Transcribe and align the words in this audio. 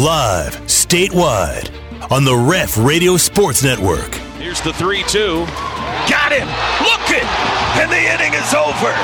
Live, 0.00 0.56
statewide, 0.62 1.70
on 2.10 2.24
the 2.24 2.34
Ref 2.34 2.78
Radio 2.78 3.18
Sports 3.18 3.62
Network. 3.62 4.14
Here's 4.38 4.62
the 4.62 4.72
3 4.72 5.02
2. 5.02 5.44
Got 6.08 6.32
him! 6.32 6.48
Looking! 6.80 7.28
And 7.76 7.90
the 7.90 7.98
inning 7.98 8.32
is 8.32 8.54
over! 8.54 8.88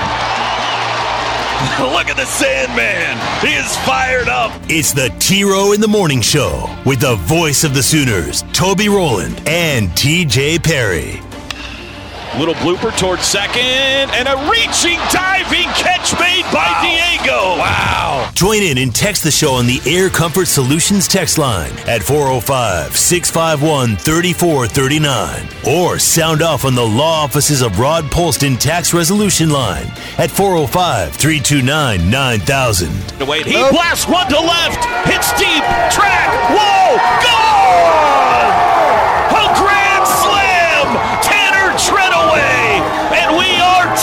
Look 1.92 2.08
at 2.08 2.16
the 2.16 2.24
Sandman! 2.24 3.18
He 3.46 3.56
is 3.56 3.76
fired 3.84 4.30
up! 4.30 4.58
It's 4.70 4.94
the 4.94 5.14
T 5.18 5.44
Row 5.44 5.72
in 5.72 5.82
the 5.82 5.88
Morning 5.88 6.22
Show 6.22 6.74
with 6.86 7.00
the 7.00 7.16
voice 7.16 7.62
of 7.62 7.74
the 7.74 7.82
Sooners, 7.82 8.42
Toby 8.54 8.88
Rowland 8.88 9.42
and 9.46 9.90
TJ 9.90 10.64
Perry. 10.64 11.20
Little 12.38 12.54
blooper 12.56 12.96
towards 12.98 13.22
second, 13.22 13.62
and 13.62 14.28
a 14.28 14.36
reaching, 14.50 14.98
diving 15.10 15.68
catch 15.72 16.12
made 16.20 16.44
by 16.52 16.68
wow. 16.68 16.82
Diego. 16.82 17.58
Wow. 17.58 18.30
Join 18.34 18.62
in 18.62 18.76
and 18.76 18.94
text 18.94 19.22
the 19.22 19.30
show 19.30 19.54
on 19.54 19.66
the 19.66 19.80
Air 19.86 20.10
Comfort 20.10 20.46
Solutions 20.46 21.08
text 21.08 21.38
line 21.38 21.72
at 21.88 22.02
405 22.02 22.94
651 22.94 23.96
3439. 23.96 25.48
Or 25.66 25.98
sound 25.98 26.42
off 26.42 26.66
on 26.66 26.74
the 26.74 26.84
law 26.84 27.24
offices 27.24 27.62
of 27.62 27.78
Rod 27.78 28.04
Polston 28.04 28.58
Tax 28.58 28.92
Resolution 28.92 29.48
Line 29.48 29.86
at 30.18 30.30
405 30.30 31.14
329 31.14 32.10
9000. 32.10 33.26
Wait, 33.26 33.46
he 33.46 33.54
blasts 33.70 34.06
one 34.06 34.28
to 34.28 34.38
left, 34.38 34.84
hits 35.08 35.32
deep, 35.38 35.64
track, 35.90 36.28
whoa, 36.50 37.36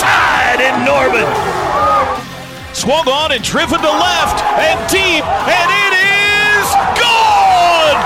gone! 0.02 0.34
Norman. 0.84 1.24
Swung 2.74 3.08
on 3.08 3.32
and 3.32 3.42
driven 3.42 3.80
to 3.80 3.90
left 3.90 4.44
and 4.58 4.78
deep, 4.90 5.24
and 5.24 5.68
it 5.70 5.92
is 5.94 6.68
gone! 6.98 7.98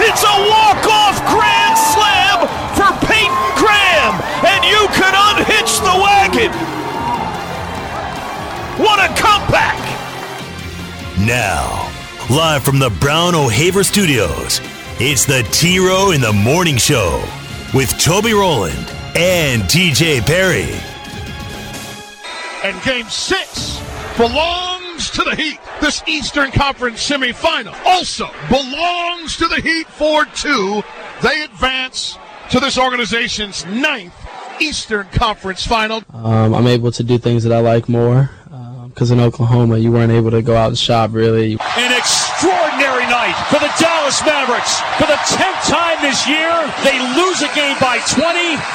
It's 0.00 0.22
a 0.22 0.36
walk-off 0.48 1.18
grand 1.28 1.76
slam 1.76 2.38
for 2.72 2.90
Peyton 3.06 3.44
Graham, 3.60 4.14
and 4.46 4.64
you 4.64 4.88
can 4.94 5.12
unhitch 5.12 5.80
the 5.80 5.96
wagon. 6.00 6.52
What 8.78 8.98
a 8.98 9.12
comeback! 9.20 9.78
Now, 11.18 11.90
live 12.30 12.62
from 12.64 12.78
the 12.78 12.90
Brown 12.90 13.34
O'Haver 13.34 13.84
Studios, 13.84 14.60
it's 14.98 15.24
the 15.24 15.42
T 15.52 15.78
Row 15.78 16.12
in 16.12 16.20
the 16.20 16.32
Morning 16.32 16.76
Show 16.76 17.22
with 17.74 17.90
Toby 17.98 18.32
Rowland 18.32 18.88
and 19.16 19.62
TJ 19.62 20.24
Perry. 20.26 20.93
And 22.64 22.82
game 22.82 23.10
six 23.10 23.78
belongs 24.16 25.10
to 25.10 25.22
the 25.22 25.36
Heat. 25.36 25.58
This 25.82 26.02
Eastern 26.08 26.50
Conference 26.50 27.06
semifinal 27.06 27.78
also 27.84 28.26
belongs 28.48 29.36
to 29.36 29.46
the 29.48 29.60
Heat 29.60 29.86
4 29.86 30.24
2. 30.24 30.82
They 31.22 31.42
advance 31.42 32.16
to 32.50 32.60
this 32.60 32.78
organization's 32.78 33.66
ninth 33.66 34.14
Eastern 34.60 35.06
Conference 35.08 35.66
final. 35.66 36.02
Um, 36.14 36.54
I'm 36.54 36.66
able 36.66 36.90
to 36.92 37.04
do 37.04 37.18
things 37.18 37.44
that 37.44 37.52
I 37.52 37.60
like 37.60 37.86
more 37.86 38.30
because 38.88 39.10
um, 39.10 39.18
in 39.18 39.24
Oklahoma 39.24 39.76
you 39.76 39.92
weren't 39.92 40.12
able 40.12 40.30
to 40.30 40.40
go 40.40 40.56
out 40.56 40.68
and 40.68 40.78
shop 40.78 41.10
really. 41.12 41.58
An 41.76 41.92
extraordinary 41.92 43.03
night 43.24 43.36
for 43.48 43.56
the 43.56 43.72
Dallas 43.80 44.20
Mavericks. 44.24 44.80
For 45.00 45.08
the 45.08 45.16
10th 45.16 45.60
time 45.64 45.96
this 46.04 46.28
year, 46.28 46.52
they 46.84 47.00
lose 47.16 47.40
a 47.40 47.48
game 47.56 47.76
by 47.80 47.96
20. 48.12 48.20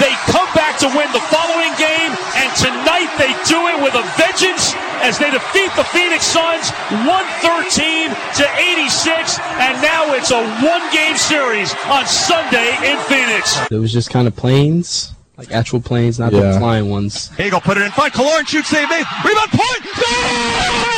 They 0.02 0.14
come 0.34 0.50
back 0.58 0.82
to 0.82 0.88
win 0.90 1.06
the 1.14 1.22
following 1.30 1.74
game, 1.78 2.12
and 2.34 2.50
tonight 2.58 3.14
they 3.22 3.30
do 3.46 3.60
it 3.70 3.78
with 3.86 3.94
a 3.94 4.02
vengeance 4.18 4.74
as 5.06 5.22
they 5.22 5.30
defeat 5.30 5.70
the 5.78 5.86
Phoenix 5.94 6.26
Suns 6.26 6.72
113 7.06 8.10
to 8.10 8.46
86, 8.58 9.38
and 9.62 9.78
now 9.82 10.14
it's 10.18 10.32
a 10.32 10.42
one-game 10.66 11.16
series 11.16 11.74
on 11.86 12.06
Sunday 12.08 12.74
in 12.82 12.98
Phoenix. 13.06 13.58
It 13.70 13.78
was 13.78 13.94
just 13.94 14.10
kind 14.10 14.28
of 14.28 14.36
planes. 14.36 15.14
Like 15.38 15.52
actual 15.54 15.80
planes, 15.80 16.20
not 16.20 16.34
yeah. 16.34 16.52
the 16.52 16.60
flying 16.60 16.90
ones. 16.90 17.30
Hagel 17.38 17.62
put 17.62 17.78
it 17.78 17.84
in 17.84 17.92
front. 17.92 18.14
Killorn 18.14 18.46
shoots, 18.46 18.68
save 18.68 18.90
made. 18.90 19.06
Rebound 19.24 19.52
point. 19.52 19.84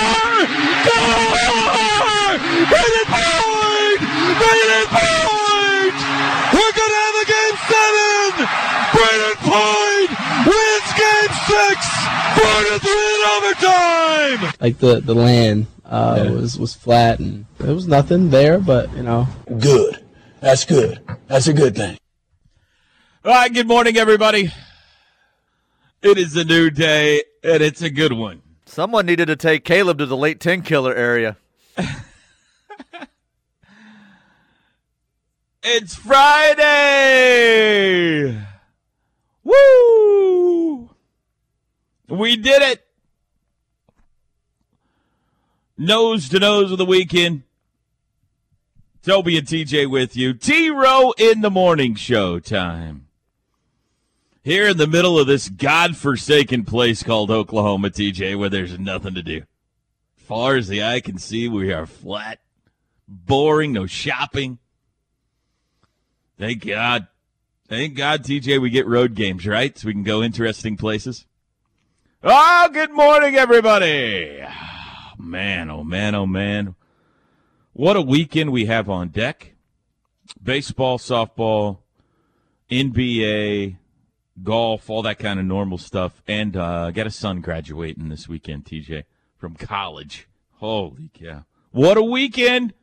Score! 0.01 0.47
Score! 0.89 2.01
Brayden 2.71 3.40
Point! 4.31 4.47
Brayden 4.47 4.87
Point! 4.91 5.97
We're 6.55 6.75
gonna 6.79 6.99
have 7.05 7.17
a 7.19 7.27
game 7.27 7.57
seven. 7.71 8.29
Brayden 8.95 9.37
Point 9.49 10.11
wins 10.47 10.89
game 10.95 11.33
six. 11.49 11.77
Four 12.35 12.59
to 12.67 12.75
three 12.79 13.11
in 13.15 13.21
overtime. 13.35 14.53
Like 14.59 14.77
the 14.77 15.01
the 15.01 15.15
land 15.15 15.67
uh, 15.85 16.23
yeah. 16.23 16.31
was 16.31 16.57
was 16.57 16.73
flat 16.73 17.19
and 17.19 17.45
there 17.57 17.73
was 17.75 17.87
nothing 17.87 18.29
there, 18.29 18.59
but 18.59 18.91
you 18.95 19.03
know. 19.03 19.27
Good. 19.59 20.03
That's 20.39 20.65
good. 20.65 20.99
That's 21.27 21.47
a 21.47 21.53
good 21.53 21.75
thing. 21.75 21.97
All 23.23 23.31
right, 23.31 23.53
good 23.53 23.67
morning, 23.67 23.97
everybody. 23.97 24.51
It 26.01 26.17
is 26.17 26.35
a 26.35 26.43
new 26.43 26.71
day, 26.71 27.21
and 27.43 27.61
it's 27.61 27.83
a 27.83 27.91
good 27.91 28.13
one. 28.13 28.41
Someone 28.65 29.05
needed 29.05 29.27
to 29.27 29.35
take 29.35 29.63
Caleb 29.63 29.99
to 29.99 30.07
the 30.07 30.17
late 30.17 30.39
10 30.39 30.63
killer 30.63 30.95
area. 30.95 31.37
it's 35.63 35.95
Friday! 35.95 37.45
Woo! 39.43 40.89
We 42.07 42.37
did 42.37 42.61
it! 42.61 42.85
Nose 45.77 46.29
to 46.29 46.39
nose 46.39 46.71
of 46.71 46.77
the 46.77 46.85
weekend. 46.85 47.43
Toby 49.03 49.37
and 49.37 49.47
TJ 49.47 49.89
with 49.89 50.15
you. 50.15 50.33
T 50.33 50.69
Row 50.69 51.13
in 51.17 51.41
the 51.41 51.49
morning 51.49 51.95
show 51.95 52.39
time 52.39 53.07
here 54.43 54.69
in 54.69 54.77
the 54.77 54.87
middle 54.87 55.19
of 55.19 55.27
this 55.27 55.49
god-forsaken 55.49 56.65
place 56.65 57.03
called 57.03 57.29
Oklahoma, 57.29 57.89
TJ, 57.89 58.37
where 58.37 58.49
there's 58.49 58.79
nothing 58.79 59.13
to 59.13 59.21
do. 59.21 59.43
Far 60.15 60.55
as 60.55 60.67
the 60.67 60.83
eye 60.83 60.99
can 60.99 61.17
see, 61.17 61.47
we 61.47 61.71
are 61.71 61.85
flat, 61.85 62.39
boring, 63.07 63.73
no 63.73 63.85
shopping. 63.85 64.57
Thank 66.41 66.65
God. 66.65 67.05
Thank 67.67 67.93
God, 67.93 68.23
TJ, 68.23 68.59
we 68.59 68.71
get 68.71 68.87
road 68.87 69.13
games, 69.13 69.45
right? 69.45 69.77
So 69.77 69.85
we 69.85 69.93
can 69.93 70.01
go 70.01 70.23
interesting 70.23 70.75
places. 70.75 71.27
Oh, 72.23 72.67
good 72.73 72.91
morning, 72.91 73.35
everybody. 73.35 74.43
Man, 75.19 75.69
oh 75.69 75.83
man, 75.83 76.15
oh 76.15 76.25
man. 76.25 76.73
What 77.73 77.95
a 77.95 78.01
weekend 78.01 78.51
we 78.51 78.65
have 78.65 78.89
on 78.89 79.09
deck. 79.09 79.53
Baseball, 80.41 80.97
softball, 80.97 81.77
NBA, 82.71 83.77
golf, 84.41 84.89
all 84.89 85.03
that 85.03 85.19
kind 85.19 85.39
of 85.39 85.45
normal 85.45 85.77
stuff, 85.77 86.23
and 86.27 86.57
uh, 86.57 86.89
got 86.89 87.05
a 87.05 87.11
son 87.11 87.41
graduating 87.41 88.09
this 88.09 88.27
weekend, 88.27 88.65
TJ, 88.65 89.03
from 89.37 89.53
college. 89.53 90.27
Holy 90.53 91.11
cow. 91.13 91.45
What 91.69 91.97
a 91.97 92.03
weekend! 92.03 92.73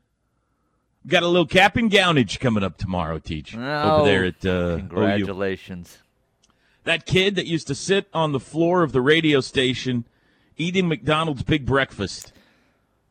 Got 1.09 1.23
a 1.23 1.27
little 1.27 1.47
cap 1.47 1.77
and 1.77 1.91
gownage 1.91 2.39
coming 2.39 2.63
up 2.63 2.77
tomorrow, 2.77 3.19
Teach. 3.19 3.57
Oh, 3.57 3.61
over 3.61 4.05
there 4.05 4.25
at 4.27 4.45
uh, 4.45 4.77
Congratulations. 4.77 5.97
OU. 5.99 6.05
That 6.85 7.07
kid 7.07 7.35
that 7.37 7.47
used 7.47 7.67
to 7.69 7.75
sit 7.75 8.09
on 8.13 8.33
the 8.33 8.41
floor 8.41 8.83
of 8.83 8.93
the 8.93 9.01
radio 9.01 9.41
station 9.41 10.05
eating 10.59 10.87
McDonald's 10.89 11.43
big 11.43 11.65
breakfast 11.65 12.33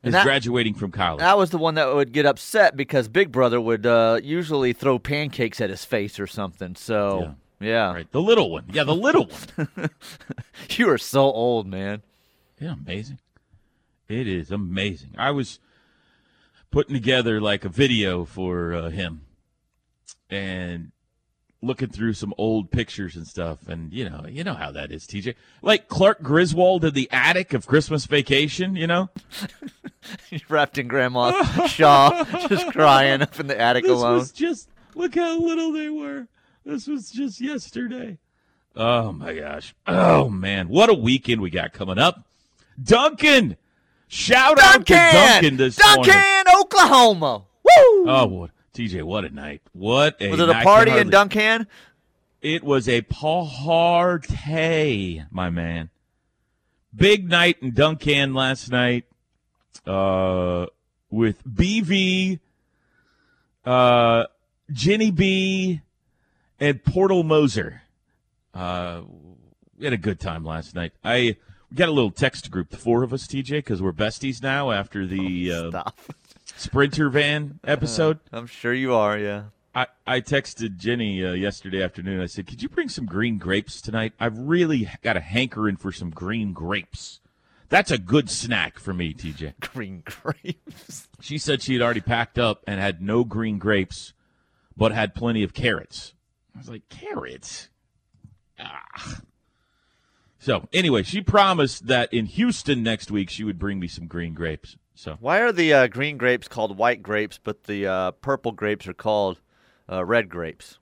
is 0.03 0.13
that, 0.13 0.23
graduating 0.23 0.75
from 0.75 0.91
college. 0.91 1.19
That 1.19 1.37
was 1.37 1.49
the 1.49 1.57
one 1.57 1.75
that 1.75 1.93
would 1.93 2.11
get 2.11 2.25
upset 2.25 2.77
because 2.77 3.07
Big 3.07 3.31
Brother 3.31 3.59
would 3.59 3.85
uh, 3.85 4.19
usually 4.21 4.73
throw 4.73 4.99
pancakes 4.99 5.59
at 5.59 5.69
his 5.69 5.83
face 5.83 6.19
or 6.19 6.27
something. 6.27 6.75
So. 6.75 7.21
Yeah. 7.21 7.33
Yeah. 7.59 7.93
Right. 7.93 8.11
The 8.11 8.21
little 8.21 8.51
one. 8.51 8.65
Yeah, 8.71 8.83
the 8.83 8.93
little 8.93 9.25
one. 9.55 9.89
you 10.69 10.91
are 10.91 10.99
so 10.99 11.23
old, 11.23 11.65
man. 11.65 12.03
Yeah, 12.59 12.73
amazing. 12.73 13.17
It 14.07 14.27
is 14.27 14.51
amazing. 14.51 15.15
I 15.17 15.31
was 15.31 15.59
putting 16.71 16.93
together 16.93 17.39
like 17.41 17.65
a 17.65 17.69
video 17.69 18.25
for 18.25 18.73
uh, 18.73 18.89
him 18.89 19.21
and 20.29 20.91
looking 21.61 21.89
through 21.89 22.13
some 22.13 22.33
old 22.37 22.69
pictures 22.69 23.15
and 23.15 23.25
stuff 23.25 23.67
and 23.67 23.91
you 23.91 24.07
know 24.07 24.25
you 24.29 24.43
know 24.43 24.53
how 24.53 24.71
that 24.71 24.91
is 24.91 25.07
tj 25.07 25.33
like 25.63 25.87
clark 25.87 26.21
griswold 26.21 26.85
in 26.85 26.93
the 26.93 27.09
attic 27.11 27.51
of 27.53 27.65
christmas 27.65 28.05
vacation 28.05 28.75
you 28.75 28.85
know 28.85 29.09
wrapped 30.49 30.77
in 30.77 30.87
grandma's 30.87 31.71
shawl 31.71 32.23
just 32.47 32.71
crying 32.71 33.23
up 33.23 33.39
in 33.39 33.47
the 33.47 33.59
attic 33.59 33.83
this 33.85 33.91
alone 33.91 34.19
was 34.19 34.31
just 34.31 34.69
look 34.93 35.15
how 35.15 35.39
little 35.39 35.71
they 35.71 35.89
were 35.89 36.27
this 36.67 36.85
was 36.85 37.09
just 37.09 37.39
yesterday. 37.39 38.17
Oh 38.75 39.13
my 39.13 39.33
gosh. 39.33 39.73
Oh 39.87 40.27
man, 40.27 40.67
what 40.67 40.89
a 40.89 40.93
weekend 40.93 41.39
we 41.39 41.49
got 41.49 41.71
coming 41.71 41.97
up. 41.97 42.27
Duncan, 42.83 43.55
shout 44.09 44.57
Duncan! 44.57 44.97
out 44.97 45.11
to 45.11 45.17
Duncan 45.17 45.57
this 45.57 45.77
Duncan, 45.77 46.13
morning. 46.13 46.37
Oklahoma. 46.59 47.44
Woo! 47.63 48.06
Oh, 48.09 48.25
what, 48.27 48.51
TJ, 48.74 49.04
what 49.04 49.25
a 49.25 49.30
night! 49.30 49.62
What 49.74 50.21
a 50.21 50.30
was 50.30 50.39
it 50.39 50.50
a 50.50 50.62
party 50.62 50.92
in 50.92 51.09
Duncan? 51.09 51.68
It 52.42 52.63
was 52.63 52.88
a 52.88 53.01
party, 53.01 55.24
my 55.31 55.50
man. 55.50 55.89
Big 56.95 57.30
night 57.30 57.57
in 57.62 57.74
Duncan 57.74 58.33
last 58.33 58.71
night, 58.71 59.06
uh, 59.86 60.68
with 61.09 61.44
BV 61.45 62.39
Uh, 63.65 64.25
Jenny 64.71 65.12
B 65.12 65.81
and 66.60 66.83
Porter 66.83 67.24
Moser. 67.24 67.81
Uh, 68.53 69.01
we 69.77 69.86
had 69.86 69.94
a 69.94 69.98
good 69.98 70.19
time 70.19 70.45
last 70.45 70.74
night. 70.74 70.94
I 71.03 71.36
we 71.69 71.75
got 71.75 71.89
a 71.89 71.92
little 71.92 72.12
text 72.12 72.50
group, 72.50 72.69
the 72.69 72.77
four 72.77 73.03
of 73.03 73.12
us, 73.12 73.27
TJ, 73.27 73.50
because 73.50 73.81
we're 73.81 73.92
besties 73.92 74.42
now 74.42 74.71
after 74.71 75.06
the 75.06 75.51
uh, 75.51 75.69
Stop. 75.69 76.00
Sprinter 76.55 77.09
van 77.09 77.59
episode. 77.63 78.19
I'm 78.31 78.47
sure 78.47 78.73
you 78.73 78.94
are. 78.94 79.17
Yeah. 79.17 79.44
I, 79.75 79.88
I 80.07 80.21
texted 80.21 80.77
Jenny 80.77 81.23
uh, 81.23 81.33
yesterday 81.33 81.83
afternoon. 81.83 82.19
I 82.19 82.25
said, 82.25 82.47
"Could 82.47 82.63
you 82.63 82.69
bring 82.69 82.89
some 82.89 83.05
green 83.05 83.38
grapes 83.38 83.81
tonight? 83.81 84.13
I've 84.19 84.38
really 84.38 84.89
got 85.03 85.17
a 85.17 85.21
hankering 85.21 85.77
for 85.77 85.91
some 85.91 86.09
green 86.09 86.53
grapes. 86.53 87.19
That's 87.69 87.91
a 87.91 87.97
good 87.97 88.29
snack 88.29 88.79
for 88.79 88.94
me, 88.94 89.13
TJ." 89.13 89.53
Green 89.73 90.01
grapes. 90.03 91.07
She 91.19 91.38
said 91.38 91.61
she 91.61 91.73
had 91.73 91.81
already 91.81 92.01
packed 92.01 92.39
up 92.39 92.63
and 92.65 92.79
had 92.79 93.01
no 93.01 93.23
green 93.23 93.59
grapes, 93.59 94.13
but 94.75 94.91
had 94.91 95.13
plenty 95.13 95.43
of 95.43 95.53
carrots. 95.53 96.13
I 96.55 96.59
was 96.59 96.69
like, 96.69 96.89
"Carrots." 96.89 97.69
Ah. 98.59 99.19
So 100.39 100.67
anyway, 100.71 101.03
she 101.03 101.21
promised 101.21 101.88
that 101.88 102.11
in 102.13 102.25
Houston 102.25 102.81
next 102.81 103.11
week 103.11 103.29
she 103.29 103.43
would 103.43 103.59
bring 103.59 103.79
me 103.79 103.88
some 103.88 104.07
green 104.07 104.33
grapes. 104.33 104.77
So 104.97 105.15
Why 105.19 105.41
are 105.41 105.51
the 105.51 105.71
uh, 105.73 105.88
green 105.88 106.17
grapes 106.17 106.47
called 106.47 106.75
white 106.75 107.03
grapes, 107.03 107.39
but 107.41 107.65
the 107.65 107.85
uh, 107.85 108.11
purple 108.11 108.51
grapes 108.51 108.88
are 108.88 108.95
called 108.95 109.39
uh, 109.88 110.03
red 110.03 110.27
grapes? 110.27 110.79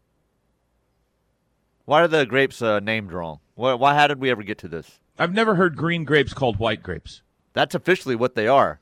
Why 1.84 2.02
are 2.02 2.08
the 2.08 2.26
grapes 2.26 2.62
uh, 2.62 2.80
named 2.80 3.12
wrong? 3.12 3.40
Why, 3.56 3.74
why? 3.74 3.94
How 3.94 4.08
did 4.08 4.22
we 4.22 4.32
ever 4.32 4.42
get 4.42 4.58
to 4.60 4.70
this? 4.70 5.00
I've 5.20 5.34
never 5.34 5.56
heard 5.56 5.76
green 5.76 6.06
grapes 6.06 6.34
called 6.34 6.60
white 6.60 6.82
grapes. 6.82 7.24
That's 7.52 7.76
officially 7.76 8.16
what 8.16 8.36
they 8.36 8.48
are. 8.48 8.80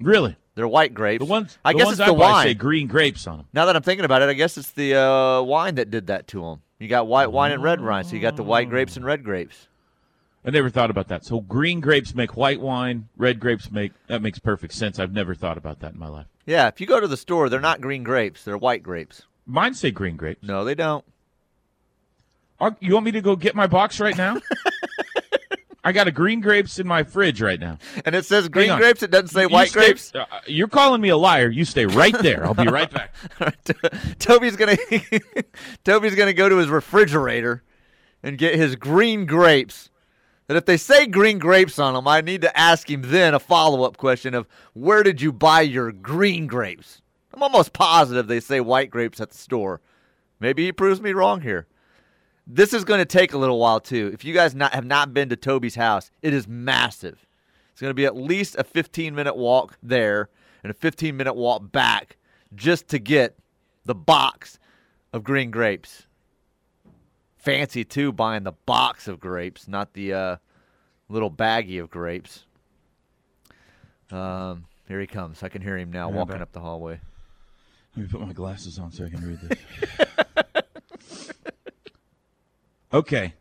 Really? 0.00 0.36
They're 0.54 0.66
white 0.66 0.94
grapes. 0.94 1.22
The 1.22 1.30
ones 1.30 1.58
I 1.62 1.72
the 1.72 1.78
guess 1.78 1.86
ones 1.86 2.00
it's 2.00 2.08
I 2.08 2.12
the 2.12 2.14
wine. 2.14 2.46
say 2.46 2.54
green 2.54 2.86
grapes 2.86 3.26
on 3.26 3.36
them. 3.36 3.46
Now 3.52 3.66
that 3.66 3.76
I'm 3.76 3.82
thinking 3.82 4.06
about 4.06 4.22
it, 4.22 4.30
I 4.30 4.34
guess 4.34 4.56
it's 4.56 4.70
the 4.70 4.94
uh, 4.94 5.42
wine 5.42 5.74
that 5.74 5.90
did 5.90 6.06
that 6.06 6.28
to 6.28 6.40
them. 6.40 6.62
You 6.78 6.88
got 6.88 7.06
white 7.06 7.30
wine 7.30 7.52
and 7.52 7.62
red 7.62 7.82
wine, 7.82 8.04
so 8.04 8.14
you 8.14 8.22
got 8.22 8.36
the 8.36 8.42
white 8.42 8.70
grapes 8.70 8.96
and 8.96 9.04
red 9.04 9.22
grapes. 9.22 9.68
I 10.46 10.50
never 10.50 10.70
thought 10.70 10.90
about 10.90 11.08
that. 11.08 11.24
So 11.24 11.40
green 11.40 11.80
grapes 11.80 12.14
make 12.14 12.36
white 12.36 12.60
wine, 12.60 13.08
red 13.16 13.40
grapes 13.40 13.70
make 13.70 13.92
that 14.06 14.22
makes 14.22 14.38
perfect 14.38 14.72
sense. 14.74 14.98
I've 15.00 15.12
never 15.12 15.34
thought 15.34 15.58
about 15.58 15.80
that 15.80 15.94
in 15.94 15.98
my 15.98 16.06
life. 16.08 16.26
Yeah, 16.46 16.68
if 16.68 16.80
you 16.80 16.86
go 16.86 17.00
to 17.00 17.08
the 17.08 17.16
store, 17.16 17.48
they're 17.48 17.60
not 17.60 17.80
green 17.80 18.04
grapes; 18.04 18.44
they're 18.44 18.56
white 18.56 18.82
grapes. 18.82 19.22
Mine 19.44 19.74
say 19.74 19.90
green 19.90 20.16
grapes. 20.16 20.42
No, 20.46 20.64
they 20.64 20.74
don't. 20.76 21.04
Are- 22.60 22.76
You 22.80 22.94
want 22.94 23.06
me 23.06 23.12
to 23.12 23.20
go 23.20 23.34
get 23.36 23.54
my 23.56 23.66
box 23.66 23.98
right 24.00 24.16
now? 24.16 24.40
I 25.84 25.92
got 25.92 26.08
a 26.08 26.10
green 26.12 26.40
grapes 26.40 26.80
in 26.80 26.86
my 26.88 27.04
fridge 27.04 27.40
right 27.40 27.60
now. 27.60 27.78
And 28.04 28.16
it 28.16 28.24
says 28.24 28.48
green 28.48 28.76
grapes; 28.76 29.02
it 29.04 29.10
doesn't 29.12 29.28
say 29.28 29.42
You 29.42 29.48
white 29.48 29.68
stay- 29.70 29.86
grapes. 29.86 30.12
uh, 30.14 30.24
you're 30.46 30.66
calling 30.68 31.00
me 31.00 31.08
a 31.10 31.16
liar. 31.16 31.48
You 31.48 31.64
stay 31.64 31.86
right 31.86 32.16
there. 32.18 32.44
I'll 32.44 32.54
be 32.54 32.66
right 32.66 32.90
back. 32.90 33.14
Toby's 34.18 34.56
gonna 34.56 34.76
Toby's 35.84 36.14
gonna 36.16 36.32
go 36.32 36.48
to 36.48 36.56
his 36.56 36.68
refrigerator 36.68 37.62
and 38.22 38.36
get 38.38 38.54
his 38.56 38.74
green 38.76 39.26
grapes. 39.26 39.90
And 40.48 40.56
if 40.56 40.64
they 40.64 40.76
say 40.76 41.06
green 41.06 41.38
grapes 41.38 41.78
on 41.78 41.94
them, 41.94 42.06
I 42.06 42.20
need 42.20 42.42
to 42.42 42.58
ask 42.58 42.88
him 42.88 43.02
then 43.02 43.34
a 43.34 43.40
follow 43.40 43.82
up 43.82 43.96
question 43.96 44.34
of 44.34 44.46
where 44.74 45.02
did 45.02 45.20
you 45.20 45.32
buy 45.32 45.62
your 45.62 45.90
green 45.90 46.46
grapes? 46.46 47.02
I'm 47.34 47.42
almost 47.42 47.72
positive 47.72 48.28
they 48.28 48.40
say 48.40 48.60
white 48.60 48.90
grapes 48.90 49.20
at 49.20 49.30
the 49.30 49.36
store. 49.36 49.80
Maybe 50.38 50.64
he 50.64 50.72
proves 50.72 51.00
me 51.00 51.12
wrong 51.12 51.40
here. 51.40 51.66
This 52.46 52.72
is 52.72 52.84
going 52.84 52.98
to 52.98 53.04
take 53.04 53.32
a 53.32 53.38
little 53.38 53.58
while 53.58 53.80
too. 53.80 54.10
If 54.14 54.24
you 54.24 54.32
guys 54.32 54.54
not, 54.54 54.72
have 54.72 54.86
not 54.86 55.12
been 55.12 55.28
to 55.30 55.36
Toby's 55.36 55.74
house, 55.74 56.10
it 56.22 56.32
is 56.32 56.46
massive. 56.46 57.26
It's 57.72 57.80
going 57.80 57.90
to 57.90 57.94
be 57.94 58.06
at 58.06 58.16
least 58.16 58.54
a 58.56 58.64
15 58.64 59.14
minute 59.14 59.36
walk 59.36 59.76
there 59.82 60.28
and 60.62 60.70
a 60.70 60.74
15 60.74 61.16
minute 61.16 61.34
walk 61.34 61.72
back 61.72 62.16
just 62.54 62.88
to 62.88 62.98
get 62.98 63.36
the 63.84 63.94
box 63.94 64.58
of 65.12 65.24
green 65.24 65.50
grapes. 65.50 66.05
Fancy 67.46 67.84
too, 67.84 68.10
buying 68.10 68.42
the 68.42 68.54
box 68.66 69.06
of 69.06 69.20
grapes, 69.20 69.68
not 69.68 69.92
the 69.92 70.12
uh, 70.12 70.36
little 71.08 71.30
baggie 71.30 71.80
of 71.80 71.88
grapes. 71.88 72.44
Um, 74.10 74.64
here 74.88 74.98
he 74.98 75.06
comes. 75.06 75.44
I 75.44 75.48
can 75.48 75.62
hear 75.62 75.78
him 75.78 75.92
now 75.92 76.10
Yeah, 76.10 76.16
walking 76.16 76.42
up 76.42 76.50
the 76.50 76.58
hallway. 76.58 76.98
Let 77.96 78.02
me 78.02 78.08
put 78.10 78.20
my 78.20 78.32
glasses 78.32 78.80
on 78.80 78.90
so 78.90 79.04
I 79.04 79.10
can 79.10 79.24
read 79.24 79.38
this. 79.42 81.30
okay. 82.92 83.34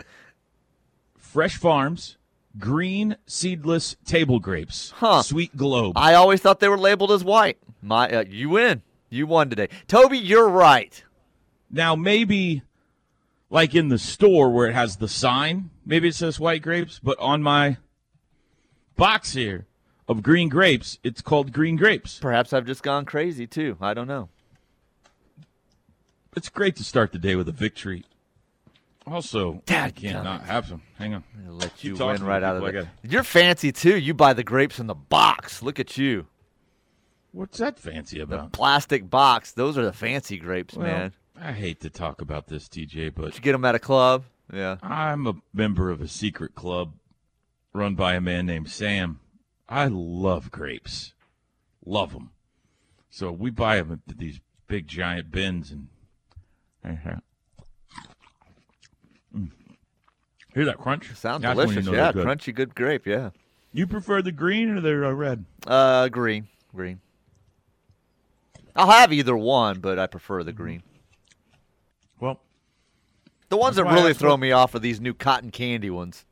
Fresh 1.18 1.58
Farms, 1.58 2.18
green 2.60 3.16
seedless 3.26 3.96
table 4.06 4.40
grapes. 4.40 4.94
Huh. 4.98 5.24
Sweet 5.24 5.58
Globe. 5.58 5.98
I 5.98 6.14
always 6.14 6.42
thought 6.42 6.60
they 6.60 6.70
were 6.70 6.78
labeled 6.78 7.12
as 7.12 7.24
white. 7.24 7.58
My, 7.82 8.08
uh, 8.08 8.24
you 8.30 8.50
win. 8.50 8.84
You 9.10 9.26
won 9.26 9.50
today, 9.50 9.70
Toby. 9.88 10.20
You're 10.20 10.48
right. 10.48 11.04
Now, 11.72 11.96
maybe 11.96 12.62
like 13.56 13.74
in 13.74 13.88
the 13.88 13.98
store 13.98 14.52
where 14.52 14.68
it 14.68 14.74
has 14.74 14.98
the 14.98 15.08
sign, 15.08 15.70
maybe 15.86 16.10
it 16.10 16.16
says 16.16 16.40
white 16.42 16.62
grapes, 16.62 17.00
but 17.02 17.18
on 17.20 17.42
my 17.42 17.78
box 18.98 19.32
here 19.34 19.66
of 20.10 20.22
green 20.22 20.50
grapes, 20.50 21.00
it's 21.04 21.22
called 21.22 21.54
green 21.54 21.78
grapes. 21.78 22.20
Perhaps 22.20 22.52
I've 22.52 22.66
just 22.66 22.84
gone 22.84 23.06
crazy 23.06 23.48
too. 23.48 23.78
I 23.80 23.94
don't 23.94 24.08
know. 24.10 24.28
It's 26.36 26.50
great 26.50 26.76
to 26.76 26.84
start 26.84 27.14
the 27.14 27.18
day 27.18 27.36
with 27.38 27.48
a 27.48 27.54
victory. 27.54 28.04
Also, 29.08 29.54
I 29.54 29.62
Dad 29.66 29.96
can't 29.96 30.24
not 30.26 30.42
have 30.44 30.68
some. 30.68 30.82
Hang 30.98 31.14
on. 31.14 31.24
I'm 31.38 31.46
gonna 31.46 31.56
let 31.58 31.82
you 31.84 31.96
win 31.96 32.24
right 32.26 32.44
out 32.44 32.58
of. 32.58 32.64
I 32.64 32.70
it. 32.70 32.72
gotta- 32.74 32.90
You're 33.04 33.24
fancy 33.24 33.72
too. 33.72 33.98
You 33.98 34.14
buy 34.14 34.34
the 34.34 34.44
grapes 34.44 34.80
in 34.80 34.88
the 34.88 34.96
box. 34.96 35.62
Look 35.64 35.80
at 35.80 35.98
you. 35.98 36.26
What's 37.32 37.60
that 37.60 37.80
fancy 37.80 38.18
The 38.18 38.24
about? 38.24 38.52
plastic 38.52 39.10
box. 39.10 39.52
Those 39.54 39.78
are 39.78 39.86
the 39.86 39.94
fancy 39.94 40.38
grapes, 40.38 40.76
Well, 40.76 40.88
man. 40.88 41.14
I 41.40 41.52
hate 41.52 41.82
to 41.82 41.90
talk 41.90 42.22
about 42.22 42.48
this, 42.48 42.68
TJ, 42.68 43.14
but 43.16 43.26
Did 43.26 43.36
you 43.36 43.42
get 43.42 43.52
them 43.52 43.66
at 43.66 43.76
a 43.76 43.80
club? 43.80 44.24
Yeah. 44.54 44.78
I'm 44.82 45.28
a 45.28 45.34
member 45.54 45.90
of 45.92 46.02
a 46.02 46.08
secret 46.08 46.56
club 46.56 46.94
run 47.74 47.96
by 47.96 48.14
a 48.16 48.22
man 48.22 48.46
named 48.46 48.70
Sam. 48.70 49.20
I 49.68 49.88
love 49.88 50.52
grapes, 50.52 51.14
love 51.86 52.14
them. 52.14 52.32
So 53.10 53.32
we 53.32 53.50
buy 53.50 53.78
them 53.78 54.02
in 54.08 54.16
these 54.18 54.40
big 54.68 54.88
giant 54.88 55.32
bins, 55.32 55.72
and 55.72 55.88
Mm. 59.36 59.50
hear 60.54 60.66
that 60.66 60.78
crunch? 60.78 61.14
Sounds 61.16 61.42
That's 61.42 61.58
when 61.58 61.68
you 61.70 61.74
delicious. 61.74 61.86
know 61.88 61.94
Yeah, 61.98 62.12
they're 62.12 62.24
good. 62.24 62.28
crunchy, 62.40 62.54
good 62.56 62.76
grape. 62.76 63.06
Yeah. 63.08 63.32
You 63.74 63.88
prefer 63.88 64.22
the 64.22 64.32
green 64.32 64.70
or 64.70 64.80
the 64.82 65.08
uh, 65.08 65.12
red? 65.12 65.46
Uh, 65.66 66.08
green, 66.10 66.48
green. 66.74 67.02
I'll 68.76 68.92
have 68.92 69.12
either 69.12 69.36
one, 69.36 69.80
but 69.80 69.98
I 70.00 70.06
prefer 70.08 70.40
Mm-hmm. 70.40 70.46
the 70.46 70.54
green. 70.54 70.84
Well, 73.56 73.60
The 73.60 73.62
ones 73.62 73.76
That's 73.78 73.88
that 73.90 73.96
really 74.02 74.14
throw 74.14 74.32
what- 74.32 74.40
me 74.40 74.52
off 74.52 74.76
are 74.76 74.80
these 74.80 75.00
new 75.00 75.14
cotton 75.14 75.52
candy 75.52 75.90
ones. 75.90 76.26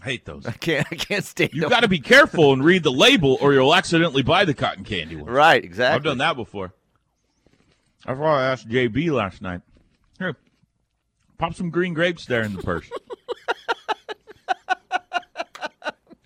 I 0.00 0.04
hate 0.04 0.24
those. 0.24 0.46
I 0.46 0.52
can't, 0.52 0.86
I 0.90 0.94
can't 0.94 1.24
stand 1.24 1.52
You 1.54 1.62
them. 1.62 1.70
got 1.70 1.80
to 1.80 1.88
be 1.88 1.98
careful 2.00 2.52
and 2.52 2.62
read 2.64 2.82
the 2.82 2.92
label, 2.92 3.38
or 3.40 3.52
you'll 3.52 3.74
accidentally 3.74 4.22
buy 4.22 4.44
the 4.44 4.54
cotton 4.54 4.84
candy 4.84 5.16
one. 5.16 5.30
right, 5.30 5.62
exactly. 5.64 5.96
I've 5.96 6.04
done 6.04 6.18
that 6.18 6.36
before. 6.36 6.72
That's 8.06 8.18
why 8.18 8.42
I 8.42 8.44
asked 8.52 8.68
JB 8.68 9.10
last 9.10 9.42
night. 9.42 9.62
Here, 10.18 10.36
pop 11.38 11.54
some 11.54 11.70
green 11.70 11.92
grapes 11.94 12.24
there 12.26 12.42
in 12.42 12.54
the 12.54 12.62
purse. 12.62 12.88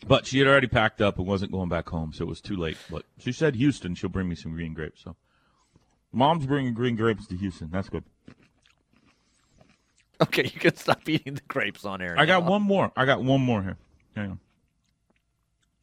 but 0.06 0.26
she 0.26 0.38
had 0.40 0.48
already 0.48 0.66
packed 0.66 1.00
up 1.00 1.18
and 1.18 1.26
wasn't 1.26 1.52
going 1.52 1.68
back 1.68 1.88
home, 1.88 2.12
so 2.12 2.24
it 2.24 2.28
was 2.28 2.40
too 2.40 2.56
late. 2.56 2.76
But 2.90 3.04
she 3.18 3.32
said 3.32 3.54
Houston, 3.54 3.94
she'll 3.94 4.10
bring 4.10 4.28
me 4.28 4.34
some 4.34 4.52
green 4.52 4.74
grapes. 4.74 5.02
So, 5.04 5.14
mom's 6.12 6.46
bringing 6.46 6.74
green 6.74 6.96
grapes 6.96 7.26
to 7.28 7.36
Houston. 7.36 7.70
That's 7.70 7.88
good. 7.88 8.04
Okay, 10.24 10.44
you 10.44 10.60
can 10.60 10.76
stop 10.76 11.08
eating 11.08 11.34
the 11.34 11.42
grapes 11.48 11.86
on 11.86 12.02
air. 12.02 12.14
I 12.18 12.26
got 12.26 12.44
one 12.44 12.60
more. 12.60 12.92
I 12.94 13.06
got 13.06 13.22
one 13.24 13.40
more 13.40 13.62
here. 13.62 13.78
Hang 14.14 14.32
on. 14.32 14.40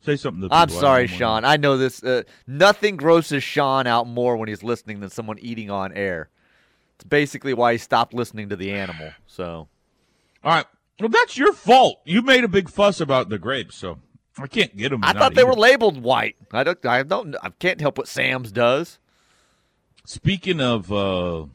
Say 0.01 0.15
something 0.15 0.41
to 0.43 0.47
the 0.47 0.53
I'm 0.53 0.69
sorry, 0.69 1.07
Sean. 1.07 1.43
I 1.43 1.57
know 1.57 1.77
this. 1.77 2.03
Uh, 2.03 2.21
nothing 2.45 2.97
grosses 2.97 3.43
Sean 3.43 3.87
out 3.87 4.07
more 4.07 4.37
when 4.37 4.47
he's 4.47 4.61
listening 4.61 4.99
than 4.99 5.09
someone 5.09 5.39
eating 5.39 5.71
on 5.71 5.91
air. 5.91 6.29
It's 6.95 7.03
basically 7.03 7.53
why 7.53 7.73
he 7.73 7.77
stopped 7.77 8.13
listening 8.13 8.49
to 8.49 8.55
the 8.55 8.71
animal. 8.71 9.11
So 9.25 9.67
All 10.43 10.51
right. 10.51 10.65
Well, 10.99 11.09
that's 11.09 11.37
your 11.37 11.53
fault. 11.53 11.99
You 12.05 12.21
made 12.21 12.43
a 12.43 12.47
big 12.47 12.69
fuss 12.69 13.01
about 13.01 13.29
the 13.29 13.37
grapes, 13.37 13.75
so 13.75 13.99
I 14.37 14.47
can't 14.47 14.75
get 14.77 14.89
them. 14.89 15.03
I 15.03 15.13
thought 15.13 15.35
they 15.35 15.43
were 15.43 15.53
labeled 15.53 16.01
white. 16.01 16.35
I 16.51 16.63
don't. 16.63 16.85
I 16.85 17.03
don't. 17.03 17.35
I 17.41 17.49
can't 17.49 17.81
help 17.81 17.97
what 17.97 18.07
Sam's 18.07 18.51
does. 18.51 18.99
Speaking 20.05 20.61
of, 20.61 20.91
uh, 20.91 21.45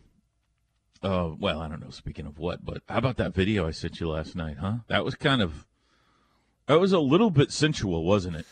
uh, 1.03 1.31
well, 1.39 1.61
I 1.61 1.69
don't 1.69 1.81
know. 1.81 1.91
Speaking 1.91 2.27
of 2.27 2.39
what, 2.39 2.65
but 2.65 2.83
how 2.89 2.99
about 2.99 3.17
that 3.17 3.35
video 3.35 3.67
I 3.67 3.71
sent 3.71 4.01
you 4.01 4.09
last 4.09 4.35
night? 4.37 4.59
Huh? 4.61 4.77
That 4.89 5.05
was 5.05 5.15
kind 5.15 5.43
of, 5.43 5.67
that 6.67 6.81
was 6.81 6.93
a 6.93 7.01
little 7.01 7.31
bit 7.31 7.51
sensual, 7.53 8.05
wasn't 8.05 8.37
it? 8.37 8.47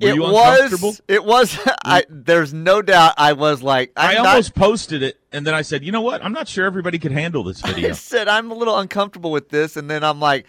Were 0.00 0.08
it 0.08 0.18
was. 0.18 1.00
It 1.08 1.24
was. 1.24 1.58
I. 1.84 2.04
There's 2.08 2.54
no 2.54 2.80
doubt. 2.80 3.14
I 3.18 3.34
was 3.34 3.62
like. 3.62 3.92
I 3.96 4.10
I'm 4.10 4.22
not- 4.22 4.26
almost 4.28 4.54
posted 4.54 5.02
it, 5.02 5.20
and 5.30 5.46
then 5.46 5.52
I 5.52 5.60
said, 5.62 5.84
you 5.84 5.92
know 5.92 6.00
what? 6.00 6.24
I'm 6.24 6.32
not 6.32 6.48
sure 6.48 6.64
everybody 6.64 6.98
could 6.98 7.12
handle 7.12 7.44
this 7.44 7.60
video. 7.66 7.90
I 7.90 7.92
said 7.92 8.26
I'm 8.26 8.50
a 8.50 8.54
little 8.54 8.78
uncomfortable 8.78 9.30
with 9.30 9.50
this, 9.50 9.76
and 9.76 9.90
then 9.90 10.02
I'm 10.02 10.18
like, 10.18 10.46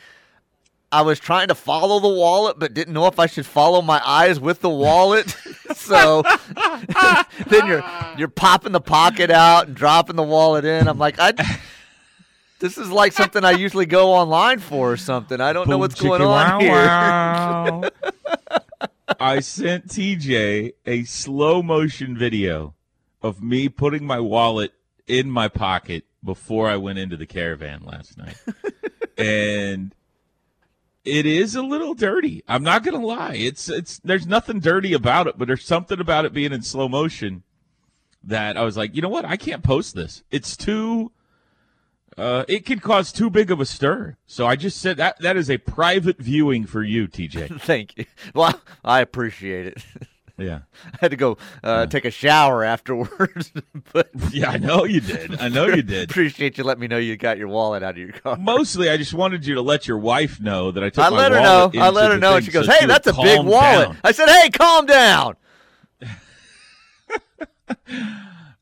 I 0.91 1.03
was 1.03 1.19
trying 1.19 1.47
to 1.47 1.55
follow 1.55 1.99
the 1.99 2.09
wallet, 2.09 2.59
but 2.59 2.73
didn't 2.73 2.93
know 2.93 3.07
if 3.07 3.17
I 3.17 3.25
should 3.27 3.45
follow 3.45 3.81
my 3.81 4.01
eyes 4.05 4.39
with 4.39 4.59
the 4.59 4.69
wallet. 4.69 5.29
so 5.75 6.21
then 7.47 7.67
you're 7.67 7.83
you're 8.17 8.27
popping 8.27 8.73
the 8.73 8.81
pocket 8.81 9.31
out 9.31 9.67
and 9.67 9.75
dropping 9.75 10.17
the 10.17 10.23
wallet 10.23 10.65
in. 10.65 10.87
I'm 10.87 10.97
like, 10.97 11.15
I. 11.19 11.33
This 12.59 12.77
is 12.77 12.91
like 12.91 13.11
something 13.13 13.43
I 13.43 13.51
usually 13.51 13.87
go 13.87 14.11
online 14.11 14.59
for 14.59 14.91
or 14.91 14.97
something. 14.97 15.41
I 15.41 15.51
don't 15.51 15.67
know 15.67 15.79
what's 15.79 15.99
going 15.99 16.21
on 16.21 16.27
wow, 16.27 16.59
here. 16.59 16.71
wow. 16.71 17.89
I 19.19 19.39
sent 19.39 19.87
TJ 19.87 20.73
a 20.85 21.03
slow 21.05 21.63
motion 21.63 22.15
video 22.15 22.75
of 23.23 23.41
me 23.41 23.67
putting 23.67 24.05
my 24.05 24.19
wallet 24.19 24.73
in 25.07 25.31
my 25.31 25.47
pocket 25.47 26.05
before 26.23 26.69
I 26.69 26.77
went 26.77 26.99
into 26.99 27.17
the 27.17 27.25
caravan 27.25 27.81
last 27.83 28.15
night. 28.15 28.37
and 29.17 29.95
it 31.03 31.25
is 31.25 31.55
a 31.55 31.61
little 31.61 31.93
dirty. 31.93 32.43
I'm 32.47 32.63
not 32.63 32.83
to 32.83 32.97
lie. 32.97 33.35
It's 33.35 33.69
it's 33.69 33.99
there's 33.99 34.27
nothing 34.27 34.59
dirty 34.59 34.93
about 34.93 35.27
it, 35.27 35.37
but 35.37 35.47
there's 35.47 35.65
something 35.65 35.99
about 35.99 36.25
it 36.25 36.33
being 36.33 36.53
in 36.53 36.61
slow 36.61 36.87
motion 36.87 37.43
that 38.23 38.57
I 38.57 38.63
was 38.63 38.77
like, 38.77 38.95
"You 38.95 39.01
know 39.01 39.09
what? 39.09 39.25
I 39.25 39.37
can't 39.37 39.63
post 39.63 39.95
this. 39.95 40.23
It's 40.31 40.55
too 40.55 41.11
uh, 42.17 42.43
it 42.47 42.65
can 42.65 42.79
cause 42.79 43.11
too 43.11 43.29
big 43.29 43.51
of 43.51 43.59
a 43.59 43.65
stir. 43.65 44.17
So 44.25 44.45
I 44.45 44.55
just 44.55 44.79
said 44.79 44.97
that 44.97 45.19
that 45.21 45.37
is 45.37 45.49
a 45.49 45.57
private 45.57 46.17
viewing 46.17 46.65
for 46.65 46.83
you, 46.83 47.07
TJ. 47.07 47.61
Thank 47.61 47.97
you. 47.97 48.05
Well, 48.35 48.61
I 48.83 49.01
appreciate 49.01 49.67
it. 49.67 49.85
Yeah. 50.41 50.59
I 50.93 50.97
had 51.01 51.11
to 51.11 51.17
go 51.17 51.37
uh, 51.63 51.85
take 51.85 52.05
a 52.05 52.11
shower 52.11 52.63
afterwards, 52.63 53.51
but 53.93 54.09
Yeah, 54.31 54.51
I 54.51 54.57
know 54.57 54.83
you 54.85 55.01
did. 55.01 55.39
I 55.39 55.47
know 55.47 55.67
you 55.67 55.81
did. 55.81 56.09
appreciate 56.11 56.57
you 56.57 56.63
letting 56.63 56.81
me 56.81 56.87
know 56.87 56.97
you 56.97 57.17
got 57.17 57.37
your 57.37 57.47
wallet 57.47 57.83
out 57.83 57.91
of 57.91 57.97
your 57.97 58.11
car. 58.11 58.37
Mostly, 58.37 58.89
I 58.89 58.97
just 58.97 59.13
wanted 59.13 59.45
you 59.45 59.55
to 59.55 59.61
let 59.61 59.87
your 59.87 59.97
wife 59.97 60.39
know 60.39 60.71
that 60.71 60.83
I 60.83 60.89
took 60.89 61.03
I 61.03 61.09
let 61.09 61.31
her 61.31 61.41
know. 61.41 61.71
I 61.75 61.89
let 61.89 62.11
her 62.11 62.17
know, 62.17 62.35
and 62.35 62.45
she 62.45 62.51
goes, 62.51 62.65
so 62.65 62.71
"Hey, 62.71 62.85
that's 62.85 63.07
a 63.07 63.13
big 63.13 63.43
wallet." 63.43 63.89
down. 63.89 63.97
I 64.03 64.11
said, 64.11 64.29
"Hey, 64.29 64.49
calm 64.49 64.85
down." 64.85 65.35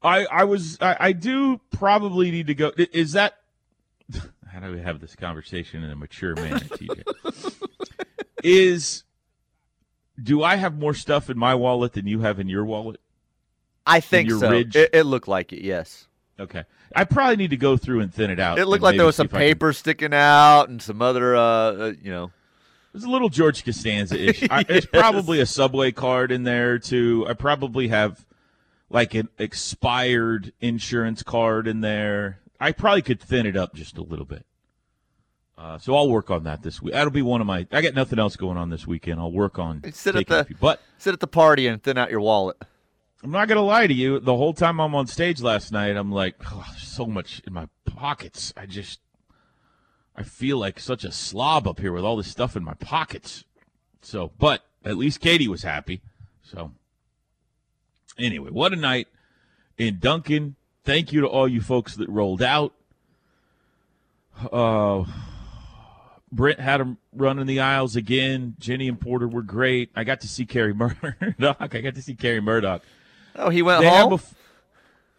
I 0.02 0.26
I 0.26 0.44
was 0.46 0.78
I, 0.82 0.98
I 1.00 1.12
do 1.12 1.60
probably 1.72 2.32
need 2.32 2.48
to 2.48 2.56
go. 2.56 2.72
Is 2.78 3.14
that 3.14 3.36
how 4.48 4.60
do 4.60 4.72
we 4.72 4.82
have 4.82 5.00
this 5.00 5.16
conversation 5.16 5.84
in 5.84 5.92
a 5.92 5.96
mature 5.96 6.36
manner, 6.36 6.60
TJ? 6.60 7.04
is 8.44 9.04
do 10.22 10.44
I 10.44 10.56
have 10.56 10.78
more 10.78 10.94
stuff 10.94 11.30
in 11.30 11.38
my 11.38 11.56
wallet 11.56 11.94
than 11.94 12.08
you 12.08 12.20
have 12.22 12.40
in 12.40 12.48
your 12.48 12.66
wallet? 12.66 13.00
I 13.86 14.00
think 14.00 14.30
so. 14.32 14.52
It, 14.52 14.76
it 14.76 15.06
looked 15.06 15.28
like 15.28 15.52
it. 15.54 15.64
Yes, 15.64 16.08
Okay, 16.40 16.64
I 16.96 17.04
probably 17.04 17.36
need 17.36 17.50
to 17.50 17.58
go 17.58 17.76
through 17.76 18.00
and 18.00 18.14
thin 18.14 18.32
it 18.32 18.40
out. 18.40 18.60
it 18.60 18.66
looked 18.66 18.84
like 18.84 18.96
there 18.96 19.06
was 19.06 19.16
some 19.16 19.26
I 19.26 19.30
can- 19.30 19.40
paper 19.40 19.74
sticking 19.74 20.14
out 20.14 20.70
and 20.70 20.82
some 20.82 21.02
other, 21.02 21.36
uh, 21.36 21.42
uh 21.42 21.94
you 22.02 22.12
know. 22.12 22.32
There's 22.94 23.04
a 23.04 23.10
little 23.10 23.30
George 23.30 23.64
Costanza 23.64 24.18
ish. 24.18 24.42
Yes. 24.70 24.86
probably 24.88 25.40
a 25.40 25.46
subway 25.46 25.92
card 25.92 26.32
in 26.32 26.44
there 26.44 26.80
too. 26.80 27.26
I 27.30 27.34
probably 27.34 27.90
have 27.90 28.26
like 28.90 29.14
an 29.14 29.30
expired 29.38 30.54
insurance 30.60 31.22
card 31.22 31.68
in 31.68 31.82
there. 31.82 32.40
I 32.60 32.72
probably 32.72 33.04
could 33.04 33.20
thin 33.20 33.46
it 33.46 33.56
up 33.56 33.76
just 33.76 33.98
a 33.98 34.02
little 34.02 34.26
bit. 34.26 34.46
Uh, 35.60 35.78
so 35.78 35.94
I'll 35.94 36.10
work 36.10 36.32
on 36.32 36.44
that 36.46 36.64
this 36.64 36.82
week. 36.82 36.94
That'll 36.94 37.12
be 37.12 37.22
one 37.22 37.42
of 37.42 37.48
my. 37.48 37.68
I 37.72 37.82
got 37.82 37.94
nothing 37.94 38.18
else 38.18 38.38
going 38.38 38.56
on 38.58 38.70
this 38.70 38.88
weekend. 38.88 39.20
I'll 39.20 39.32
work 39.32 39.60
on 39.60 39.84
Sit 39.92 40.16
at 40.16 40.26
the- 40.28 40.46
few. 40.46 40.56
But 40.58 40.82
Sit 40.98 41.14
at 41.14 41.20
the 41.20 41.28
party 41.28 41.68
and 41.68 41.84
thin 41.84 41.98
out 41.98 42.10
your 42.10 42.22
wallet. 42.22 42.56
I'm 43.22 43.32
not 43.32 43.50
gonna 43.50 43.62
lie 43.62 43.86
to 43.86 43.94
you. 43.94 44.22
The 44.22 44.38
whole 44.38 44.54
time 44.54 44.80
I'm 44.80 44.96
on 44.96 45.06
stage 45.08 45.42
last 45.42 45.74
night, 45.74 45.98
I'm 45.98 46.14
like, 46.14 46.36
oh, 46.50 46.66
so 46.78 47.06
much 47.06 47.42
in 47.46 47.52
my 47.52 47.68
pockets. 47.84 48.54
I 48.56 48.66
just, 48.66 49.02
I 50.16 50.24
feel 50.24 50.58
like 50.58 50.80
such 50.80 51.04
a 51.04 51.12
slob 51.12 51.68
up 51.68 51.82
here 51.82 51.92
with 51.92 52.06
all 52.06 52.16
this 52.16 52.32
stuff 52.32 52.56
in 52.56 52.64
my 52.64 52.76
pockets. 52.76 53.44
So, 54.02 54.32
but 54.40 54.64
at 54.86 54.96
least 54.96 55.20
Katie 55.20 55.50
was 55.50 55.64
happy. 55.64 56.00
So, 56.42 56.72
anyway, 58.18 58.52
what 58.52 58.72
a 58.72 58.78
night 58.78 59.10
in 59.78 60.00
Duncan. 60.00 60.56
Thank 60.86 61.12
you 61.12 61.20
to 61.20 61.28
all 61.28 61.50
you 61.50 61.60
folks 61.60 61.96
that 61.98 62.08
rolled 62.08 62.42
out. 62.42 62.74
Uh, 64.54 65.04
Brent 66.32 66.60
had 66.60 66.80
him 66.82 66.98
running 67.14 67.46
the 67.48 67.60
aisles 67.60 67.96
again. 67.96 68.56
Jenny 68.60 68.88
and 68.88 69.00
Porter 69.00 69.28
were 69.28 69.42
great. 69.42 69.90
I 69.96 70.04
got 70.04 70.22
to 70.22 70.28
see 70.28 70.46
Carrie 70.46 70.74
Murdoch. 70.74 71.16
I 71.60 71.68
got 71.68 71.96
to 71.96 72.02
see 72.02 72.14
Carrie 72.16 72.42
Murdoch. 72.42 72.84
Oh, 73.36 73.50
he 73.50 73.62
went 73.62 73.82
They 73.82 73.90
home. 73.90 74.20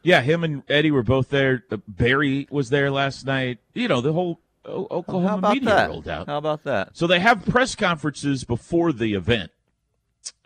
yeah, 0.03 0.21
him 0.21 0.45
and 0.45 0.63
Eddie 0.69 0.91
were 0.91 1.03
both 1.03 1.29
there. 1.31 1.65
Barry 1.89 2.47
was 2.51 2.71
there 2.71 2.91
last 2.91 3.27
night. 3.27 3.59
You 3.75 3.89
know, 3.89 4.01
the 4.01 4.13
whole 4.13 4.41
o- 4.65 4.87
Oklahoma 4.91 5.39
about 5.39 5.55
media 5.55 5.69
that? 5.71 5.89
rolled 5.91 6.09
out. 6.09 6.27
How 6.27 6.39
about 6.39 6.65
that? 6.65 6.97
So 6.97 7.07
they 7.07 7.19
have 7.21 7.45
press 7.47 7.75
conferences 7.75 8.45
before 8.45 8.93
the 8.93 9.15
event, 9.15 9.51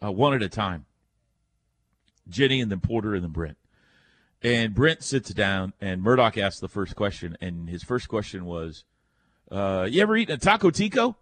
uh, 0.02 0.12
one 0.12 0.32
at 0.34 0.42
a 0.42 0.48
time. 0.48 0.86
Jenny 2.28 2.60
and 2.60 2.70
then 2.70 2.80
Porter 2.80 3.14
and 3.14 3.22
then 3.24 3.32
Brent. 3.32 3.58
And 4.42 4.74
Brent 4.74 5.02
sits 5.02 5.30
down, 5.32 5.72
and 5.80 6.02
Murdoch 6.02 6.36
asks 6.38 6.60
the 6.60 6.68
first 6.68 6.96
question, 6.96 7.36
and 7.40 7.68
his 7.68 7.82
first 7.82 8.08
question 8.08 8.44
was, 8.44 8.84
uh, 9.50 9.86
"You 9.90 10.02
ever 10.02 10.16
eaten 10.16 10.34
a 10.34 10.38
Taco 10.38 10.70
Tico?" 10.70 11.16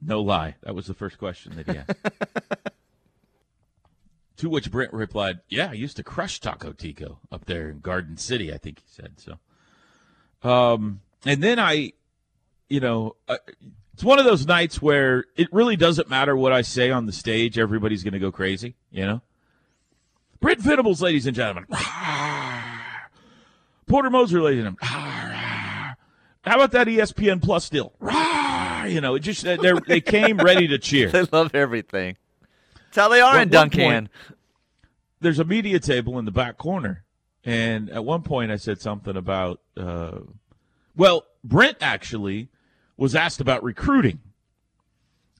No 0.00 0.20
lie, 0.20 0.56
that 0.62 0.74
was 0.74 0.86
the 0.86 0.94
first 0.94 1.18
question 1.18 1.54
that 1.56 1.68
he 1.68 1.78
asked. 1.78 1.94
to 4.36 4.50
which 4.50 4.70
Brent 4.70 4.92
replied, 4.92 5.40
"Yeah, 5.48 5.68
I 5.70 5.74
used 5.74 5.96
to 5.96 6.02
crush 6.02 6.40
Taco 6.40 6.72
Tico 6.72 7.18
up 7.30 7.44
there 7.44 7.70
in 7.70 7.78
Garden 7.80 8.16
City, 8.16 8.52
I 8.52 8.58
think 8.58 8.80
he 8.80 8.84
said." 8.88 9.12
So, 9.20 9.38
um, 10.48 11.00
and 11.24 11.42
then 11.42 11.60
I, 11.60 11.92
you 12.68 12.80
know, 12.80 13.14
uh, 13.28 13.36
it's 13.94 14.02
one 14.02 14.18
of 14.18 14.24
those 14.24 14.46
nights 14.46 14.82
where 14.82 15.26
it 15.36 15.52
really 15.52 15.76
doesn't 15.76 16.10
matter 16.10 16.36
what 16.36 16.52
I 16.52 16.62
say 16.62 16.90
on 16.90 17.06
the 17.06 17.12
stage; 17.12 17.58
everybody's 17.58 18.02
going 18.02 18.14
to 18.14 18.18
go 18.18 18.32
crazy, 18.32 18.74
you 18.90 19.06
know. 19.06 19.22
Brent 20.40 20.60
Venables, 20.60 21.00
ladies 21.00 21.26
and 21.26 21.36
gentlemen. 21.36 21.66
Porter 23.86 24.10
Moser, 24.10 24.42
ladies 24.42 24.64
and 24.64 24.76
gentlemen. 24.76 25.01
How 26.44 26.56
about 26.56 26.72
that 26.72 26.86
ESPN 26.88 27.40
Plus 27.42 27.68
deal? 27.68 27.92
You 28.88 29.00
know, 29.00 29.14
it 29.14 29.20
just 29.20 29.44
they 29.44 29.56
they 29.86 30.00
came 30.00 30.38
ready 30.38 30.66
to 30.68 30.78
cheer. 30.78 31.08
They 31.12 31.22
love 31.30 31.54
everything. 31.54 32.16
That's 32.74 32.96
how 32.96 33.08
they 33.08 33.20
are 33.20 33.34
Well, 33.34 33.42
in 33.42 33.48
Duncan. 33.48 33.80
point- 33.80 34.10
There's 35.20 35.38
a 35.38 35.44
media 35.44 35.78
table 35.78 36.18
in 36.18 36.24
the 36.24 36.32
back 36.32 36.58
corner, 36.58 37.04
and 37.44 37.88
at 37.90 38.04
one 38.04 38.22
point 38.22 38.50
I 38.50 38.56
said 38.56 38.80
something 38.80 39.16
about, 39.16 39.60
uh, 39.76 40.18
well, 40.96 41.24
Brent 41.44 41.76
actually 41.80 42.48
was 42.96 43.14
asked 43.14 43.40
about 43.40 43.62
recruiting, 43.62 44.18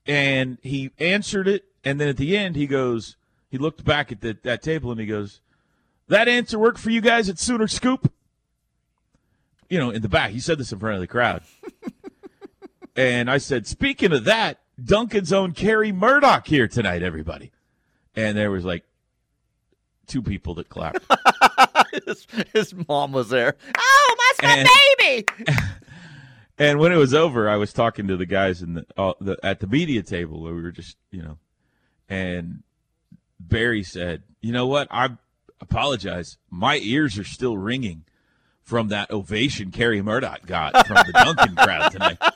and 0.07 0.59
he 0.63 0.91
answered 0.99 1.49
it, 1.49 1.65
and 1.85 2.01
then 2.01 2.09
at 2.09 2.17
the 2.17 2.37
end 2.37 2.55
he 2.57 2.67
goes, 2.69 3.17
he 3.51 3.59
looked 3.59 3.85
back 3.85 4.11
at 4.13 4.21
the, 4.21 4.37
that 4.45 4.63
table 4.63 4.91
and 4.93 5.01
he 5.01 5.07
goes, 5.07 5.41
"That 6.09 6.29
answer 6.29 6.59
worked 6.59 6.79
for 6.79 6.91
you 6.91 7.01
guys 7.01 7.29
at 7.29 7.39
Sooner 7.41 7.67
Scoop." 7.67 8.11
You 9.73 9.79
know, 9.79 9.89
in 9.89 10.03
the 10.03 10.09
back, 10.11 10.33
he 10.33 10.39
said 10.39 10.59
this 10.59 10.71
in 10.71 10.79
front 10.79 10.97
of 10.97 11.01
the 11.01 11.07
crowd. 11.07 11.43
And 12.95 13.31
I 13.31 13.39
said, 13.39 13.67
speaking 13.67 14.13
of 14.13 14.25
that, 14.25 14.59
Duncan's 14.79 15.33
own 15.33 15.53
Carrie 15.53 15.93
Murdoch 15.93 16.47
here 16.47 16.69
tonight, 16.69 17.03
everybody. 17.03 17.53
And 18.15 18.37
there 18.37 18.51
was 18.51 18.67
like 18.67 18.85
two 20.07 20.21
people 20.21 20.57
that 20.57 20.69
clapped. 20.69 21.01
his, 22.07 22.27
his 22.53 22.75
mom 22.87 23.13
was 23.13 23.31
there. 23.31 23.57
Oh, 23.79 24.17
that's 24.19 24.43
my 24.43 24.59
And- 24.59 24.69
baby. 24.99 25.27
and 26.59 26.79
when 26.79 26.93
it 26.93 26.97
was 26.97 27.15
over, 27.15 27.49
I 27.49 27.57
was 27.57 27.73
talking 27.73 28.07
to 28.09 28.19
the 28.19 28.27
guys 28.27 28.61
in 28.61 28.75
the, 28.75 28.87
uh, 28.99 29.15
the 29.23 29.39
at 29.43 29.61
the 29.61 29.67
media 29.67 30.03
table 30.03 30.43
where 30.43 30.53
we 30.53 30.61
were 30.61 30.71
just, 30.71 30.99
you 31.11 31.23
know, 31.23 31.39
and 32.11 32.63
Barry 33.41 33.85
said, 33.85 34.23
"You 34.43 34.53
know 34.53 34.67
what? 34.67 34.89
I 34.91 35.17
apologize. 35.63 36.37
My 36.51 36.77
ears 36.77 37.19
are 37.19 37.25
still 37.25 37.57
ringing 37.57 38.05
from 38.63 38.89
that 38.89 39.11
ovation 39.11 39.71
Carrie 39.71 40.03
Murdoch 40.03 40.47
got 40.47 40.87
from 40.87 40.97
the 40.97 41.13
Duncan 41.13 41.57
crowd 41.57 41.93
tonight." 41.93 42.19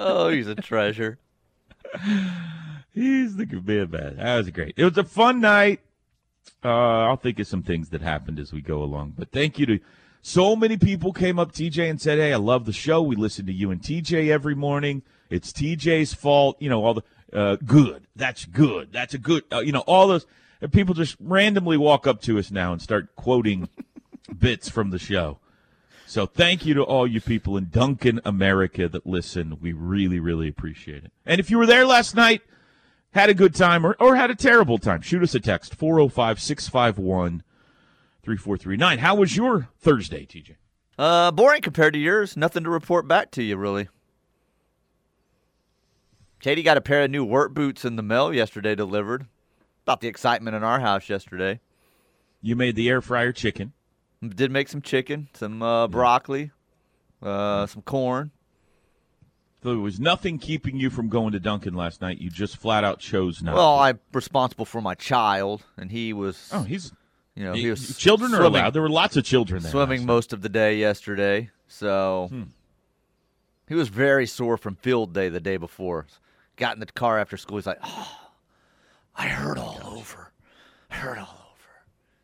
Oh, 0.00 0.28
he's 0.28 0.46
a 0.46 0.54
treasure. 0.54 1.18
He's 2.94 3.36
the 3.36 3.46
good 3.46 3.66
man, 3.66 3.90
man. 3.90 4.16
That 4.16 4.36
was 4.36 4.50
great. 4.50 4.74
It 4.76 4.84
was 4.84 4.96
a 4.96 5.02
fun 5.02 5.40
night. 5.40 5.80
Uh, 6.64 6.68
I'll 6.68 7.16
think 7.16 7.38
of 7.40 7.46
some 7.46 7.62
things 7.62 7.88
that 7.90 8.00
happened 8.00 8.38
as 8.38 8.52
we 8.52 8.60
go 8.60 8.82
along. 8.82 9.14
But 9.18 9.32
thank 9.32 9.58
you 9.58 9.66
to 9.66 9.80
so 10.22 10.54
many 10.56 10.76
people 10.76 11.12
came 11.12 11.38
up 11.38 11.52
TJ 11.52 11.90
and 11.90 12.00
said, 12.00 12.18
"Hey, 12.18 12.32
I 12.32 12.36
love 12.36 12.64
the 12.64 12.72
show. 12.72 13.02
We 13.02 13.16
listen 13.16 13.46
to 13.46 13.52
you 13.52 13.70
and 13.70 13.80
TJ 13.80 14.28
every 14.30 14.54
morning. 14.54 15.02
It's 15.30 15.52
TJ's 15.52 16.14
fault. 16.14 16.56
You 16.60 16.70
know 16.70 16.84
all 16.84 16.94
the 16.94 17.02
uh, 17.32 17.56
good. 17.64 18.06
That's 18.16 18.44
good. 18.44 18.92
That's 18.92 19.14
a 19.14 19.18
good. 19.18 19.44
Uh, 19.52 19.60
you 19.60 19.72
know 19.72 19.84
all 19.86 20.08
those 20.08 20.26
and 20.60 20.72
people 20.72 20.94
just 20.94 21.16
randomly 21.20 21.76
walk 21.76 22.06
up 22.06 22.20
to 22.22 22.38
us 22.38 22.50
now 22.50 22.72
and 22.72 22.82
start 22.82 23.14
quoting 23.16 23.68
bits 24.38 24.68
from 24.68 24.90
the 24.90 24.98
show. 24.98 25.38
So 26.06 26.24
thank 26.24 26.64
you 26.64 26.72
to 26.74 26.82
all 26.82 27.06
you 27.06 27.20
people 27.20 27.56
in 27.56 27.68
Duncan, 27.70 28.20
America 28.24 28.88
that 28.88 29.06
listen. 29.06 29.58
We 29.60 29.72
really, 29.72 30.18
really 30.18 30.48
appreciate 30.48 31.04
it. 31.04 31.12
And 31.26 31.38
if 31.38 31.50
you 31.50 31.58
were 31.58 31.66
there 31.66 31.84
last 31.84 32.14
night, 32.14 32.40
had 33.10 33.28
a 33.28 33.34
good 33.34 33.54
time 33.54 33.84
or, 33.84 33.94
or 34.00 34.16
had 34.16 34.30
a 34.30 34.34
terrible 34.34 34.78
time, 34.78 35.02
shoot 35.02 35.22
us 35.22 35.34
a 35.34 35.40
text 35.40 35.74
405 35.74 36.40
651 36.40 37.42
3439. 38.22 38.98
How 38.98 39.14
was 39.14 39.36
your 39.36 39.68
Thursday, 39.78 40.24
TJ? 40.24 40.56
Uh, 40.98 41.30
boring 41.30 41.62
compared 41.62 41.92
to 41.92 41.98
yours. 41.98 42.36
Nothing 42.36 42.64
to 42.64 42.70
report 42.70 43.06
back 43.06 43.30
to 43.32 43.42
you, 43.42 43.56
really. 43.56 43.88
Katie 46.40 46.62
got 46.62 46.76
a 46.76 46.80
pair 46.80 47.02
of 47.02 47.10
new 47.10 47.24
work 47.24 47.52
boots 47.52 47.84
in 47.84 47.96
the 47.96 48.02
mail 48.02 48.32
yesterday 48.32 48.74
delivered. 48.74 49.26
About 49.88 50.02
the 50.02 50.08
excitement 50.08 50.54
in 50.54 50.62
our 50.62 50.80
house 50.80 51.08
yesterday. 51.08 51.60
You 52.42 52.56
made 52.56 52.76
the 52.76 52.90
air 52.90 53.00
fryer 53.00 53.32
chicken. 53.32 53.72
Did 54.22 54.50
make 54.50 54.68
some 54.68 54.82
chicken, 54.82 55.28
some 55.32 55.62
uh, 55.62 55.86
broccoli, 55.88 56.50
uh, 57.22 57.64
some 57.64 57.80
corn. 57.80 58.30
So 59.62 59.70
there 59.70 59.78
was 59.78 59.98
nothing 59.98 60.38
keeping 60.38 60.76
you 60.76 60.90
from 60.90 61.08
going 61.08 61.32
to 61.32 61.40
Duncan 61.40 61.72
last 61.72 62.02
night. 62.02 62.18
You 62.20 62.28
just 62.28 62.58
flat 62.58 62.84
out 62.84 62.98
chose 63.00 63.42
not. 63.42 63.54
Well, 63.54 63.76
to. 63.76 63.82
I'm 63.84 64.00
responsible 64.12 64.66
for 64.66 64.82
my 64.82 64.94
child, 64.94 65.62
and 65.78 65.90
he 65.90 66.12
was, 66.12 66.50
oh, 66.52 66.64
he's 66.64 66.92
you 67.34 67.44
know, 67.44 67.54
he 67.54 67.70
was 67.70 67.96
children 67.96 68.34
are 68.34 68.42
allowed. 68.42 68.74
There 68.74 68.82
were 68.82 68.90
lots 68.90 69.16
of 69.16 69.24
children 69.24 69.62
there. 69.62 69.70
swimming 69.72 70.04
most 70.04 70.34
of 70.34 70.42
the 70.42 70.50
day 70.50 70.76
yesterday. 70.76 71.48
So 71.66 72.26
Hmm. 72.30 72.42
he 73.66 73.74
was 73.74 73.88
very 73.88 74.26
sore 74.26 74.58
from 74.58 74.74
field 74.76 75.14
day 75.14 75.30
the 75.30 75.40
day 75.40 75.56
before. 75.56 76.04
Got 76.56 76.74
in 76.74 76.80
the 76.80 76.86
car 76.86 77.18
after 77.18 77.38
school. 77.38 77.56
He's 77.56 77.66
like, 77.66 77.78
"Oh, 77.82 78.17
I 79.18 79.26
hurt 79.28 79.58
all 79.58 79.78
over. 79.84 80.32
I 80.90 80.94
hurt 80.94 81.18
all 81.18 81.24
over." 81.52 81.70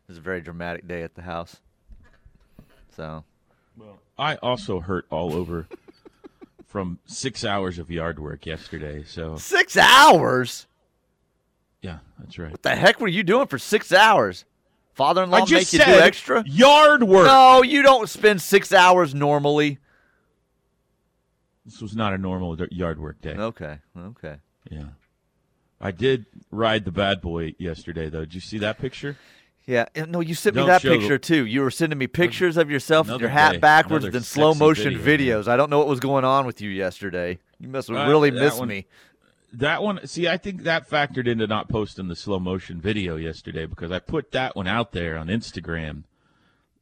It 0.07 0.09
was 0.09 0.17
a 0.17 0.21
very 0.21 0.41
dramatic 0.41 0.87
day 0.87 1.03
at 1.03 1.13
the 1.13 1.21
house. 1.21 1.57
So 2.95 3.23
night. 3.77 3.99
I 4.17 4.35
also 4.37 4.79
hurt 4.79 5.05
all 5.09 5.33
over 5.33 5.67
from 6.65 6.99
six 7.05 7.43
hours 7.43 7.77
of 7.79 7.91
yard 7.91 8.19
work 8.19 8.45
yesterday. 8.45 9.03
So 9.05 9.35
six 9.37 9.75
hours. 9.77 10.67
yeah, 11.81 11.99
that's 12.19 12.39
right. 12.39 12.51
What 12.51 12.63
the 12.63 12.75
heck 12.75 12.99
were 12.99 13.07
you 13.07 13.23
doing 13.23 13.47
for 13.47 13.59
six 13.59 13.91
hours? 13.91 14.45
Father-in-law 14.93 15.37
I 15.37 15.41
make 15.41 15.49
you 15.49 15.61
said 15.61 15.85
do 15.85 15.99
extra? 15.99 16.43
yard 16.47 17.03
work. 17.03 17.25
No, 17.27 17.61
you 17.63 17.81
don't 17.81 18.07
spend 18.07 18.41
six 18.41 18.71
hours 18.71 19.13
normally. 19.13 19.79
This 21.65 21.81
was 21.81 21.95
not 21.95 22.13
a 22.13 22.17
normal 22.17 22.57
yard 22.71 22.99
work 22.99 23.19
day. 23.21 23.33
Okay, 23.33 23.79
okay. 23.97 24.37
Yeah. 24.69 24.85
I 25.81 25.91
did 25.91 26.25
ride 26.51 26.85
the 26.85 26.91
bad 26.91 27.21
boy 27.21 27.55
yesterday, 27.57 28.09
though. 28.09 28.21
Did 28.21 28.33
you 28.35 28.41
see 28.41 28.57
that 28.59 28.77
picture? 28.79 29.17
Yeah, 29.65 29.85
no, 30.07 30.19
you 30.19 30.35
sent 30.35 30.55
me 30.55 30.61
Don't 30.61 30.67
that 30.67 30.81
show 30.81 30.89
the- 30.89 30.99
picture 30.99 31.17
too. 31.17 31.45
You 31.45 31.61
were 31.61 31.71
sending 31.71 31.97
me 31.97 32.05
pictures 32.07 32.55
of 32.55 32.69
yourself 32.69 33.09
with 33.09 33.19
your 33.19 33.29
hat 33.31 33.53
day, 33.53 33.57
backwards, 33.57 34.07
then 34.09 34.21
slow 34.21 34.53
motion 34.53 34.95
video, 34.97 35.41
videos. 35.41 35.47
I 35.47 35.57
don't 35.57 35.69
know 35.71 35.79
what 35.79 35.87
was 35.87 35.99
going 35.99 36.23
on 36.23 36.45
with 36.45 36.61
you 36.61 36.69
yesterday. 36.69 37.39
You 37.59 37.67
must 37.69 37.87
have 37.87 37.97
Uh, 37.97 38.07
really 38.09 38.29
missed 38.31 38.59
one- 38.59 38.67
me. 38.67 38.85
That 39.53 39.81
one, 39.81 40.05
see, 40.05 40.27
I 40.27 40.37
think 40.37 40.63
that 40.63 40.89
factored 40.89 41.27
into 41.27 41.47
not 41.47 41.69
posting 41.69 42.09
the 42.09 42.15
slow 42.15 42.39
motion 42.39 42.79
video 42.81 43.15
yesterday 43.15 43.65
because 43.65 43.89
I 43.89 43.99
put 43.99 44.31
that 44.33 44.55
one 44.55 44.67
out 44.67 44.91
there 44.91 45.17
on 45.17 45.27
Instagram 45.27 46.03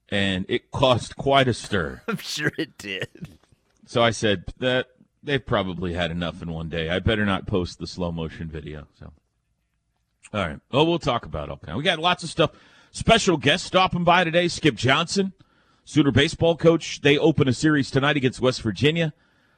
and 0.10 0.46
it 0.50 0.72
caused 0.72 1.16
quite 1.16 1.48
a 1.48 1.54
stir. 1.54 2.02
I'm 2.08 2.18
sure 2.18 2.52
it 2.58 2.78
did. 2.78 3.38
So 3.86 4.02
I 4.04 4.10
said 4.10 4.46
that 4.58 4.88
they've 5.24 5.46
probably 5.46 5.94
had 5.94 6.12
enough 6.12 6.42
in 6.42 6.52
one 6.52 6.70
day. 6.70 6.90
I 6.90 7.00
better 7.00 7.26
not 7.26 7.48
post 7.48 7.80
the 7.80 7.88
slow 7.88 8.12
motion 8.12 8.48
video. 8.48 8.88
So, 9.00 9.12
all 10.34 10.46
right. 10.46 10.60
Well, 10.72 10.86
we'll 10.86 11.00
talk 11.00 11.26
about 11.26 11.50
all 11.50 11.58
kind. 11.58 11.78
We 11.78 11.84
got 11.84 12.00
lots 12.00 12.24
of 12.24 12.30
stuff. 12.30 12.52
Special 12.92 13.38
guest 13.38 13.66
stopping 13.66 14.04
by 14.04 14.24
today. 14.24 14.48
Skip 14.48 14.76
Johnson, 14.76 15.34
Sooner 15.86 16.12
baseball 16.12 16.56
coach. 16.56 17.02
They 17.02 17.18
open 17.18 17.48
a 17.48 17.54
series 17.54 17.92
tonight 17.92 18.16
against 18.16 18.40
West 18.40 18.62
Virginia. 18.62 19.14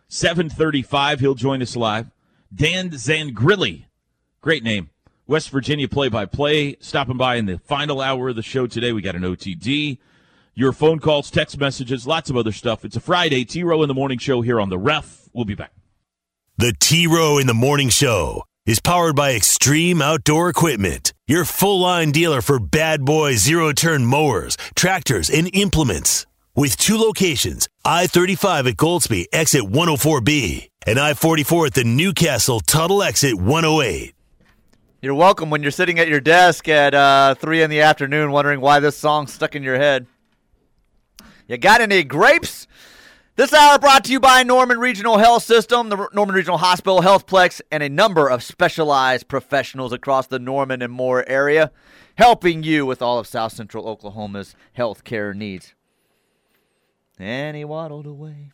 7:35. 0.09 1.19
He'll 1.19 1.35
join 1.35 1.61
us 1.61 1.75
live. 1.75 2.09
Dan 2.53 2.89
Zangrilli, 2.89 3.85
great 4.41 4.63
name. 4.63 4.89
West 5.27 5.49
Virginia 5.49 5.87
play-by-play, 5.87 6.77
stopping 6.79 7.17
by 7.17 7.35
in 7.35 7.47
the 7.47 7.57
final 7.57 7.99
hour 7.99 8.29
of 8.29 8.35
the 8.35 8.43
show 8.43 8.67
today. 8.67 8.91
We 8.91 9.01
got 9.01 9.15
an 9.15 9.23
OTD 9.23 9.97
your 10.55 10.71
phone 10.71 10.99
calls, 10.99 11.29
text 11.29 11.59
messages, 11.59 12.07
lots 12.07 12.29
of 12.29 12.37
other 12.37 12.53
stuff. 12.53 12.85
It's 12.85 12.95
a 12.95 13.01
Friday, 13.01 13.43
T 13.45 13.63
Row 13.63 13.83
in 13.83 13.87
the 13.87 13.93
Morning 13.93 14.17
Show 14.17 14.41
here 14.41 14.59
on 14.59 14.69
the 14.69 14.77
Ref. 14.77 15.29
We'll 15.33 15.45
be 15.45 15.55
back. 15.55 15.73
The 16.57 16.73
T 16.79 17.05
Row 17.05 17.37
in 17.37 17.45
the 17.45 17.53
Morning 17.53 17.89
Show 17.89 18.43
is 18.65 18.79
powered 18.79 19.15
by 19.15 19.33
Extreme 19.33 20.01
Outdoor 20.01 20.49
Equipment, 20.49 21.13
your 21.27 21.45
full 21.45 21.81
line 21.81 22.11
dealer 22.11 22.41
for 22.41 22.57
bad 22.57 23.03
boy 23.03 23.35
zero 23.35 23.73
turn 23.73 24.05
mowers, 24.05 24.57
tractors, 24.75 25.29
and 25.29 25.53
implements. 25.53 26.25
With 26.55 26.77
two 26.77 26.97
locations 26.97 27.67
I 27.83 28.07
35 28.07 28.67
at 28.67 28.77
Goldsby, 28.77 29.25
exit 29.33 29.63
104B, 29.63 30.69
and 30.87 30.97
I 30.97 31.13
44 31.13 31.65
at 31.65 31.73
the 31.73 31.83
Newcastle 31.83 32.61
Tuttle 32.61 33.03
exit 33.03 33.35
108. 33.35 34.13
You're 35.01 35.15
welcome 35.15 35.49
when 35.49 35.61
you're 35.61 35.71
sitting 35.71 35.99
at 35.99 36.07
your 36.07 36.21
desk 36.21 36.69
at 36.69 36.93
uh, 36.93 37.35
three 37.35 37.61
in 37.61 37.69
the 37.69 37.81
afternoon, 37.81 38.31
wondering 38.31 38.61
why 38.61 38.79
this 38.79 38.97
song 38.97 39.27
stuck 39.27 39.53
in 39.55 39.61
your 39.61 39.75
head. 39.75 40.07
You 41.47 41.57
got 41.57 41.81
any 41.81 42.03
grapes? 42.03 42.67
This 43.35 43.53
hour 43.53 43.77
brought 43.77 44.05
to 44.05 44.11
you 44.11 44.19
by 44.19 44.43
Norman 44.43 44.79
Regional 44.79 45.17
Health 45.17 45.43
System, 45.43 45.89
the 45.89 46.07
Norman 46.13 46.35
Regional 46.35 46.57
Hospital, 46.57 47.01
Healthplex, 47.01 47.59
and 47.69 47.83
a 47.83 47.89
number 47.89 48.29
of 48.29 48.41
specialized 48.41 49.27
professionals 49.27 49.91
across 49.91 50.27
the 50.27 50.39
Norman 50.39 50.81
and 50.81 50.91
Moore 50.93 51.25
area, 51.27 51.71
helping 52.15 52.63
you 52.63 52.85
with 52.85 53.01
all 53.01 53.19
of 53.19 53.27
South 53.27 53.51
Central 53.51 53.87
Oklahoma's 53.89 54.55
healthcare 54.77 55.35
needs. 55.35 55.75
And 57.19 57.57
he 57.57 57.65
waddled 57.65 58.07
away. 58.07 58.51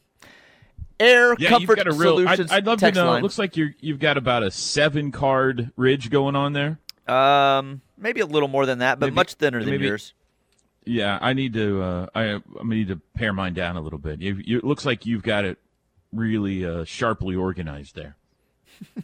Air 1.00 1.36
Yeah, 1.38 1.50
Comfort 1.50 1.78
you've 1.78 1.86
got 1.86 1.88
a 1.88 1.92
real. 1.98 2.18
Solutions 2.18 2.52
I'd 2.52 2.66
love 2.66 2.80
to 2.80 2.92
know. 2.92 3.14
It 3.14 3.22
looks 3.24 3.40
like 3.40 3.56
you're, 3.56 3.74
you've 3.80 4.00
got 4.00 4.18
about 4.18 4.44
a 4.44 4.52
seven 4.52 5.12
card 5.12 5.72
ridge 5.78 6.10
going 6.10 6.36
on 6.36 6.54
there. 6.54 6.80
Um, 7.08 7.82
maybe 7.98 8.22
a 8.22 8.26
little 8.26 8.48
more 8.48 8.66
than 8.66 8.80
that, 8.80 9.00
but 9.00 9.08
Maybe- 9.08 9.16
much 9.16 9.34
thinner 9.36 9.60
than 9.60 9.70
maybe- 9.70 9.86
yours. 9.86 10.14
Yeah, 10.86 11.20
I 11.22 11.34
need 11.34 11.54
to. 11.54 11.82
Uh, 11.82 12.06
I 12.16 12.24
I 12.36 12.64
need 12.64 12.88
to 12.88 13.00
pare 13.16 13.34
mine 13.34 13.54
down 13.54 13.78
a 13.78 13.82
little 13.82 14.00
bit. 14.00 14.22
You, 14.22 14.42
you, 14.44 14.58
it 14.58 14.64
looks 14.64 14.86
like 14.86 15.06
you've 15.06 15.24
got 15.24 15.46
it 15.46 15.58
really 16.12 16.66
uh, 16.66 16.84
sharply 16.86 17.36
organized 17.36 17.96
there. 17.96 18.16
a 18.98 19.04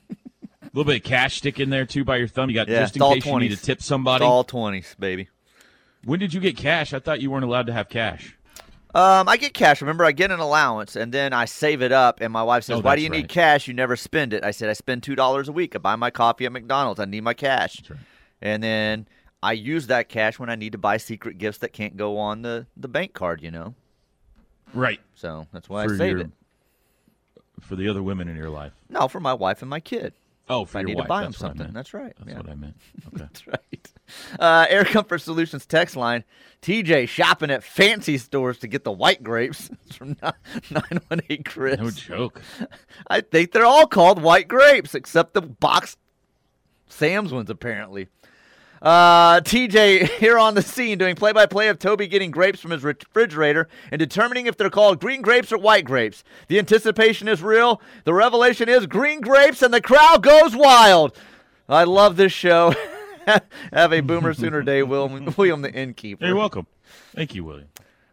little 0.73 0.83
bit 0.85 0.97
of 0.97 1.03
cash 1.03 1.37
stick 1.37 1.59
in 1.59 1.69
there 1.69 1.85
too 1.85 2.03
by 2.03 2.17
your 2.17 2.27
thumb. 2.27 2.49
You 2.49 2.55
got 2.55 2.67
Yeah, 2.67 2.81
just 2.81 2.95
in 2.95 3.03
it's 3.03 3.13
case 3.13 3.25
you 3.25 3.39
need 3.39 3.49
to 3.51 3.57
tip 3.61 3.77
It's 3.77 3.85
somebody. 3.85 4.25
all 4.25 4.43
twenties, 4.43 4.95
baby. 4.99 5.29
when 6.03 6.19
did 6.19 6.33
you 6.33 6.39
get 6.39 6.57
cash? 6.57 6.93
I 6.93 6.99
thought 6.99 7.21
you 7.21 7.29
weren't 7.31 7.45
allowed 7.45 7.67
to 7.67 7.73
have 7.73 7.89
cash. 7.89 8.35
Um, 8.95 9.29
I 9.29 9.37
get 9.37 9.53
cash. 9.53 9.81
Remember, 9.81 10.05
I 10.05 10.11
get 10.11 10.31
an 10.31 10.39
allowance 10.39 10.95
and 10.95 11.13
then 11.13 11.31
I 11.31 11.45
save 11.45 11.83
it 11.83 11.91
up. 11.91 12.19
And 12.21 12.33
my 12.33 12.41
wife 12.41 12.63
says, 12.63 12.77
Oh, 12.77 12.81
"Why 12.81 12.95
do 12.95 13.03
you 13.03 13.09
need 13.09 13.29
cash? 13.29 13.67
You 13.67 13.75
never 13.75 13.95
spend 13.95 14.33
it." 14.33 14.43
I 14.43 14.49
said, 14.49 14.69
"I 14.69 14.73
spend 14.73 15.03
two 15.03 15.13
dollars 15.15 15.47
a 15.47 15.51
week. 15.51 15.75
I 15.75 15.79
buy 15.79 15.95
my 15.95 16.09
coffee 16.09 16.45
at 16.47 16.51
McDonald's. 16.51 16.99
I 16.99 17.05
need 17.05 17.21
my 17.21 17.35
cash." 17.35 17.83
right. 17.89 17.99
And 18.41 18.63
then 18.63 19.07
I 19.43 19.53
use 19.53 19.87
that 19.87 20.09
cash 20.09 20.39
when 20.39 20.49
I 20.49 20.55
need 20.55 20.71
to 20.71 20.77
buy 20.77 20.97
secret 20.97 21.37
gifts 21.37 21.59
that 21.59 21.73
can't 21.73 21.95
go 21.97 22.17
on 22.17 22.41
the 22.41 22.65
the 22.75 22.87
bank 22.87 23.13
card. 23.13 23.41
You 23.41 23.51
know, 23.51 23.75
Right. 24.73 24.99
so 25.15 25.47
that's 25.53 25.69
why 25.69 25.85
For 25.87 25.93
I 25.93 25.97
save 25.97 26.11
your- 26.17 26.19
it. 26.21 26.31
For 27.61 27.75
the 27.75 27.87
other 27.89 28.03
women 28.03 28.27
in 28.27 28.35
your 28.37 28.49
life. 28.51 28.73
No, 28.89 29.07
for 29.07 29.19
my 29.19 29.33
wife 29.33 29.61
and 29.61 29.69
my 29.69 29.79
kid. 29.79 30.13
Oh, 30.49 30.61
If 30.63 30.69
for 30.69 30.77
I 30.77 30.81
your 30.81 30.87
need 30.89 30.95
wife. 30.97 31.05
to 31.05 31.09
buy 31.09 31.21
That's 31.23 31.39
what 31.39 31.45
I 31.45 31.49
something. 31.49 31.63
meant. 31.65 31.73
That's 31.73 31.93
right. 31.93 32.13
That's 32.17 32.29
yeah. 32.29 32.37
what 32.37 32.49
I 32.49 32.55
meant. 32.55 32.77
Okay. 33.07 33.17
That's 33.17 33.47
right. 33.47 33.91
Uh, 34.39 34.65
Air 34.69 34.85
Comfort 34.85 35.17
Solutions 35.19 35.65
text 35.65 35.95
line. 35.97 36.23
TJ 36.61 37.07
shopping 37.09 37.51
at 37.51 37.63
fancy 37.63 38.17
stores 38.17 38.57
to 38.59 38.67
get 38.67 38.83
the 38.83 38.91
white 38.91 39.23
grapes 39.23 39.69
It's 39.85 39.95
from 39.95 40.15
918 40.21 41.43
Chris. 41.43 41.79
no 41.79 41.89
joke. 41.91 42.41
I 43.07 43.21
think 43.21 43.51
they're 43.51 43.65
all 43.65 43.87
called 43.87 44.21
white 44.21 44.47
grapes, 44.47 44.95
except 44.95 45.33
the 45.33 45.41
box 45.41 45.97
Sam's 46.87 47.33
ones, 47.33 47.49
apparently. 47.49 48.07
Uh, 48.81 49.41
TJ 49.41 50.07
here 50.19 50.37
on 50.37 50.53
the 50.53 50.61
scene 50.61 50.97
doing 50.97 51.15
play 51.15 51.31
by 51.31 51.45
play 51.45 51.67
of 51.67 51.79
Toby 51.79 52.07
getting 52.07 52.31
grapes 52.31 52.59
from 52.59 52.71
his 52.71 52.83
refrigerator 52.83 53.67
and 53.91 53.99
determining 53.99 54.45
if 54.47 54.55
they're 54.57 54.69
called 54.69 54.99
green 54.99 55.21
grapes 55.21 55.51
or 55.51 55.57
white 55.57 55.85
grapes. 55.85 56.23
The 56.47 56.59
anticipation 56.59 57.27
is 57.27 57.41
real. 57.41 57.81
The 58.03 58.13
revelation 58.13 58.69
is 58.69 58.85
green 58.85 59.21
grapes, 59.21 59.61
and 59.61 59.73
the 59.73 59.81
crowd 59.81 60.21
goes 60.23 60.55
wild. 60.55 61.17
I 61.67 61.83
love 61.85 62.17
this 62.17 62.31
show. 62.31 62.73
Have 63.73 63.91
a 63.91 63.99
boomer 64.01 64.33
sooner 64.33 64.61
day, 64.61 64.83
William, 64.83 65.33
William 65.37 65.61
the 65.61 65.71
innkeeper. 65.73 66.25
You're 66.25 66.35
welcome. 66.35 66.65
Thank 67.13 67.35
you, 67.35 67.43
William. 67.43 67.67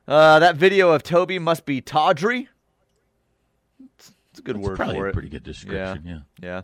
Uh, 0.09 0.38
that 0.40 0.57
video 0.57 0.90
of 0.90 1.03
Toby 1.03 1.38
must 1.38 1.64
be 1.64 1.81
tawdry. 1.81 2.48
It's, 3.96 4.12
it's 4.31 4.40
a 4.40 4.42
good 4.42 4.57
It's 4.57 4.66
word 4.66 4.77
probably 4.77 4.96
for 4.96 5.07
a 5.07 5.11
it. 5.11 5.12
pretty 5.12 5.29
good 5.29 5.44
description. 5.44 6.03
Yeah. 6.05 6.18
Yeah. 6.42 6.62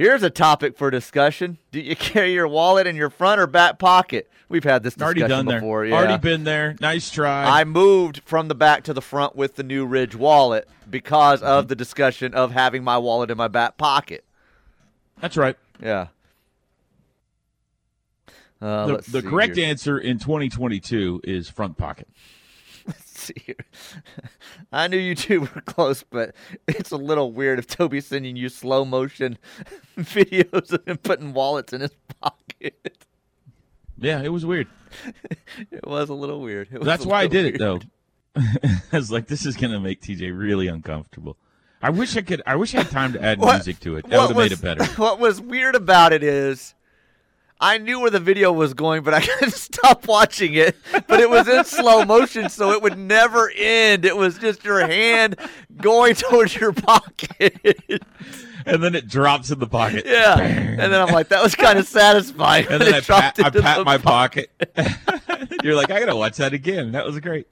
Here's 0.00 0.22
a 0.22 0.30
topic 0.30 0.78
for 0.78 0.90
discussion. 0.90 1.58
Do 1.72 1.80
you 1.80 1.94
carry 1.96 2.32
your 2.32 2.48
wallet 2.48 2.86
in 2.86 2.96
your 2.96 3.10
front 3.10 3.38
or 3.38 3.46
back 3.46 3.78
pocket? 3.78 4.30
We've 4.48 4.64
had 4.64 4.82
this 4.82 4.96
Already 4.98 5.20
done 5.20 5.44
before. 5.44 5.82
there. 5.82 5.90
Yeah. 5.90 5.96
Already 5.96 6.16
been 6.16 6.44
there. 6.44 6.74
Nice 6.80 7.10
try. 7.10 7.44
I 7.44 7.64
moved 7.64 8.22
from 8.24 8.48
the 8.48 8.54
back 8.54 8.82
to 8.84 8.94
the 8.94 9.02
front 9.02 9.36
with 9.36 9.56
the 9.56 9.62
new 9.62 9.84
Ridge 9.84 10.16
wallet 10.16 10.66
because 10.88 11.40
Mm-hmm. 11.42 11.50
of 11.50 11.68
the 11.68 11.76
discussion 11.76 12.32
of 12.32 12.50
having 12.52 12.82
my 12.82 12.96
wallet 12.96 13.30
in 13.30 13.36
my 13.36 13.46
back 13.48 13.76
pocket. 13.76 14.24
That's 15.20 15.36
right. 15.36 15.56
Yeah. 15.82 16.06
Uh, 18.62 18.86
the 18.86 19.10
the 19.10 19.22
correct 19.22 19.56
here. 19.56 19.66
answer 19.66 19.98
in 19.98 20.18
2022 20.18 21.20
is 21.24 21.50
front 21.50 21.76
pocket. 21.76 22.08
Let's 22.86 23.20
see 23.20 23.34
here. 23.44 23.56
I 24.72 24.88
knew 24.88 24.96
you 24.98 25.14
two 25.14 25.40
were 25.54 25.60
close, 25.66 26.02
but 26.02 26.34
it's 26.66 26.90
a 26.90 26.96
little 26.96 27.32
weird 27.32 27.58
if 27.58 27.66
Toby's 27.66 28.06
sending 28.06 28.36
you 28.36 28.48
slow 28.48 28.84
motion 28.84 29.38
videos 29.98 30.72
of 30.72 30.86
him 30.86 30.96
putting 30.98 31.32
wallets 31.32 31.72
in 31.72 31.80
his 31.80 31.94
pocket. 32.20 33.04
Yeah, 33.98 34.22
it 34.22 34.28
was 34.30 34.46
weird. 34.46 34.66
It 35.70 35.86
was 35.86 36.08
a 36.08 36.14
little 36.14 36.40
weird. 36.40 36.68
That's 36.70 37.04
why 37.04 37.20
I 37.22 37.26
did 37.26 37.54
it 37.54 37.58
though. 37.58 37.80
I 38.36 38.80
was 38.92 39.10
like, 39.12 39.26
this 39.26 39.44
is 39.44 39.56
gonna 39.56 39.80
make 39.80 40.00
TJ 40.00 40.36
really 40.36 40.68
uncomfortable. 40.68 41.36
I 41.82 41.90
wish 41.90 42.16
I 42.16 42.22
could. 42.22 42.42
I 42.46 42.56
wish 42.56 42.74
I 42.74 42.78
had 42.78 42.90
time 42.90 43.12
to 43.14 43.22
add 43.22 43.38
What- 43.38 43.54
music 43.56 43.80
to 43.80 43.96
it. 43.96 44.08
That 44.08 44.18
would 44.20 44.28
have 44.28 44.36
made 44.36 44.52
it 44.52 44.60
better. 44.62 44.84
What 45.00 45.18
was 45.18 45.40
weird 45.40 45.74
about 45.74 46.12
it 46.12 46.22
is, 46.22 46.74
I 47.62 47.76
knew 47.78 48.00
where 48.00 48.10
the 48.10 48.20
video 48.20 48.52
was 48.52 48.72
going, 48.72 49.02
but 49.02 49.12
I 49.12 49.20
couldn't 49.26 49.52
stop 49.52 50.06
watching 50.08 50.54
it. 50.54 50.76
But 51.06 51.20
it 51.20 51.28
was 51.28 51.46
in 51.46 51.64
slow 51.64 52.04
motion, 52.04 52.48
so 52.48 52.70
it 52.72 52.80
would 52.82 52.98
never 52.98 53.52
end. 53.54 54.04
It 54.04 54.16
was 54.16 54.38
just 54.38 54.64
your 54.64 54.80
hand 54.86 55.36
going 55.76 56.14
towards 56.16 56.56
your 56.56 56.72
pocket. 56.72 57.58
And 58.66 58.82
then 58.82 58.94
it 58.94 59.08
drops 59.08 59.50
in 59.50 59.58
the 59.58 59.66
pocket. 59.66 60.04
yeah, 60.06 60.38
and 60.38 60.78
then 60.78 60.94
I'm 61.00 61.12
like, 61.12 61.28
that 61.28 61.42
was 61.42 61.54
kind 61.54 61.78
of 61.78 61.86
satisfying. 61.86 62.66
And 62.68 62.80
then 62.80 62.94
I 62.94 63.00
pat, 63.00 63.38
I 63.42 63.50
pat 63.50 63.84
my 63.84 63.96
po- 63.98 64.02
pocket. 64.04 64.50
You're 65.62 65.74
like, 65.76 65.90
I 65.90 66.00
gotta 66.00 66.16
watch 66.16 66.36
that 66.38 66.52
again. 66.52 66.92
That 66.92 67.04
was 67.06 67.18
great. 67.20 67.46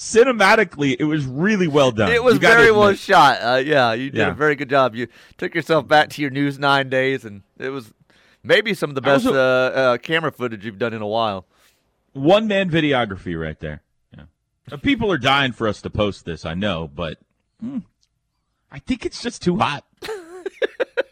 Cinematically, 0.00 0.96
it 0.98 1.04
was 1.04 1.26
really 1.26 1.68
well 1.68 1.90
done. 1.92 2.10
It 2.10 2.24
was 2.24 2.38
very 2.38 2.72
well 2.72 2.94
shot. 2.94 3.36
Uh, 3.42 3.56
yeah, 3.56 3.92
you 3.92 4.08
did 4.08 4.16
Yeah. 4.18 4.30
a 4.30 4.34
very 4.34 4.54
good 4.54 4.70
job. 4.70 4.94
You 4.94 5.08
took 5.36 5.54
yourself 5.54 5.86
back 5.86 6.08
to 6.10 6.22
your 6.22 6.30
News 6.30 6.58
Nine 6.58 6.88
days, 6.88 7.26
and 7.26 7.42
it 7.58 7.68
was 7.68 7.92
maybe 8.42 8.72
some 8.72 8.88
of 8.88 8.94
the 8.94 9.02
best 9.02 9.26
a- 9.26 9.30
uh, 9.30 9.34
uh, 9.34 9.98
camera 9.98 10.32
footage 10.32 10.64
you've 10.64 10.78
done 10.78 10.94
in 10.94 11.02
a 11.02 11.06
while. 11.06 11.44
One 12.14 12.48
man 12.48 12.70
videography 12.70 13.38
right 13.38 13.60
there. 13.60 13.82
Yeah. 14.16 14.76
People 14.78 15.12
are 15.12 15.18
dying 15.18 15.52
for 15.52 15.68
us 15.68 15.82
to 15.82 15.90
post 15.90 16.24
this, 16.24 16.46
I 16.46 16.54
know, 16.54 16.88
but 16.88 17.18
hmm, 17.60 17.80
I 18.72 18.78
think 18.78 19.04
it's 19.04 19.22
just 19.22 19.42
too 19.42 19.58
hot. 19.58 19.84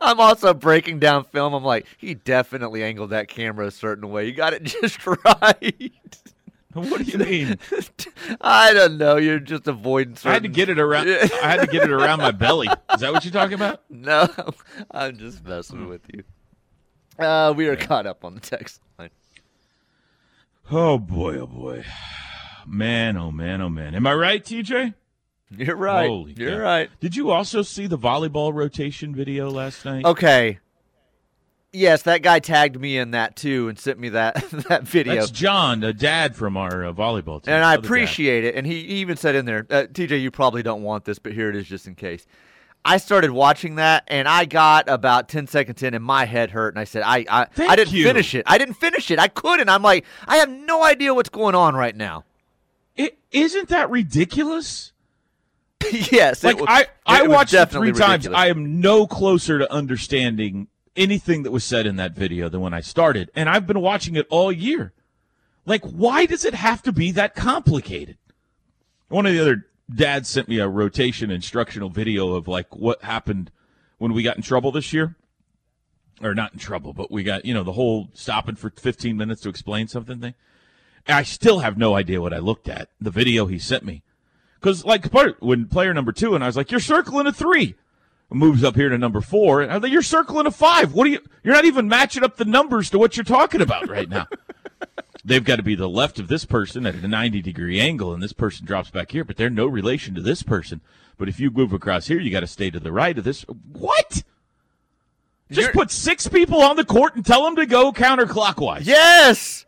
I'm 0.00 0.20
also 0.20 0.54
breaking 0.54 0.98
down 0.98 1.24
film. 1.24 1.52
I'm 1.52 1.64
like, 1.64 1.86
he 1.98 2.14
definitely 2.14 2.82
angled 2.82 3.10
that 3.10 3.28
camera 3.28 3.66
a 3.66 3.70
certain 3.70 4.10
way. 4.10 4.26
You 4.26 4.32
got 4.32 4.52
it 4.52 4.62
just 4.80 5.06
right. 5.06 5.92
What 6.72 6.98
do 6.98 7.04
you 7.04 7.18
mean? 7.18 7.58
I 8.40 8.72
don't 8.72 8.96
know. 8.96 9.16
You're 9.16 9.40
just 9.40 9.66
avoiding. 9.66 10.14
Certain... 10.14 10.30
I 10.30 10.34
had 10.34 10.42
to 10.44 10.48
get 10.48 10.68
it 10.68 10.78
around. 10.78 11.08
I 11.08 11.26
had 11.48 11.60
to 11.60 11.66
get 11.66 11.82
it 11.82 11.90
around 11.90 12.20
my 12.20 12.30
belly. 12.30 12.68
Is 12.94 13.00
that 13.00 13.12
what 13.12 13.24
you're 13.24 13.32
talking 13.32 13.54
about? 13.54 13.82
No, 13.90 14.28
I'm 14.90 15.18
just 15.18 15.44
messing 15.44 15.88
with 15.88 16.02
you. 16.14 16.22
Uh, 17.18 17.52
we 17.54 17.68
are 17.68 17.76
caught 17.76 18.06
up 18.06 18.24
on 18.24 18.34
the 18.34 18.40
text 18.40 18.80
line. 18.98 19.10
Oh 20.70 20.96
boy, 20.96 21.38
oh 21.38 21.46
boy, 21.46 21.84
man, 22.66 23.16
oh 23.16 23.30
man, 23.30 23.60
oh 23.60 23.68
man. 23.68 23.94
Am 23.94 24.06
I 24.06 24.14
right, 24.14 24.42
TJ? 24.42 24.94
You're 25.50 25.76
right. 25.76 26.08
Holy 26.08 26.32
You're 26.36 26.56
cow. 26.56 26.62
right. 26.62 26.90
Did 27.00 27.16
you 27.16 27.30
also 27.30 27.62
see 27.62 27.86
the 27.86 27.98
volleyball 27.98 28.52
rotation 28.54 29.14
video 29.14 29.50
last 29.50 29.84
night? 29.84 30.04
Okay. 30.04 30.58
Yes, 31.72 32.02
that 32.02 32.22
guy 32.22 32.40
tagged 32.40 32.80
me 32.80 32.98
in 32.98 33.12
that 33.12 33.36
too 33.36 33.68
and 33.68 33.78
sent 33.78 33.98
me 33.98 34.08
that 34.10 34.34
that 34.68 34.82
video. 34.84 35.14
That's 35.16 35.30
John, 35.30 35.80
the 35.80 35.92
dad 35.92 36.34
from 36.34 36.56
our 36.56 36.84
uh, 36.84 36.92
volleyball 36.92 37.42
team. 37.42 37.54
and 37.54 37.64
I 37.64 37.74
Other 37.74 37.82
dad. 37.82 37.86
appreciate 37.86 38.44
it. 38.44 38.54
And 38.56 38.66
he 38.66 38.78
even 38.80 39.16
said 39.16 39.34
in 39.36 39.44
there, 39.44 39.66
uh, 39.70 39.84
TJ, 39.92 40.20
you 40.20 40.30
probably 40.32 40.62
don't 40.62 40.82
want 40.82 41.04
this, 41.04 41.18
but 41.20 41.32
here 41.32 41.48
it 41.48 41.54
is 41.56 41.68
just 41.68 41.86
in 41.86 41.94
case. 41.94 42.26
I 42.84 42.96
started 42.96 43.30
watching 43.30 43.74
that, 43.74 44.04
and 44.08 44.26
I 44.26 44.46
got 44.46 44.88
about 44.88 45.28
ten 45.28 45.46
seconds 45.46 45.82
in, 45.82 45.92
and 45.94 46.02
my 46.02 46.24
head 46.24 46.50
hurt, 46.50 46.74
and 46.74 46.80
I 46.80 46.84
said, 46.84 47.02
I 47.04 47.26
I, 47.28 47.44
Thank 47.44 47.70
I 47.70 47.76
didn't 47.76 47.92
you. 47.92 48.04
finish 48.04 48.34
it. 48.34 48.42
I 48.46 48.56
didn't 48.56 48.74
finish 48.74 49.10
it. 49.10 49.18
I 49.18 49.28
couldn't. 49.28 49.68
I'm 49.68 49.82
like, 49.82 50.04
I 50.26 50.38
have 50.38 50.48
no 50.48 50.82
idea 50.82 51.12
what's 51.14 51.28
going 51.28 51.54
on 51.54 51.76
right 51.76 51.94
now. 51.94 52.24
It, 52.96 53.18
isn't 53.32 53.68
that 53.68 53.90
ridiculous? 53.90 54.92
yes, 56.12 56.44
Like 56.44 56.56
it 56.56 56.60
was, 56.60 56.68
I, 56.68 56.86
I 57.06 57.26
watched 57.26 57.54
it 57.54 57.70
three 57.70 57.92
times. 57.92 58.26
ridiculous. 58.26 58.38
I 58.38 58.48
am 58.48 58.80
no 58.80 59.06
closer 59.06 59.58
to 59.58 59.72
understanding 59.72 60.68
anything 60.96 61.42
that 61.44 61.50
was 61.50 61.64
said 61.64 61.86
in 61.86 61.96
that 61.96 62.14
video 62.14 62.48
than 62.48 62.60
when 62.60 62.74
I 62.74 62.80
started, 62.80 63.30
and 63.34 63.48
I've 63.48 63.66
been 63.66 63.80
watching 63.80 64.16
it 64.16 64.26
all 64.30 64.52
year. 64.52 64.92
Like, 65.66 65.84
why 65.84 66.26
does 66.26 66.44
it 66.44 66.54
have 66.54 66.82
to 66.82 66.92
be 66.92 67.12
that 67.12 67.34
complicated? 67.34 68.18
One 69.08 69.26
of 69.26 69.32
the 69.32 69.40
other 69.40 69.66
dads 69.92 70.28
sent 70.28 70.48
me 70.48 70.58
a 70.58 70.68
rotation 70.68 71.30
instructional 71.30 71.90
video 71.90 72.34
of 72.34 72.46
like 72.48 72.76
what 72.76 73.02
happened 73.02 73.50
when 73.98 74.12
we 74.12 74.22
got 74.22 74.36
in 74.36 74.42
trouble 74.42 74.72
this 74.72 74.92
year. 74.92 75.16
Or 76.22 76.34
not 76.34 76.52
in 76.52 76.58
trouble, 76.58 76.92
but 76.92 77.10
we 77.10 77.22
got, 77.22 77.46
you 77.46 77.54
know, 77.54 77.62
the 77.62 77.72
whole 77.72 78.10
stopping 78.12 78.54
for 78.54 78.68
15 78.68 79.16
minutes 79.16 79.40
to 79.40 79.48
explain 79.48 79.88
something 79.88 80.20
thing. 80.20 80.34
And 81.06 81.16
I 81.16 81.22
still 81.22 81.60
have 81.60 81.78
no 81.78 81.94
idea 81.94 82.20
what 82.20 82.34
I 82.34 82.38
looked 82.38 82.68
at. 82.68 82.90
The 83.00 83.10
video 83.10 83.46
he 83.46 83.58
sent 83.58 83.84
me. 83.84 84.02
Because, 84.60 84.84
like, 84.84 85.10
part 85.10 85.40
when 85.42 85.66
player 85.66 85.94
number 85.94 86.12
two, 86.12 86.34
and 86.34 86.44
I 86.44 86.46
was 86.46 86.56
like, 86.56 86.70
"You're 86.70 86.80
circling 86.80 87.26
a 87.26 87.32
three. 87.32 87.76
Moves 88.32 88.62
up 88.62 88.76
here 88.76 88.90
to 88.90 88.98
number 88.98 89.20
four, 89.20 89.62
and 89.62 89.82
like, 89.82 89.90
"You're 89.90 90.02
circling 90.02 90.46
a 90.46 90.50
five. 90.50 90.92
What 90.92 91.06
are 91.06 91.10
you? 91.10 91.20
You're 91.42 91.54
not 91.54 91.64
even 91.64 91.88
matching 91.88 92.22
up 92.22 92.36
the 92.36 92.44
numbers 92.44 92.90
to 92.90 92.98
what 92.98 93.16
you're 93.16 93.24
talking 93.24 93.60
about 93.60 93.88
right 93.88 94.08
now." 94.08 94.28
They've 95.24 95.44
got 95.44 95.56
to 95.56 95.62
be 95.62 95.74
the 95.74 95.88
left 95.88 96.18
of 96.18 96.28
this 96.28 96.44
person 96.44 96.86
at 96.86 96.94
a 96.94 97.08
90 97.08 97.42
degree 97.42 97.80
angle, 97.80 98.14
and 98.14 98.22
this 98.22 98.32
person 98.32 98.64
drops 98.66 98.90
back 98.90 99.10
here, 99.10 99.24
but 99.24 99.36
they're 99.36 99.50
no 99.50 99.66
relation 99.66 100.14
to 100.14 100.20
this 100.20 100.42
person. 100.42 100.80
But 101.18 101.28
if 101.28 101.38
you 101.40 101.50
move 101.50 101.72
across 101.72 102.06
here, 102.06 102.18
you 102.20 102.30
got 102.30 102.40
to 102.40 102.46
stay 102.46 102.70
to 102.70 102.80
the 102.80 102.92
right 102.92 103.16
of 103.18 103.24
this. 103.24 103.42
What? 103.72 104.22
Just 105.50 105.60
You're- 105.60 105.72
put 105.72 105.90
six 105.90 106.28
people 106.28 106.62
on 106.62 106.76
the 106.76 106.84
court 106.84 107.16
and 107.16 107.26
tell 107.26 107.44
them 107.44 107.56
to 107.56 107.66
go 107.66 107.92
counterclockwise. 107.92 108.86
Yes. 108.86 109.66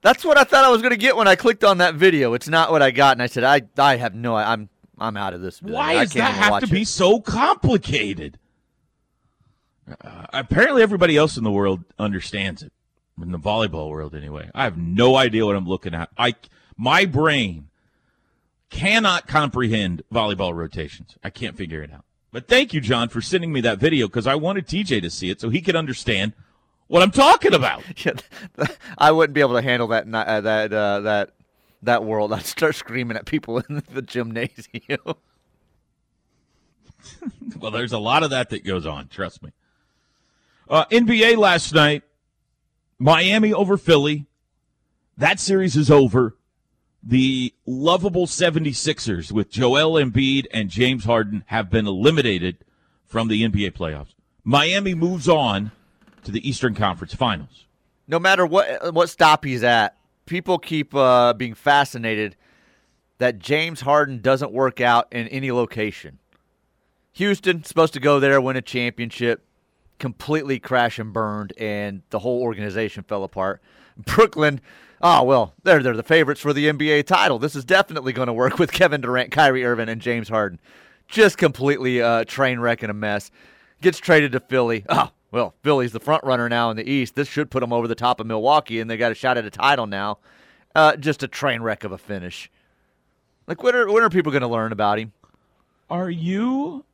That's 0.00 0.24
what 0.24 0.38
I 0.38 0.44
thought 0.44 0.64
I 0.64 0.70
was 0.70 0.80
going 0.80 0.92
to 0.92 0.98
get 0.98 1.16
when 1.16 1.26
I 1.26 1.34
clicked 1.34 1.64
on 1.64 1.78
that 1.78 1.94
video. 1.94 2.34
It's 2.34 2.48
not 2.48 2.70
what 2.70 2.82
I 2.82 2.90
got, 2.90 3.12
and 3.12 3.22
I 3.22 3.26
said, 3.26 3.44
I, 3.44 3.62
I 3.76 3.96
have 3.96 4.14
no, 4.14 4.36
I'm, 4.36 4.68
I'm 4.98 5.16
out 5.16 5.34
of 5.34 5.40
this. 5.40 5.58
video. 5.58 5.76
Why 5.76 5.94
does 5.94 6.12
that 6.12 6.34
have 6.34 6.60
to 6.60 6.66
be 6.68 6.84
so 6.84 7.20
complicated? 7.20 8.38
Uh, 9.88 10.26
apparently, 10.32 10.82
everybody 10.82 11.16
else 11.16 11.36
in 11.36 11.44
the 11.44 11.50
world 11.50 11.84
understands 11.98 12.62
it. 12.62 12.72
In 13.20 13.32
the 13.32 13.38
volleyball 13.38 13.90
world, 13.90 14.14
anyway. 14.14 14.48
I 14.54 14.62
have 14.62 14.78
no 14.78 15.16
idea 15.16 15.44
what 15.44 15.56
I'm 15.56 15.66
looking 15.66 15.92
at. 15.92 16.08
I, 16.16 16.36
my 16.76 17.04
brain 17.04 17.68
cannot 18.70 19.26
comprehend 19.26 20.02
volleyball 20.12 20.54
rotations. 20.54 21.16
I 21.24 21.30
can't 21.30 21.56
figure 21.56 21.82
it 21.82 21.92
out. 21.92 22.04
But 22.30 22.46
thank 22.46 22.72
you, 22.72 22.80
John, 22.80 23.08
for 23.08 23.20
sending 23.20 23.52
me 23.52 23.60
that 23.62 23.78
video 23.78 24.06
because 24.06 24.26
I 24.26 24.36
wanted 24.36 24.68
TJ 24.68 25.02
to 25.02 25.10
see 25.10 25.30
it 25.30 25.40
so 25.40 25.48
he 25.48 25.60
could 25.60 25.74
understand 25.74 26.34
what 26.88 27.02
I'm 27.02 27.10
talking 27.10 27.54
about. 27.54 27.82
Yeah, 28.04 28.12
I 28.96 29.12
wouldn't 29.12 29.34
be 29.34 29.40
able 29.40 29.54
to 29.54 29.62
handle 29.62 29.88
that, 29.88 30.06
uh, 30.12 30.40
that, 30.40 30.72
uh, 30.72 31.00
that, 31.00 31.30
that 31.82 32.04
world. 32.04 32.32
I'd 32.32 32.44
start 32.44 32.74
screaming 32.74 33.16
at 33.16 33.26
people 33.26 33.58
in 33.68 33.82
the 33.92 34.02
gymnasium. 34.02 34.98
Well, 37.58 37.70
there's 37.70 37.92
a 37.92 37.98
lot 37.98 38.22
of 38.22 38.30
that 38.30 38.50
that 38.50 38.64
goes 38.64 38.84
on. 38.86 39.08
Trust 39.08 39.42
me. 39.42 39.50
Uh, 40.68 40.84
NBA 40.86 41.36
last 41.38 41.74
night, 41.74 42.02
Miami 42.98 43.52
over 43.52 43.76
Philly. 43.76 44.26
That 45.16 45.40
series 45.40 45.74
is 45.74 45.90
over. 45.90 46.36
The 47.02 47.54
lovable 47.66 48.26
76ers 48.26 49.32
with 49.32 49.50
Joel 49.50 49.94
Embiid 49.94 50.46
and 50.52 50.68
James 50.68 51.04
Harden 51.04 51.44
have 51.46 51.70
been 51.70 51.86
eliminated 51.86 52.58
from 53.06 53.28
the 53.28 53.42
NBA 53.42 53.72
playoffs. 53.72 54.14
Miami 54.44 54.94
moves 54.94 55.28
on 55.28 55.72
to 56.28 56.32
the 56.32 56.46
Eastern 56.46 56.74
Conference 56.74 57.14
Finals. 57.14 57.64
no 58.06 58.18
matter 58.18 58.44
what 58.44 58.92
what 58.92 59.08
stop 59.08 59.46
he's 59.46 59.62
at, 59.64 59.96
people 60.26 60.58
keep 60.58 60.94
uh, 60.94 61.32
being 61.32 61.54
fascinated 61.54 62.36
that 63.16 63.38
James 63.38 63.80
Harden 63.80 64.20
doesn't 64.20 64.52
work 64.52 64.78
out 64.78 65.08
in 65.10 65.26
any 65.28 65.50
location. 65.50 66.18
Houston 67.12 67.64
supposed 67.64 67.94
to 67.94 68.00
go 68.00 68.20
there 68.20 68.40
win 68.42 68.56
a 68.56 68.62
championship, 68.62 69.42
completely 69.98 70.58
crash 70.60 70.98
and 70.98 71.14
burned, 71.14 71.54
and 71.56 72.02
the 72.10 72.18
whole 72.18 72.42
organization 72.42 73.02
fell 73.04 73.24
apart. 73.24 73.62
Brooklyn, 73.96 74.60
oh 75.00 75.22
well, 75.24 75.54
they're 75.62 75.82
they're 75.82 75.96
the 75.96 76.02
favorites 76.02 76.42
for 76.42 76.52
the 76.52 76.66
NBA 76.66 77.06
title. 77.06 77.38
This 77.38 77.56
is 77.56 77.64
definitely 77.64 78.12
going 78.12 78.28
to 78.28 78.34
work 78.34 78.58
with 78.58 78.70
Kevin 78.70 79.00
Durant, 79.00 79.30
Kyrie 79.30 79.64
Irving, 79.64 79.88
and 79.88 80.02
James 80.02 80.28
Harden. 80.28 80.60
Just 81.08 81.38
completely 81.38 82.02
uh, 82.02 82.24
train 82.24 82.60
wreck 82.60 82.82
and 82.82 82.90
a 82.90 82.94
mess. 82.94 83.30
Gets 83.80 83.98
traded 83.98 84.32
to 84.32 84.40
Philly. 84.40 84.84
Oh 84.90 85.10
well, 85.30 85.54
Philly's 85.62 85.92
the 85.92 86.00
front 86.00 86.24
runner 86.24 86.48
now 86.48 86.70
in 86.70 86.76
the 86.76 86.88
East. 86.88 87.14
This 87.14 87.28
should 87.28 87.50
put 87.50 87.60
them 87.60 87.72
over 87.72 87.86
the 87.86 87.94
top 87.94 88.20
of 88.20 88.26
Milwaukee, 88.26 88.80
and 88.80 88.90
they 88.90 88.96
got 88.96 89.12
a 89.12 89.14
shot 89.14 89.36
at 89.36 89.44
a 89.44 89.50
title 89.50 89.86
now. 89.86 90.18
Uh, 90.74 90.96
just 90.96 91.22
a 91.22 91.28
train 91.28 91.62
wreck 91.62 91.84
of 91.84 91.92
a 91.92 91.98
finish. 91.98 92.50
Like 93.46 93.62
when 93.62 93.74
are 93.74 93.90
when 93.90 94.02
are 94.02 94.10
people 94.10 94.32
going 94.32 94.42
to 94.42 94.48
learn 94.48 94.72
about 94.72 94.98
him? 94.98 95.12
Are 95.90 96.10
you? 96.10 96.84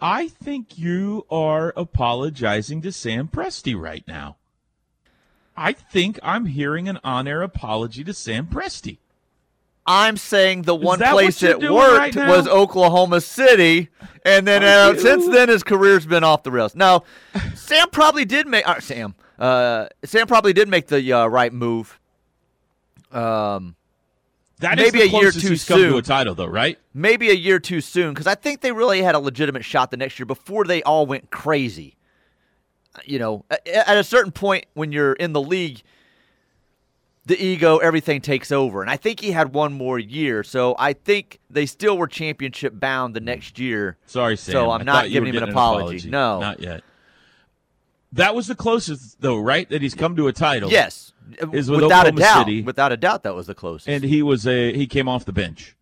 I 0.00 0.28
think 0.28 0.78
you 0.78 1.26
are 1.30 1.72
apologizing 1.76 2.82
to 2.82 2.92
Sam 2.92 3.28
Presti 3.28 3.78
right 3.78 4.04
now. 4.06 4.36
I 5.56 5.72
think 5.72 6.18
I'm 6.22 6.46
hearing 6.46 6.88
an 6.88 7.00
on 7.02 7.26
air 7.26 7.42
apology 7.42 8.04
to 8.04 8.14
Sam 8.14 8.46
Presti. 8.46 8.98
I'm 9.88 10.18
saying 10.18 10.62
the 10.62 10.74
one 10.74 10.98
that 10.98 11.12
place 11.12 11.42
it 11.42 11.58
worked 11.60 12.14
right 12.14 12.28
was 12.28 12.46
Oklahoma 12.46 13.22
City, 13.22 13.88
and 14.22 14.46
then 14.46 14.62
uh, 14.62 14.94
since 14.96 15.26
then 15.28 15.48
his 15.48 15.62
career's 15.62 16.04
been 16.04 16.22
off 16.22 16.42
the 16.42 16.50
rails. 16.52 16.74
Now, 16.74 17.04
Sam 17.54 17.88
probably 17.90 18.26
did 18.26 18.46
make 18.46 18.68
uh, 18.68 18.80
Sam. 18.80 19.14
Uh, 19.38 19.86
Sam 20.04 20.26
probably 20.26 20.52
did 20.52 20.68
make 20.68 20.88
the 20.88 21.12
uh, 21.12 21.26
right 21.26 21.52
move. 21.52 21.98
Um, 23.10 23.76
That 24.60 24.78
is 24.78 24.92
Maybe 24.92 25.08
the 25.08 25.16
a 25.16 25.20
year 25.20 25.30
too 25.30 25.56
come 25.56 25.80
to 25.80 25.96
a 25.96 26.02
title, 26.02 26.34
though, 26.34 26.46
right? 26.46 26.78
maybe 26.92 27.30
a 27.30 27.34
year 27.34 27.58
too 27.58 27.80
soon 27.80 28.12
because 28.12 28.26
I 28.26 28.34
think 28.34 28.60
they 28.60 28.72
really 28.72 29.00
had 29.00 29.14
a 29.14 29.18
legitimate 29.20 29.64
shot 29.64 29.90
the 29.90 29.96
next 29.96 30.18
year 30.18 30.26
before 30.26 30.64
they 30.64 30.82
all 30.82 31.06
went 31.06 31.30
crazy. 31.30 31.96
you 33.04 33.18
know, 33.18 33.44
at 33.64 33.96
a 33.96 34.04
certain 34.04 34.32
point 34.32 34.66
when 34.74 34.92
you're 34.92 35.12
in 35.14 35.32
the 35.32 35.40
league, 35.40 35.82
the 37.28 37.40
ego, 37.42 37.76
everything 37.76 38.22
takes 38.22 38.50
over. 38.50 38.80
And 38.80 38.90
I 38.90 38.96
think 38.96 39.20
he 39.20 39.32
had 39.32 39.52
one 39.52 39.74
more 39.74 39.98
year. 39.98 40.42
So 40.42 40.74
I 40.78 40.94
think 40.94 41.38
they 41.50 41.66
still 41.66 41.98
were 41.98 42.06
championship 42.06 42.80
bound 42.80 43.14
the 43.14 43.20
next 43.20 43.58
year. 43.58 43.98
Sorry, 44.06 44.36
Sam. 44.36 44.52
So 44.52 44.70
I'm 44.70 44.80
I 44.80 44.84
not 44.84 45.10
giving 45.10 45.34
him 45.34 45.42
an 45.42 45.50
apology. 45.50 45.84
apology. 45.84 46.10
No. 46.10 46.40
Not 46.40 46.60
yet. 46.60 46.82
That 48.12 48.34
was 48.34 48.46
the 48.46 48.54
closest, 48.54 49.20
though, 49.20 49.36
right? 49.36 49.68
That 49.68 49.82
he's 49.82 49.94
come 49.94 50.16
to 50.16 50.26
a 50.26 50.32
title. 50.32 50.70
Yes. 50.70 51.12
Is 51.52 51.70
with 51.70 51.82
without 51.82 52.06
Oklahoma 52.06 52.08
a 52.08 52.20
doubt. 52.20 52.46
City. 52.46 52.62
Without 52.62 52.92
a 52.92 52.96
doubt, 52.96 53.22
that 53.24 53.34
was 53.34 53.46
the 53.46 53.54
closest. 53.54 53.88
And 53.88 54.02
he 54.02 54.22
was 54.22 54.46
a 54.46 54.72
he 54.72 54.86
came 54.86 55.06
off 55.06 55.26
the 55.26 55.32
bench. 55.32 55.76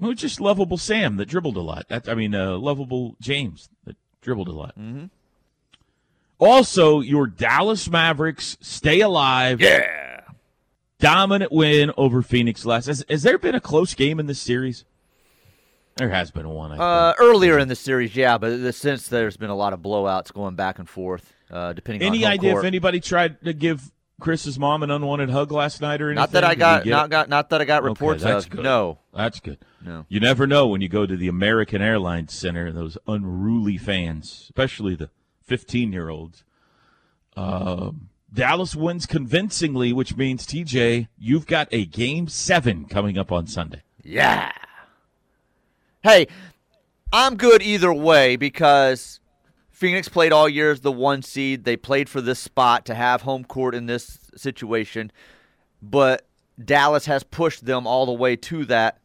It 0.00 0.06
was 0.06 0.16
just 0.16 0.40
lovable 0.40 0.78
Sam 0.78 1.18
that 1.18 1.26
dribbled 1.26 1.58
a 1.58 1.60
lot. 1.60 1.88
That, 1.88 2.08
I 2.08 2.14
mean, 2.14 2.34
uh, 2.34 2.56
lovable 2.56 3.16
James 3.20 3.68
that 3.84 3.96
dribbled 4.22 4.48
a 4.48 4.52
lot. 4.52 4.78
Mm-hmm. 4.78 5.06
Also, 6.38 7.00
your 7.00 7.26
Dallas 7.26 7.90
Mavericks 7.90 8.56
stay 8.62 9.00
alive. 9.00 9.60
yeah. 9.60 10.03
Dominant 11.00 11.52
win 11.52 11.90
over 11.96 12.22
Phoenix 12.22 12.64
last. 12.64 12.86
Has, 12.86 13.04
has 13.08 13.22
there 13.22 13.38
been 13.38 13.54
a 13.54 13.60
close 13.60 13.94
game 13.94 14.20
in 14.20 14.26
this 14.26 14.40
series? 14.40 14.84
There 15.96 16.10
has 16.10 16.30
been 16.30 16.48
one. 16.48 16.72
I 16.72 16.76
Uh, 16.76 17.14
earlier 17.18 17.58
in 17.58 17.68
the 17.68 17.76
series, 17.76 18.16
yeah, 18.16 18.38
but 18.38 18.72
since 18.74 19.06
there's 19.08 19.36
been 19.36 19.50
a 19.50 19.54
lot 19.56 19.72
of 19.72 19.80
blowouts 19.80 20.32
going 20.32 20.54
back 20.56 20.78
and 20.78 20.88
forth, 20.88 21.32
uh, 21.50 21.72
depending 21.72 22.02
on 22.08 22.14
Any 22.14 22.24
idea 22.26 22.52
court. 22.52 22.64
if 22.64 22.66
anybody 22.68 23.00
tried 23.00 23.40
to 23.44 23.52
give 23.52 23.92
Chris's 24.20 24.58
mom 24.58 24.82
an 24.82 24.90
unwanted 24.90 25.30
hug 25.30 25.52
last 25.52 25.80
night 25.80 26.00
or 26.00 26.06
anything? 26.06 26.16
Not 26.22 26.32
that 26.32 26.42
I 26.44 26.54
got, 26.54 26.86
not 26.86 27.06
it? 27.06 27.10
got, 27.10 27.28
not 27.28 27.50
that 27.50 27.60
I 27.60 27.64
got 27.64 27.82
Okay, 27.82 27.88
reports 27.90 28.22
that's 28.22 28.46
of. 28.46 28.50
good. 28.50 28.64
No, 28.64 28.98
That's 29.14 29.38
good. 29.40 29.58
no. 29.84 30.06
You 30.08 30.18
never 30.20 30.46
know 30.46 30.66
when 30.66 30.80
you 30.80 30.88
go 30.88 31.06
to 31.06 31.16
the 31.16 31.28
American 31.28 31.80
Airlines 31.82 32.32
Center, 32.32 32.72
those 32.72 32.96
unruly 33.06 33.76
fans, 33.78 34.40
especially 34.44 34.94
the 34.96 35.10
15 35.44 35.92
year 35.92 36.08
olds. 36.08 36.42
Um, 37.36 38.08
Dallas 38.34 38.74
wins 38.74 39.06
convincingly, 39.06 39.92
which 39.92 40.16
means, 40.16 40.46
TJ, 40.46 41.08
you've 41.16 41.46
got 41.46 41.68
a 41.70 41.84
game 41.86 42.26
seven 42.26 42.86
coming 42.86 43.16
up 43.16 43.30
on 43.30 43.46
Sunday. 43.46 43.82
Yeah. 44.02 44.50
Hey, 46.02 46.26
I'm 47.12 47.36
good 47.36 47.62
either 47.62 47.92
way 47.92 48.34
because 48.34 49.20
Phoenix 49.70 50.08
played 50.08 50.32
all 50.32 50.48
year 50.48 50.72
as 50.72 50.80
the 50.80 50.90
one 50.90 51.22
seed. 51.22 51.64
They 51.64 51.76
played 51.76 52.08
for 52.08 52.20
this 52.20 52.40
spot 52.40 52.84
to 52.86 52.94
have 52.94 53.22
home 53.22 53.44
court 53.44 53.74
in 53.74 53.86
this 53.86 54.18
situation, 54.36 55.12
but 55.80 56.26
Dallas 56.62 57.06
has 57.06 57.22
pushed 57.22 57.64
them 57.64 57.86
all 57.86 58.04
the 58.04 58.12
way 58.12 58.34
to 58.36 58.64
that 58.64 58.98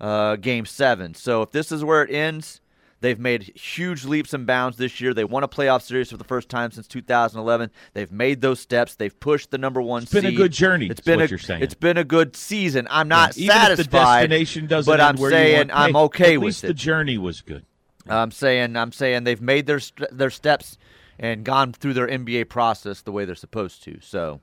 uh, 0.00 0.36
game 0.36 0.66
seven. 0.66 1.14
So 1.14 1.42
if 1.42 1.50
this 1.50 1.72
is 1.72 1.82
where 1.82 2.02
it 2.02 2.10
ends, 2.10 2.60
they've 3.00 3.18
made 3.18 3.42
huge 3.56 4.04
leaps 4.04 4.32
and 4.34 4.46
bounds 4.46 4.76
this 4.76 5.00
year. 5.00 5.12
They 5.14 5.24
won 5.24 5.42
a 5.42 5.48
playoff 5.48 5.82
series 5.82 6.10
for 6.10 6.16
the 6.16 6.24
first 6.24 6.48
time 6.48 6.70
since 6.70 6.86
2011. 6.88 7.70
They've 7.94 8.10
made 8.12 8.40
those 8.40 8.60
steps. 8.60 8.94
They've 8.94 9.18
pushed 9.18 9.50
the 9.50 9.58
number 9.58 9.80
one 9.82 10.02
It's 10.04 10.12
been 10.12 10.26
a 10.26 10.32
good 10.32 10.52
journey, 10.52 10.86
It's 10.88 11.00
been 11.00 11.18
what 11.20 11.26
a 11.26 11.30
you're 11.30 11.38
saying. 11.38 11.62
it's 11.62 11.74
been 11.74 11.96
a 11.98 12.04
good 12.04 12.36
season. 12.36 12.86
I'm 12.90 13.08
not 13.08 13.36
Even 13.36 13.54
satisfied. 13.54 13.80
if 13.84 13.90
the 13.90 13.98
destination 13.98 14.66
doesn't 14.66 14.90
but 14.92 15.00
I'm 15.00 15.16
saying 15.16 15.70
I'm 15.72 15.92
hey, 15.94 16.00
okay 16.00 16.34
at 16.34 16.40
with 16.40 16.46
least 16.46 16.64
it. 16.64 16.68
the 16.68 16.74
journey 16.74 17.18
was 17.18 17.40
good. 17.42 17.64
I'm 18.08 18.30
saying 18.30 18.76
I'm 18.76 18.92
saying 18.92 19.24
they've 19.24 19.40
made 19.42 19.66
their 19.66 19.80
their 20.12 20.30
steps 20.30 20.78
and 21.18 21.44
gone 21.44 21.72
through 21.72 21.94
their 21.94 22.06
NBA 22.06 22.48
process 22.48 23.02
the 23.02 23.10
way 23.12 23.24
they're 23.24 23.34
supposed 23.34 23.82
to. 23.84 23.98
So 24.00 24.40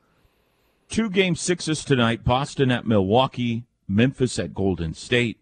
Two 0.89 1.09
game 1.09 1.35
sixes 1.35 1.83
tonight 1.85 2.23
Boston 2.23 2.69
at 2.71 2.85
Milwaukee, 2.85 3.63
Memphis 3.87 4.37
at 4.37 4.53
Golden 4.53 4.93
State. 4.93 5.37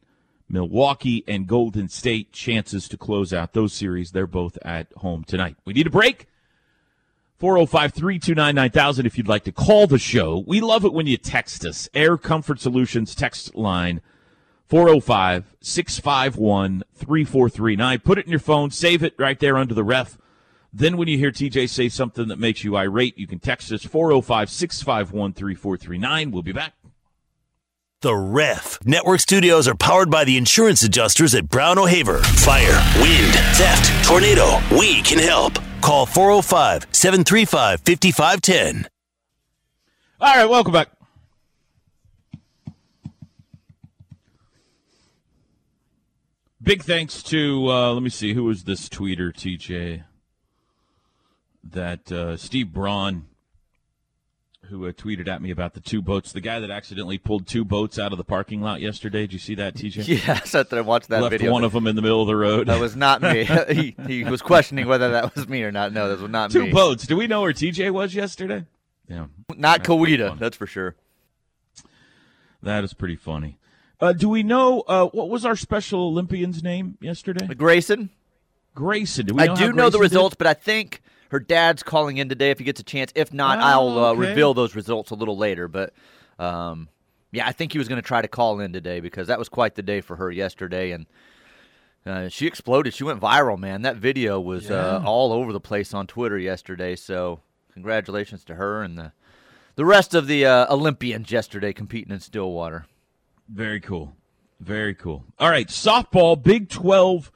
Milwaukee 0.51 1.23
and 1.27 1.47
Golden 1.47 1.87
State 1.87 2.31
chances 2.31 2.87
to 2.89 2.97
close 2.97 3.33
out 3.33 3.53
those 3.53 3.73
series. 3.73 4.11
They're 4.11 4.27
both 4.27 4.57
at 4.63 4.91
home 4.97 5.23
tonight. 5.23 5.55
We 5.65 5.73
need 5.73 5.87
a 5.87 5.91
break. 5.91 6.27
405 7.39 7.93
329 7.93 8.53
9000 8.53 9.05
if 9.07 9.17
you'd 9.17 9.27
like 9.27 9.43
to 9.45 9.51
call 9.51 9.87
the 9.87 9.97
show. 9.97 10.43
We 10.45 10.61
love 10.61 10.85
it 10.85 10.93
when 10.93 11.07
you 11.07 11.17
text 11.17 11.65
us. 11.65 11.89
Air 11.93 12.15
Comfort 12.17 12.59
Solutions 12.59 13.15
text 13.15 13.55
line 13.55 14.01
405 14.67 15.55
651 15.59 16.83
3439. 16.93 17.99
Put 17.99 18.19
it 18.19 18.25
in 18.25 18.31
your 18.31 18.39
phone, 18.39 18.69
save 18.69 19.03
it 19.03 19.15
right 19.17 19.39
there 19.39 19.57
under 19.57 19.73
the 19.73 19.83
ref. 19.83 20.17
Then 20.71 20.97
when 20.97 21.07
you 21.07 21.17
hear 21.17 21.31
TJ 21.31 21.67
say 21.67 21.89
something 21.89 22.27
that 22.27 22.39
makes 22.39 22.63
you 22.63 22.77
irate, 22.77 23.17
you 23.17 23.27
can 23.27 23.39
text 23.39 23.71
us 23.71 23.83
405 23.83 24.49
651 24.49 25.33
3439. 25.33 26.31
We'll 26.31 26.43
be 26.43 26.53
back. 26.53 26.73
The 28.01 28.15
Ref. 28.15 28.79
Network 28.83 29.19
studios 29.19 29.67
are 29.67 29.75
powered 29.75 30.09
by 30.09 30.23
the 30.23 30.35
insurance 30.35 30.81
adjusters 30.81 31.35
at 31.35 31.47
Brown 31.47 31.77
O'Haver. 31.77 32.17
Fire, 32.17 32.81
wind, 32.99 33.33
theft, 33.53 34.07
tornado. 34.07 34.59
We 34.75 35.03
can 35.03 35.19
help. 35.19 35.59
Call 35.81 36.07
405 36.07 36.87
735 36.91 37.81
5510. 37.81 38.89
All 40.19 40.35
right, 40.35 40.49
welcome 40.49 40.73
back. 40.73 40.89
Big 46.63 46.81
thanks 46.81 47.21
to, 47.21 47.67
uh, 47.69 47.93
let 47.93 48.01
me 48.01 48.09
see, 48.09 48.33
who 48.33 48.45
was 48.45 48.63
this 48.63 48.89
tweeter, 48.89 49.31
TJ? 49.31 50.05
That 51.63 52.11
uh, 52.11 52.35
Steve 52.35 52.73
Braun, 52.73 53.27
who 54.71 54.87
uh, 54.87 54.91
tweeted 54.91 55.27
at 55.27 55.41
me 55.41 55.51
about 55.51 55.75
the 55.75 55.79
two 55.79 56.01
boats. 56.01 56.31
The 56.31 56.41
guy 56.41 56.59
that 56.59 56.71
accidentally 56.71 57.19
pulled 57.19 57.45
two 57.45 57.63
boats 57.63 57.99
out 57.99 58.11
of 58.11 58.17
the 58.17 58.23
parking 58.23 58.61
lot 58.61 58.81
yesterday. 58.81 59.21
Did 59.21 59.33
you 59.33 59.39
see 59.39 59.55
that, 59.55 59.75
TJ? 59.75 60.07
yeah, 60.25 60.39
I 60.41 60.45
sat 60.45 60.69
there 60.69 60.79
and 60.79 60.87
watched 60.87 61.09
that 61.09 61.21
Left 61.21 61.31
video. 61.31 61.51
one 61.51 61.63
of 61.63 61.73
them 61.73 61.85
in 61.85 61.95
the 61.95 62.01
middle 62.01 62.21
of 62.21 62.27
the 62.27 62.35
road. 62.35 62.67
that 62.67 62.79
was 62.79 62.95
not 62.95 63.21
me. 63.21 63.43
he, 63.69 63.95
he 64.07 64.23
was 64.23 64.41
questioning 64.41 64.87
whether 64.87 65.11
that 65.11 65.35
was 65.35 65.47
me 65.47 65.61
or 65.63 65.71
not. 65.71 65.93
No, 65.93 66.09
that 66.09 66.19
was 66.19 66.31
not 66.31 66.49
two 66.49 66.63
me. 66.63 66.71
boats. 66.71 67.05
Do 67.05 67.15
we 67.15 67.27
know 67.27 67.41
where 67.41 67.53
TJ 67.53 67.91
was 67.91 68.15
yesterday? 68.15 68.65
Yeah. 69.07 69.27
Not 69.55 69.83
Kawita, 69.83 70.39
that's 70.39 70.57
for 70.57 70.65
sure. 70.65 70.95
That 72.63 72.83
is 72.83 72.93
pretty 72.93 73.17
funny. 73.17 73.57
Uh, 73.99 74.13
do 74.13 74.29
we 74.29 74.41
know 74.41 74.81
uh, 74.87 75.07
what 75.07 75.29
was 75.29 75.45
our 75.45 75.55
Special 75.55 75.99
Olympian's 76.07 76.63
name 76.63 76.97
yesterday? 77.01 77.45
Grayson, 77.53 78.09
Grayson. 78.73 79.27
Do 79.27 79.35
we 79.35 79.45
know 79.45 79.53
I 79.53 79.55
do 79.55 79.73
know 79.73 79.89
the 79.89 79.97
Grayson 79.97 79.99
did? 79.99 80.01
results, 80.01 80.35
but 80.35 80.47
I 80.47 80.53
think 80.53 81.01
her 81.31 81.39
dad's 81.39 81.81
calling 81.81 82.17
in 82.17 82.27
today 82.29 82.51
if 82.51 82.59
he 82.59 82.65
gets 82.65 82.79
a 82.79 82.83
chance. 82.83 83.11
If 83.15 83.33
not, 83.33 83.57
Oh, 83.59 83.61
I'll 83.61 83.97
uh, 84.05 84.09
okay. 84.11 84.19
reveal 84.19 84.53
those 84.53 84.75
results 84.75 85.11
a 85.11 85.15
little 85.15 85.37
later. 85.37 85.67
But 85.67 85.93
um, 86.37 86.89
yeah, 87.31 87.47
I 87.47 87.53
think 87.53 87.71
he 87.71 87.77
was 87.77 87.87
going 87.87 88.01
to 88.01 88.07
try 88.07 88.21
to 88.21 88.27
call 88.27 88.59
in 88.59 88.73
today 88.73 88.99
because 88.99 89.27
that 89.27 89.39
was 89.39 89.47
quite 89.49 89.75
the 89.75 89.81
day 89.81 90.01
for 90.01 90.17
her 90.17 90.29
yesterday, 90.29 90.91
and 90.91 91.05
uh, 92.05 92.27
she 92.29 92.47
exploded. 92.47 92.93
She 92.93 93.03
went 93.05 93.21
viral, 93.21 93.57
man. 93.57 93.81
That 93.83 93.95
video 93.95 94.39
was 94.39 94.69
uh, 94.69 95.01
all 95.05 95.31
over 95.31 95.53
the 95.53 95.59
place 95.61 95.93
on 95.93 96.05
Twitter 96.07 96.37
yesterday. 96.37 96.95
So 96.95 97.39
congratulations 97.73 98.43
to 98.45 98.55
her 98.55 98.83
and 98.83 98.97
the 98.97 99.11
the 99.75 99.85
rest 99.85 100.13
of 100.13 100.27
the 100.27 100.45
uh, 100.45 100.73
Olympians 100.73 101.31
yesterday 101.31 101.71
competing 101.71 102.11
in 102.13 102.19
Stillwater. 102.19 102.85
Very 103.47 103.79
cool. 103.79 104.15
Very 104.59 104.93
cool. 104.93 105.23
All 105.39 105.49
right, 105.49 105.67
softball 105.69 106.41
Big 106.41 106.69
12 106.69 107.31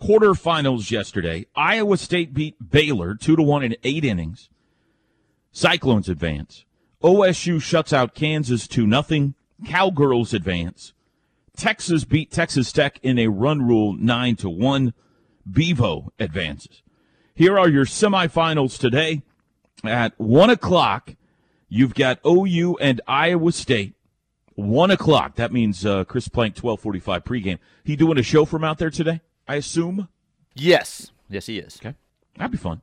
quarterfinals 0.00 0.90
yesterday. 0.90 1.46
Iowa 1.54 1.96
State 1.96 2.34
beat 2.34 2.70
Baylor 2.70 3.14
2 3.14 3.36
to 3.36 3.42
1 3.42 3.62
in 3.62 3.76
8 3.82 4.04
innings. 4.04 4.48
Cyclones 5.52 6.08
advance. 6.08 6.64
OSU 7.02 7.60
shuts 7.60 7.92
out 7.92 8.14
Kansas 8.14 8.66
2 8.66 8.86
nothing. 8.86 9.34
Cowgirls 9.66 10.32
advance. 10.32 10.92
Texas 11.56 12.04
beat 12.04 12.30
Texas 12.30 12.72
Tech 12.72 12.98
in 13.02 13.18
a 13.18 13.28
run 13.28 13.66
rule 13.66 13.92
9 13.92 14.36
to 14.36 14.48
1. 14.48 14.94
Bevo 15.50 16.12
advances. 16.18 16.82
Here 17.34 17.58
are 17.58 17.68
your 17.68 17.84
semifinals 17.84 18.78
today. 18.78 19.22
At 19.84 20.18
1 20.18 20.50
o'clock, 20.50 21.14
you've 21.68 21.94
got 21.94 22.20
OU 22.24 22.76
and 22.80 23.00
Iowa 23.06 23.52
State. 23.52 23.94
One 24.54 24.90
o'clock. 24.90 25.36
That 25.36 25.52
means 25.52 25.86
uh, 25.86 26.04
Chris 26.04 26.28
Plank, 26.28 26.54
twelve 26.54 26.80
forty-five 26.80 27.24
pregame. 27.24 27.58
He 27.82 27.96
doing 27.96 28.18
a 28.18 28.22
show 28.22 28.44
from 28.44 28.62
out 28.62 28.76
there 28.76 28.90
today? 28.90 29.22
I 29.50 29.56
assume. 29.56 30.06
Yes, 30.54 31.10
yes, 31.28 31.46
he 31.46 31.58
is. 31.58 31.76
Okay, 31.80 31.96
that'd 32.36 32.52
be 32.52 32.56
fun. 32.56 32.82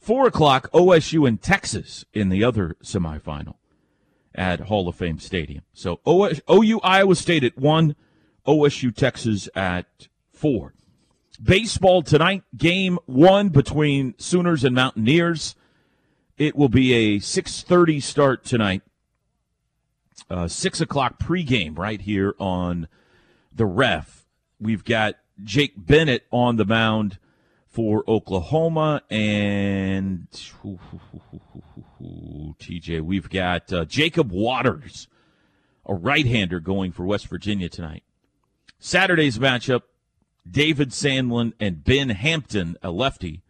Four 0.00 0.26
o'clock. 0.26 0.68
OSU 0.72 1.28
and 1.28 1.40
Texas 1.40 2.04
in 2.12 2.28
the 2.28 2.42
other 2.42 2.76
semifinal 2.82 3.54
at 4.34 4.62
Hall 4.62 4.88
of 4.88 4.96
Fame 4.96 5.20
Stadium. 5.20 5.62
So 5.72 6.00
OS, 6.04 6.40
OU 6.50 6.80
Iowa 6.80 7.14
State 7.14 7.44
at 7.44 7.56
one. 7.56 7.94
OSU 8.44 8.92
Texas 8.92 9.48
at 9.54 10.08
four. 10.32 10.74
Baseball 11.40 12.02
tonight. 12.02 12.42
Game 12.56 12.98
one 13.06 13.50
between 13.50 14.14
Sooners 14.18 14.64
and 14.64 14.74
Mountaineers. 14.74 15.54
It 16.36 16.56
will 16.56 16.68
be 16.68 16.92
a 16.94 17.20
six 17.20 17.62
thirty 17.62 18.00
start 18.00 18.44
tonight 18.44 18.82
uh, 20.28 20.48
six 20.48 20.80
o'clock 20.80 21.20
pregame 21.20 21.78
right 21.78 22.00
here 22.00 22.34
on 22.40 22.88
the 23.52 23.66
ref. 23.66 24.26
We've 24.58 24.84
got 24.84 25.14
Jake 25.42 25.74
Bennett 25.76 26.26
on 26.30 26.56
the 26.56 26.64
mound 26.64 27.18
for 27.68 28.04
Oklahoma, 28.08 29.02
and 29.10 30.26
TJ, 32.60 33.00
we've 33.02 33.30
got 33.30 33.72
uh, 33.72 33.84
Jacob 33.84 34.30
Watters, 34.30 35.08
a 35.86 35.94
right-hander, 35.94 36.60
going 36.60 36.92
for 36.92 37.04
West 37.04 37.28
Virginia 37.28 37.68
tonight. 37.68 38.02
Saturday's 38.78 39.38
matchup: 39.38 39.82
David 40.48 40.90
Sandlin 40.90 41.52
and 41.58 41.82
Ben 41.82 42.10
Hampton, 42.10 42.76
a 42.82 42.90
lefty, 42.90 43.42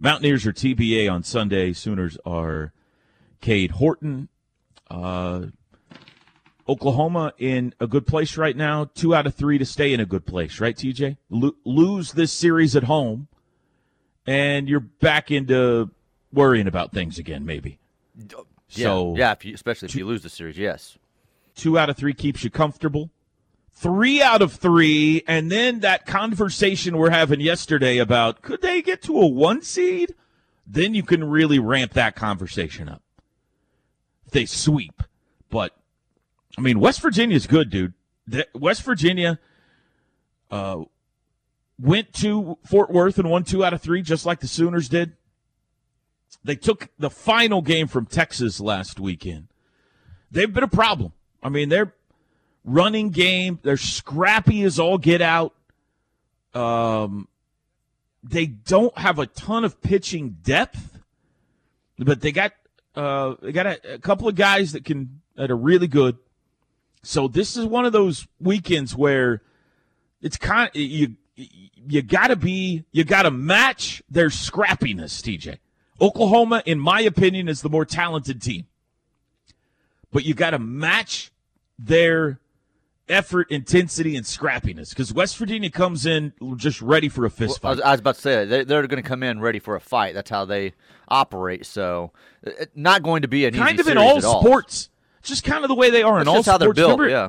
Mountaineers 0.00 0.46
are 0.46 0.52
TBA 0.52 1.10
on 1.10 1.24
Sunday. 1.24 1.72
Sooners 1.72 2.16
are 2.24 2.72
Cade 3.40 3.72
Horton. 3.72 4.28
Uh, 4.88 5.46
Oklahoma 6.68 7.32
in 7.38 7.74
a 7.80 7.86
good 7.86 8.06
place 8.06 8.36
right 8.36 8.56
now. 8.56 8.90
Two 8.94 9.14
out 9.14 9.26
of 9.26 9.34
three 9.34 9.58
to 9.58 9.64
stay 9.64 9.92
in 9.92 10.00
a 10.00 10.06
good 10.06 10.26
place, 10.26 10.60
right, 10.60 10.76
TJ? 10.76 11.16
Lo- 11.30 11.56
lose 11.64 12.12
this 12.12 12.32
series 12.32 12.76
at 12.76 12.84
home, 12.84 13.28
and 14.26 14.68
you're 14.68 14.80
back 14.80 15.30
into 15.30 15.90
worrying 16.32 16.66
about 16.66 16.92
things 16.92 17.18
again, 17.18 17.44
maybe. 17.46 17.78
Yeah, 18.16 18.36
So 18.68 19.16
yeah, 19.16 19.32
if 19.32 19.44
you, 19.44 19.54
especially 19.54 19.86
if 19.86 19.94
you 19.94 20.06
lose 20.06 20.22
the 20.22 20.28
series, 20.28 20.58
yes. 20.58 20.98
two 21.54 21.78
out 21.78 21.88
of 21.88 21.96
three 21.96 22.12
keeps 22.14 22.44
you 22.44 22.50
comfortable. 22.50 23.10
Three 23.72 24.20
out 24.20 24.42
of 24.42 24.52
three, 24.54 25.22
and 25.28 25.52
then 25.52 25.80
that 25.80 26.04
conversation 26.04 26.98
we're 26.98 27.10
having 27.10 27.40
yesterday 27.40 27.98
about 27.98 28.42
could 28.42 28.60
they 28.60 28.82
get 28.82 29.02
to 29.02 29.16
a 29.20 29.26
one 29.26 29.62
seed? 29.62 30.14
Then 30.66 30.94
you 30.94 31.04
can 31.04 31.22
really 31.24 31.60
ramp 31.60 31.92
that 31.92 32.16
conversation 32.16 32.88
up. 32.88 33.02
If 34.26 34.32
they 34.32 34.44
sweep. 34.46 35.02
But, 35.48 35.77
I 36.58 36.60
mean, 36.60 36.80
West 36.80 37.00
Virginia's 37.00 37.46
good, 37.46 37.70
dude. 37.70 37.94
West 38.54 38.82
Virginia 38.82 39.38
uh, 40.50 40.82
went 41.80 42.12
to 42.14 42.58
Fort 42.66 42.90
Worth 42.90 43.18
and 43.18 43.30
won 43.30 43.44
two 43.44 43.64
out 43.64 43.72
of 43.72 43.80
three, 43.80 44.02
just 44.02 44.26
like 44.26 44.40
the 44.40 44.48
Sooners 44.48 44.90
did. 44.90 45.12
They 46.44 46.56
took 46.56 46.90
the 46.98 47.08
final 47.08 47.62
game 47.62 47.86
from 47.86 48.04
Texas 48.04 48.60
last 48.60 49.00
weekend 49.00 49.48
they've 50.30 50.52
been 50.52 50.64
a 50.64 50.68
problem. 50.68 51.12
I 51.42 51.48
mean, 51.48 51.68
they're 51.68 51.94
running 52.64 53.10
game, 53.10 53.58
they're 53.62 53.76
scrappy 53.76 54.62
as 54.62 54.78
all 54.78 54.98
get 54.98 55.22
out. 55.22 55.54
Um, 56.54 57.28
they 58.22 58.46
don't 58.46 58.96
have 58.98 59.18
a 59.18 59.26
ton 59.26 59.64
of 59.64 59.80
pitching 59.80 60.36
depth, 60.42 60.98
but 61.98 62.20
they 62.20 62.32
got 62.32 62.52
uh, 62.94 63.34
they 63.40 63.52
got 63.52 63.66
a, 63.66 63.94
a 63.94 63.98
couple 63.98 64.28
of 64.28 64.34
guys 64.34 64.72
that 64.72 64.84
can 64.84 65.20
that 65.36 65.50
are 65.50 65.56
really 65.56 65.86
good. 65.86 66.18
So 67.08 67.26
this 67.26 67.56
is 67.56 67.64
one 67.64 67.86
of 67.86 67.92
those 67.92 68.26
weekends 68.38 68.94
where 68.94 69.40
it's 70.20 70.36
kind 70.36 70.68
of 70.68 70.76
you 70.76 71.16
you 71.36 72.02
got 72.02 72.26
to 72.26 72.36
be 72.36 72.84
you 72.92 73.04
got 73.04 73.22
to 73.22 73.30
match 73.30 74.02
their 74.10 74.28
scrappiness, 74.28 75.22
TJ. 75.22 75.58
Oklahoma, 76.00 76.62
in 76.66 76.78
my 76.78 77.00
opinion, 77.00 77.48
is 77.48 77.62
the 77.62 77.70
more 77.70 77.84
talented 77.84 78.42
team 78.42 78.66
but 80.10 80.24
you 80.24 80.34
got 80.34 80.50
to 80.50 80.58
match 80.58 81.30
their 81.78 82.40
effort, 83.08 83.50
intensity, 83.50 84.16
and 84.16 84.24
scrappiness 84.26 84.90
because 84.90 85.12
West 85.12 85.36
Virginia 85.38 85.70
comes 85.70 86.06
in 86.06 86.32
just 86.56 86.82
ready 86.82 87.08
for 87.08 87.24
a 87.24 87.30
fist 87.30 87.62
Well, 87.62 87.72
I, 87.72 87.74
fight. 87.74 87.76
was, 87.76 87.80
I 87.80 87.90
was 87.92 88.00
about 88.00 88.14
to 88.16 88.20
say 88.20 88.44
they, 88.44 88.64
they're 88.64 88.86
going 88.86 89.02
to 89.02 89.08
come 89.08 89.22
in 89.22 89.40
ready 89.40 89.58
for 89.58 89.76
a 89.76 89.80
fight. 89.80 90.14
That's 90.14 90.30
how 90.30 90.44
they 90.44 90.72
operate. 91.08 91.66
So, 91.66 92.12
uh, 92.46 92.50
not 92.74 93.02
going 93.02 93.22
to 93.22 93.28
be 93.28 93.46
an 93.46 93.54
kind 93.54 93.78
easy 93.78 93.80
of 93.80 93.88
in 93.88 93.98
all 93.98 94.24
all. 94.24 94.42
sports. 94.42 94.90
Just 95.22 95.44
kind 95.44 95.64
of 95.64 95.68
the 95.68 95.74
way 95.74 95.90
they 95.90 96.02
are 96.02 96.18
in 96.20 96.24
That's 96.24 96.28
all 96.28 96.34
just 96.36 96.48
how 96.48 96.58
they're 96.58 96.66
sports. 96.68 96.78
built. 96.78 96.98
Remember, 97.00 97.08
Yeah. 97.10 97.28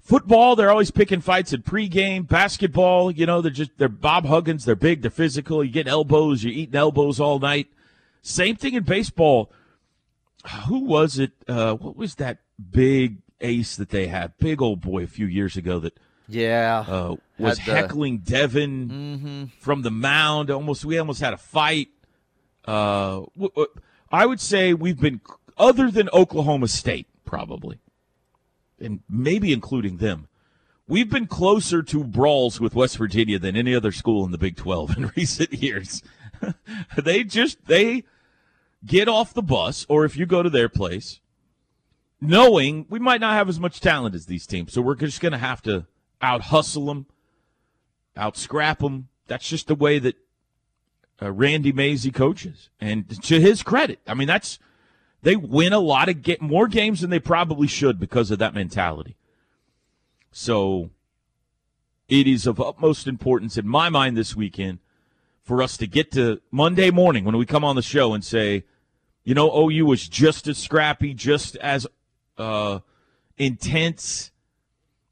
football, 0.00 0.56
they're 0.56 0.70
always 0.70 0.90
picking 0.90 1.20
fights 1.20 1.52
at 1.52 1.64
pregame. 1.64 2.26
Basketball, 2.26 3.10
you 3.10 3.26
know, 3.26 3.40
they're 3.40 3.50
just 3.50 3.70
they're 3.78 3.88
Bob 3.88 4.26
Huggins. 4.26 4.64
They're 4.64 4.74
big. 4.74 5.02
They're 5.02 5.10
physical. 5.10 5.62
You 5.62 5.70
get 5.70 5.86
elbows. 5.86 6.42
You're 6.44 6.54
eating 6.54 6.74
elbows 6.76 7.20
all 7.20 7.38
night. 7.38 7.68
Same 8.22 8.56
thing 8.56 8.74
in 8.74 8.82
baseball. 8.84 9.50
Who 10.66 10.80
was 10.80 11.18
it? 11.18 11.32
Uh, 11.46 11.74
what 11.74 11.96
was 11.96 12.14
that 12.16 12.38
big 12.70 13.18
ace 13.40 13.76
that 13.76 13.90
they 13.90 14.06
had? 14.08 14.36
Big 14.38 14.60
old 14.62 14.80
boy 14.80 15.02
a 15.02 15.06
few 15.06 15.26
years 15.26 15.56
ago 15.56 15.78
that 15.80 15.98
Yeah. 16.28 16.84
uh, 16.88 17.16
was 17.38 17.56
the- 17.58 17.62
heckling 17.64 18.18
Devin 18.18 19.50
from 19.60 19.82
the 19.82 19.90
mound. 19.90 20.50
Almost, 20.50 20.84
we 20.84 20.98
almost 20.98 21.20
had 21.20 21.34
a 21.34 21.38
fight. 21.38 21.88
Uh, 22.66 23.24
w- 23.36 23.50
w- 23.50 23.68
I 24.12 24.26
would 24.26 24.40
say 24.40 24.74
we've 24.74 25.00
been, 25.00 25.20
other 25.58 25.90
than 25.90 26.08
Oklahoma 26.12 26.68
State, 26.68 27.06
probably, 27.30 27.78
and 28.80 29.00
maybe 29.08 29.52
including 29.52 29.98
them, 29.98 30.26
we've 30.88 31.08
been 31.08 31.28
closer 31.28 31.80
to 31.80 32.02
brawls 32.02 32.60
with 32.60 32.74
West 32.74 32.98
Virginia 32.98 33.38
than 33.38 33.54
any 33.54 33.72
other 33.72 33.92
school 33.92 34.24
in 34.24 34.32
the 34.32 34.36
Big 34.36 34.56
Twelve 34.56 34.94
in 34.96 35.12
recent 35.16 35.52
years. 35.52 36.02
they 36.96 37.22
just 37.22 37.66
they 37.66 38.02
get 38.84 39.06
off 39.06 39.32
the 39.32 39.42
bus, 39.42 39.86
or 39.88 40.04
if 40.04 40.16
you 40.16 40.26
go 40.26 40.42
to 40.42 40.50
their 40.50 40.68
place, 40.68 41.20
knowing 42.20 42.84
we 42.90 42.98
might 42.98 43.20
not 43.20 43.34
have 43.34 43.48
as 43.48 43.60
much 43.60 43.80
talent 43.80 44.16
as 44.16 44.26
these 44.26 44.44
teams, 44.44 44.72
so 44.72 44.82
we're 44.82 44.96
just 44.96 45.20
going 45.20 45.30
to 45.30 45.38
have 45.38 45.62
to 45.62 45.86
out 46.20 46.40
hustle 46.42 46.86
them, 46.86 47.06
out 48.16 48.36
scrap 48.36 48.80
them. 48.80 49.06
That's 49.28 49.48
just 49.48 49.68
the 49.68 49.76
way 49.76 50.00
that 50.00 50.16
uh, 51.22 51.30
Randy 51.30 51.70
Mazey 51.70 52.10
coaches, 52.10 52.70
and 52.80 53.08
to 53.22 53.40
his 53.40 53.62
credit, 53.62 54.00
I 54.08 54.14
mean 54.14 54.26
that's 54.26 54.58
they 55.22 55.36
win 55.36 55.72
a 55.72 55.78
lot 55.78 56.08
of 56.08 56.22
get 56.22 56.40
more 56.40 56.68
games 56.68 57.00
than 57.00 57.10
they 57.10 57.18
probably 57.18 57.66
should 57.66 57.98
because 57.98 58.30
of 58.30 58.38
that 58.38 58.54
mentality. 58.54 59.16
So 60.32 60.90
it 62.08 62.26
is 62.26 62.46
of 62.46 62.60
utmost 62.60 63.06
importance 63.06 63.56
in 63.56 63.66
my 63.66 63.88
mind 63.88 64.16
this 64.16 64.34
weekend 64.34 64.78
for 65.42 65.62
us 65.62 65.76
to 65.76 65.86
get 65.86 66.10
to 66.12 66.40
Monday 66.50 66.90
morning 66.90 67.24
when 67.24 67.36
we 67.36 67.46
come 67.46 67.64
on 67.64 67.76
the 67.76 67.82
show 67.82 68.14
and 68.14 68.24
say, 68.24 68.64
you 69.24 69.34
know, 69.34 69.50
OU 69.52 69.86
was 69.86 70.08
just 70.08 70.46
as 70.46 70.58
scrappy, 70.58 71.14
just 71.14 71.56
as 71.56 71.86
uh, 72.38 72.80
intense 73.36 74.30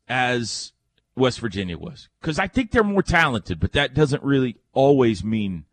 as 0.08 0.72
West 1.14 1.40
Virginia 1.40 1.76
was. 1.76 2.08
Because 2.20 2.38
I 2.38 2.46
think 2.46 2.70
they're 2.70 2.84
more 2.84 3.02
talented, 3.02 3.60
but 3.60 3.72
that 3.72 3.94
doesn't 3.94 4.22
really 4.22 4.56
always 4.72 5.22
mean 5.22 5.64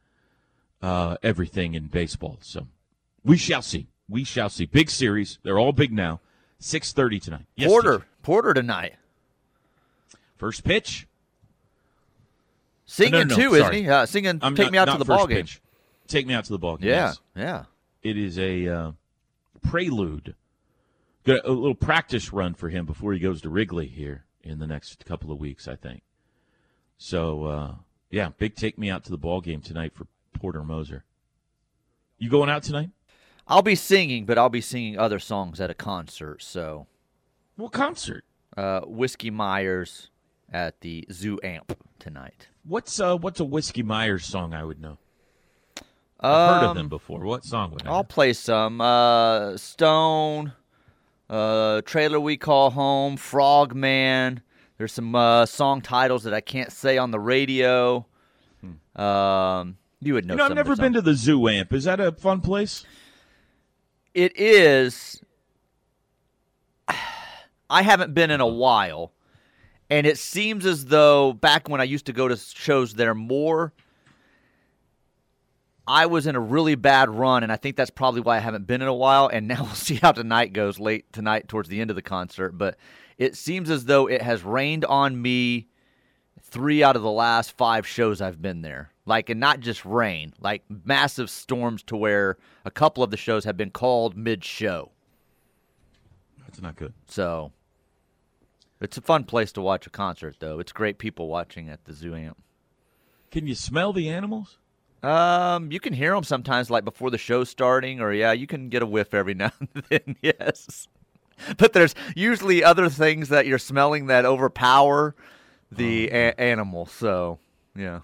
uh, 0.82 1.18
everything 1.24 1.74
in 1.74 1.88
baseball. 1.88 2.40
So 2.42 2.68
we 3.24 3.38
shall 3.38 3.62
see. 3.62 3.88
We 4.08 4.24
shall 4.24 4.50
see. 4.50 4.66
Big 4.66 4.90
series. 4.90 5.40
They're 5.44 5.60
all 5.60 5.72
big 5.72 5.92
now. 5.92 6.20
Six 6.60 6.94
thirty 6.94 7.20
tonight. 7.20 7.46
Yes, 7.56 7.70
Porter. 7.70 8.00
TJ. 8.00 8.04
Porter 8.24 8.54
tonight. 8.54 8.96
First 10.38 10.64
pitch. 10.64 11.08
Singing 12.86 13.12
no, 13.12 13.24
no, 13.24 13.36
too, 13.36 13.56
isn't 13.56 13.74
he? 13.74 13.90
Uh, 13.90 14.06
singing. 14.06 14.40
I'm 14.42 14.56
take 14.56 14.66
not- 14.66 14.72
me 14.72 14.78
out 14.78 14.92
to 14.92 14.98
the 14.98 15.06
ball 15.06 15.28
game. 15.28 15.38
pitch. 15.38 15.62
Take 16.08 16.28
me 16.28 16.34
out 16.34 16.46
to 16.46 16.52
the 16.52 16.60
ball 16.60 16.78
game. 16.78 16.90
Yeah. 16.90 17.08
yes. 17.08 17.20
Yeah. 17.36 17.64
It 18.04 18.18
is 18.18 18.38
a 18.38 18.68
uh, 18.68 18.92
prelude, 19.64 20.36
Got 21.24 21.44
a 21.44 21.52
little 21.52 21.74
practice 21.74 22.32
run 22.32 22.54
for 22.54 22.70
him 22.70 22.86
before 22.86 23.12
he 23.14 23.20
goes 23.20 23.42
to 23.42 23.50
Wrigley 23.50 23.88
here 23.88 24.26
in 24.44 24.60
the 24.60 24.68
next 24.68 25.04
couple 25.06 25.32
of 25.32 25.40
weeks, 25.40 25.68
I 25.68 25.76
think. 25.76 26.04
So, 27.00 27.46
uh, 27.46 27.76
yeah, 28.12 28.30
big 28.38 28.56
take 28.56 28.78
me 28.78 28.92
out 28.92 29.04
to 29.06 29.10
the 29.12 29.18
ball 29.18 29.42
game 29.42 29.62
tonight 29.62 29.94
for 29.96 30.06
Porter 30.34 30.64
Moser. 30.64 31.04
You 32.20 32.30
going 32.30 32.50
out 32.52 32.62
tonight? 32.62 32.92
I'll 33.48 33.62
be 33.62 33.76
singing, 33.76 34.26
but 34.26 34.38
I'll 34.38 34.50
be 34.50 34.62
singing 34.62 34.98
other 34.98 35.20
songs 35.20 35.62
at 35.62 35.70
a 35.70 35.74
concert. 35.76 36.42
So, 36.42 36.88
What 37.56 37.72
concert? 37.72 38.24
uh, 38.58 38.82
Whiskey 38.82 39.30
Myers 39.30 40.10
at 40.52 40.82
the 40.82 41.06
Zoo 41.12 41.40
Amp 41.44 41.78
tonight. 42.00 42.48
What's 42.64 43.00
uh, 43.00 43.18
what's 43.18 43.40
a 43.40 43.46
Whiskey 43.46 43.84
Myers 43.84 44.26
song 44.26 44.54
I 44.54 44.64
would 44.64 44.82
know? 44.82 44.98
I've 46.20 46.62
heard 46.62 46.68
of 46.70 46.76
them 46.76 46.86
Um, 46.86 46.90
before. 46.90 47.20
What 47.22 47.44
song 47.44 47.72
would 47.72 47.84
I? 47.84 47.86
Know? 47.86 47.92
I'll 47.92 47.98
know? 48.00 48.04
play 48.04 48.34
some. 48.34 48.82
Uh, 48.82 49.58
Stone, 49.58 50.54
uh, 51.30 51.82
Trailer 51.82 52.20
We 52.20 52.38
Call 52.38 52.72
Home, 52.72 53.18
Frogman. 53.18 54.42
There's 54.78 54.94
some 54.94 55.14
uh, 55.14 55.46
song 55.46 55.82
titles 55.82 56.24
that 56.24 56.34
I 56.34 56.42
can't 56.42 56.72
say 56.72 56.98
on 56.98 57.12
the 57.12 57.20
radio. 57.20 58.06
Um, 58.96 59.78
you 60.02 60.14
would 60.16 60.26
know. 60.26 60.34
Hmm. 60.34 60.38
You 60.38 60.38
know, 60.38 60.46
I've 60.46 60.56
never 60.56 60.76
been 60.76 60.94
to 60.94 61.02
the 61.02 61.14
Zoo 61.14 61.48
Amp. 61.48 61.74
Is 61.74 61.84
that 61.84 62.00
a 62.00 62.12
fun 62.14 62.42
place? 62.42 62.86
It 64.16 64.40
is. 64.40 65.22
I 67.70 67.82
haven't 67.82 68.14
been 68.14 68.32
in 68.32 68.42
a 68.42 68.48
while, 68.48 69.12
and 69.90 70.08
it 70.08 70.18
seems 70.18 70.66
as 70.66 70.86
though 70.86 71.34
back 71.34 71.68
when 71.68 71.82
I 71.82 71.84
used 71.84 72.06
to 72.06 72.14
go 72.14 72.28
to 72.28 72.38
shows 72.38 72.94
there 72.94 73.14
more, 73.14 73.74
I 75.86 76.06
was 76.06 76.28
in 76.28 76.36
a 76.36 76.40
really 76.40 76.76
bad 76.76 77.10
run, 77.10 77.44
and 77.44 77.52
I 77.52 77.58
think 77.58 77.76
that's 77.76 77.90
probably 77.92 78.22
why 78.22 78.38
I 78.38 78.40
haven't 78.40 78.66
been 78.66 78.82
in 78.82 78.88
a 78.88 78.94
while. 78.94 79.28
And 79.28 79.48
now 79.50 79.64
we'll 79.64 79.74
see 79.74 79.96
how 79.96 80.14
tonight 80.14 80.54
goes 80.54 80.80
late 80.80 81.12
tonight 81.12 81.50
towards 81.50 81.68
the 81.68 81.82
end 81.82 81.90
of 81.90 81.96
the 81.98 82.02
concert. 82.02 82.58
But 82.58 82.78
it 83.18 83.36
seems 83.36 83.70
as 83.70 83.86
though 83.86 84.08
it 84.08 84.22
has 84.22 84.44
rained 84.44 84.86
on 84.86 85.22
me 85.22 85.68
three 86.56 86.82
out 86.82 86.96
of 86.96 87.02
the 87.02 87.12
last 87.12 87.52
five 87.52 87.86
shows 87.86 88.22
I've 88.22 88.42
been 88.42 88.62
there. 88.62 88.90
Like, 89.06 89.30
and 89.30 89.42
not 89.42 89.60
just 89.60 89.84
rain, 89.84 90.34
like 90.40 90.64
massive 90.86 91.30
storms 91.30 91.84
to 91.84 91.98
where 91.98 92.38
a 92.64 92.72
couple 92.72 93.04
of 93.04 93.12
the 93.12 93.18
shows 93.18 93.44
have 93.44 93.58
been 93.58 93.72
called 93.72 94.16
mid 94.16 94.42
show. 94.42 94.92
That's 96.40 96.62
not 96.62 96.78
good. 96.78 96.94
So 97.10 97.52
it's 98.80 98.98
a 98.98 99.02
fun 99.02 99.26
place 99.26 99.52
to 99.52 99.62
watch 99.62 99.86
a 99.86 99.90
concert, 99.90 100.38
though. 100.40 100.60
It's 100.60 100.72
great 100.72 100.98
people 100.98 101.28
watching 101.28 101.68
at 101.68 101.84
the 101.84 101.92
Zoo 101.92 102.16
Amp. 102.16 102.38
Can 103.32 103.48
you 103.48 103.54
smell 103.54 103.92
the 103.92 104.08
animals? 104.08 104.58
Um, 105.04 105.74
you 105.74 105.82
can 105.82 105.92
hear 105.92 106.16
them 106.16 106.24
sometimes, 106.24 106.70
like 106.70 106.86
before 106.86 107.12
the 107.12 107.18
show 107.18 107.44
starting, 107.44 108.00
or 108.00 108.14
yeah, 108.14 108.32
you 108.32 108.48
can 108.48 108.70
get 108.70 108.82
a 108.82 108.86
whiff 108.86 109.14
every 109.14 109.34
now 109.34 109.52
and 109.60 109.84
then. 109.90 110.16
Yes, 110.22 110.88
but 111.58 111.74
there's 111.74 111.96
usually 112.16 112.64
other 112.64 112.88
things 112.88 113.28
that 113.28 113.46
you're 113.46 113.60
smelling 113.60 114.08
that 114.08 114.24
overpower 114.24 115.16
the 115.72 116.08
a- 116.10 116.40
animal. 116.40 116.86
So 116.86 117.40
yeah, 117.76 118.02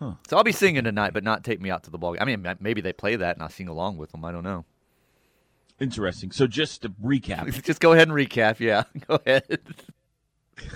So 0.00 0.36
I'll 0.36 0.44
be 0.44 0.52
singing 0.52 0.84
tonight, 0.84 1.12
but 1.12 1.24
not 1.24 1.44
take 1.44 1.60
me 1.60 1.70
out 1.70 1.84
to 1.84 1.90
the 1.90 1.98
ball. 1.98 2.12
game. 2.14 2.22
I 2.22 2.24
mean, 2.24 2.56
maybe 2.60 2.80
they 2.80 2.92
play 2.92 3.16
that 3.16 3.36
and 3.36 3.42
I'll 3.42 3.48
sing 3.50 3.68
along 3.68 3.96
with 3.96 4.12
them. 4.12 4.24
I 4.24 4.32
don't 4.32 4.44
know. 4.44 4.64
Interesting. 5.80 6.30
So 6.30 6.46
just 6.46 6.82
to 6.82 6.88
recap, 6.90 7.62
Just 7.64 7.80
go 7.80 7.92
ahead 7.92 8.08
and 8.08 8.16
recap. 8.16 8.60
Yeah, 8.60 8.84
go 9.08 9.18
ahead. 9.26 9.58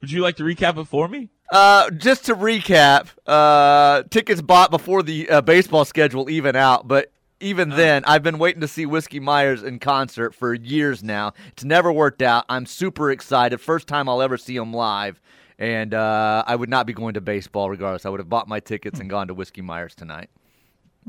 would 0.00 0.10
you 0.10 0.20
like 0.20 0.36
to 0.36 0.42
recap 0.42 0.76
it 0.78 0.84
for 0.86 1.06
me? 1.08 1.30
Uh, 1.50 1.90
just 1.90 2.24
to 2.26 2.34
recap, 2.34 3.08
uh, 3.26 4.02
tickets 4.10 4.40
bought 4.40 4.70
before 4.70 5.02
the 5.02 5.28
uh, 5.28 5.40
baseball 5.42 5.84
schedule 5.84 6.30
even 6.30 6.56
out, 6.56 6.88
but 6.88 7.11
even 7.42 7.70
then, 7.70 8.04
I've 8.06 8.22
been 8.22 8.38
waiting 8.38 8.60
to 8.60 8.68
see 8.68 8.86
Whiskey 8.86 9.20
Myers 9.20 9.62
in 9.62 9.78
concert 9.78 10.34
for 10.34 10.54
years 10.54 11.02
now. 11.02 11.32
It's 11.48 11.64
never 11.64 11.92
worked 11.92 12.22
out. 12.22 12.44
I'm 12.48 12.66
super 12.66 13.10
excited. 13.10 13.60
First 13.60 13.88
time 13.88 14.08
I'll 14.08 14.22
ever 14.22 14.38
see 14.38 14.56
him 14.56 14.72
live, 14.72 15.20
and 15.58 15.92
uh, 15.92 16.44
I 16.46 16.56
would 16.56 16.70
not 16.70 16.86
be 16.86 16.92
going 16.92 17.14
to 17.14 17.20
baseball 17.20 17.68
regardless. 17.68 18.06
I 18.06 18.08
would 18.08 18.20
have 18.20 18.28
bought 18.28 18.48
my 18.48 18.60
tickets 18.60 19.00
and 19.00 19.10
gone 19.10 19.28
to 19.28 19.34
Whiskey 19.34 19.62
Myers 19.62 19.94
tonight. 19.94 20.30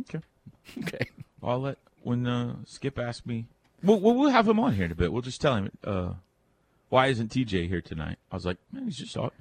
Okay. 0.01 0.19
Okay. 0.81 1.09
I'll 1.43 1.59
let 1.59 1.77
when 2.03 2.25
uh, 2.25 2.55
Skip 2.65 2.97
asks 2.97 3.25
me. 3.25 3.47
We'll, 3.83 3.99
we'll 3.99 4.15
we'll 4.15 4.29
have 4.29 4.47
him 4.47 4.61
on 4.61 4.73
here 4.73 4.85
in 4.85 4.93
a 4.93 4.95
bit. 4.95 5.11
We'll 5.11 5.21
just 5.21 5.41
tell 5.41 5.55
him. 5.57 5.71
Uh, 5.83 6.13
why 6.93 7.07
isn't 7.07 7.31
TJ 7.31 7.67
here 7.67 7.81
tonight? 7.81 8.19
I 8.31 8.35
was 8.35 8.45
like, 8.45 8.57
man, 8.71 8.85
he's 8.85 8.97
just 8.97 9.17
out. 9.17 9.33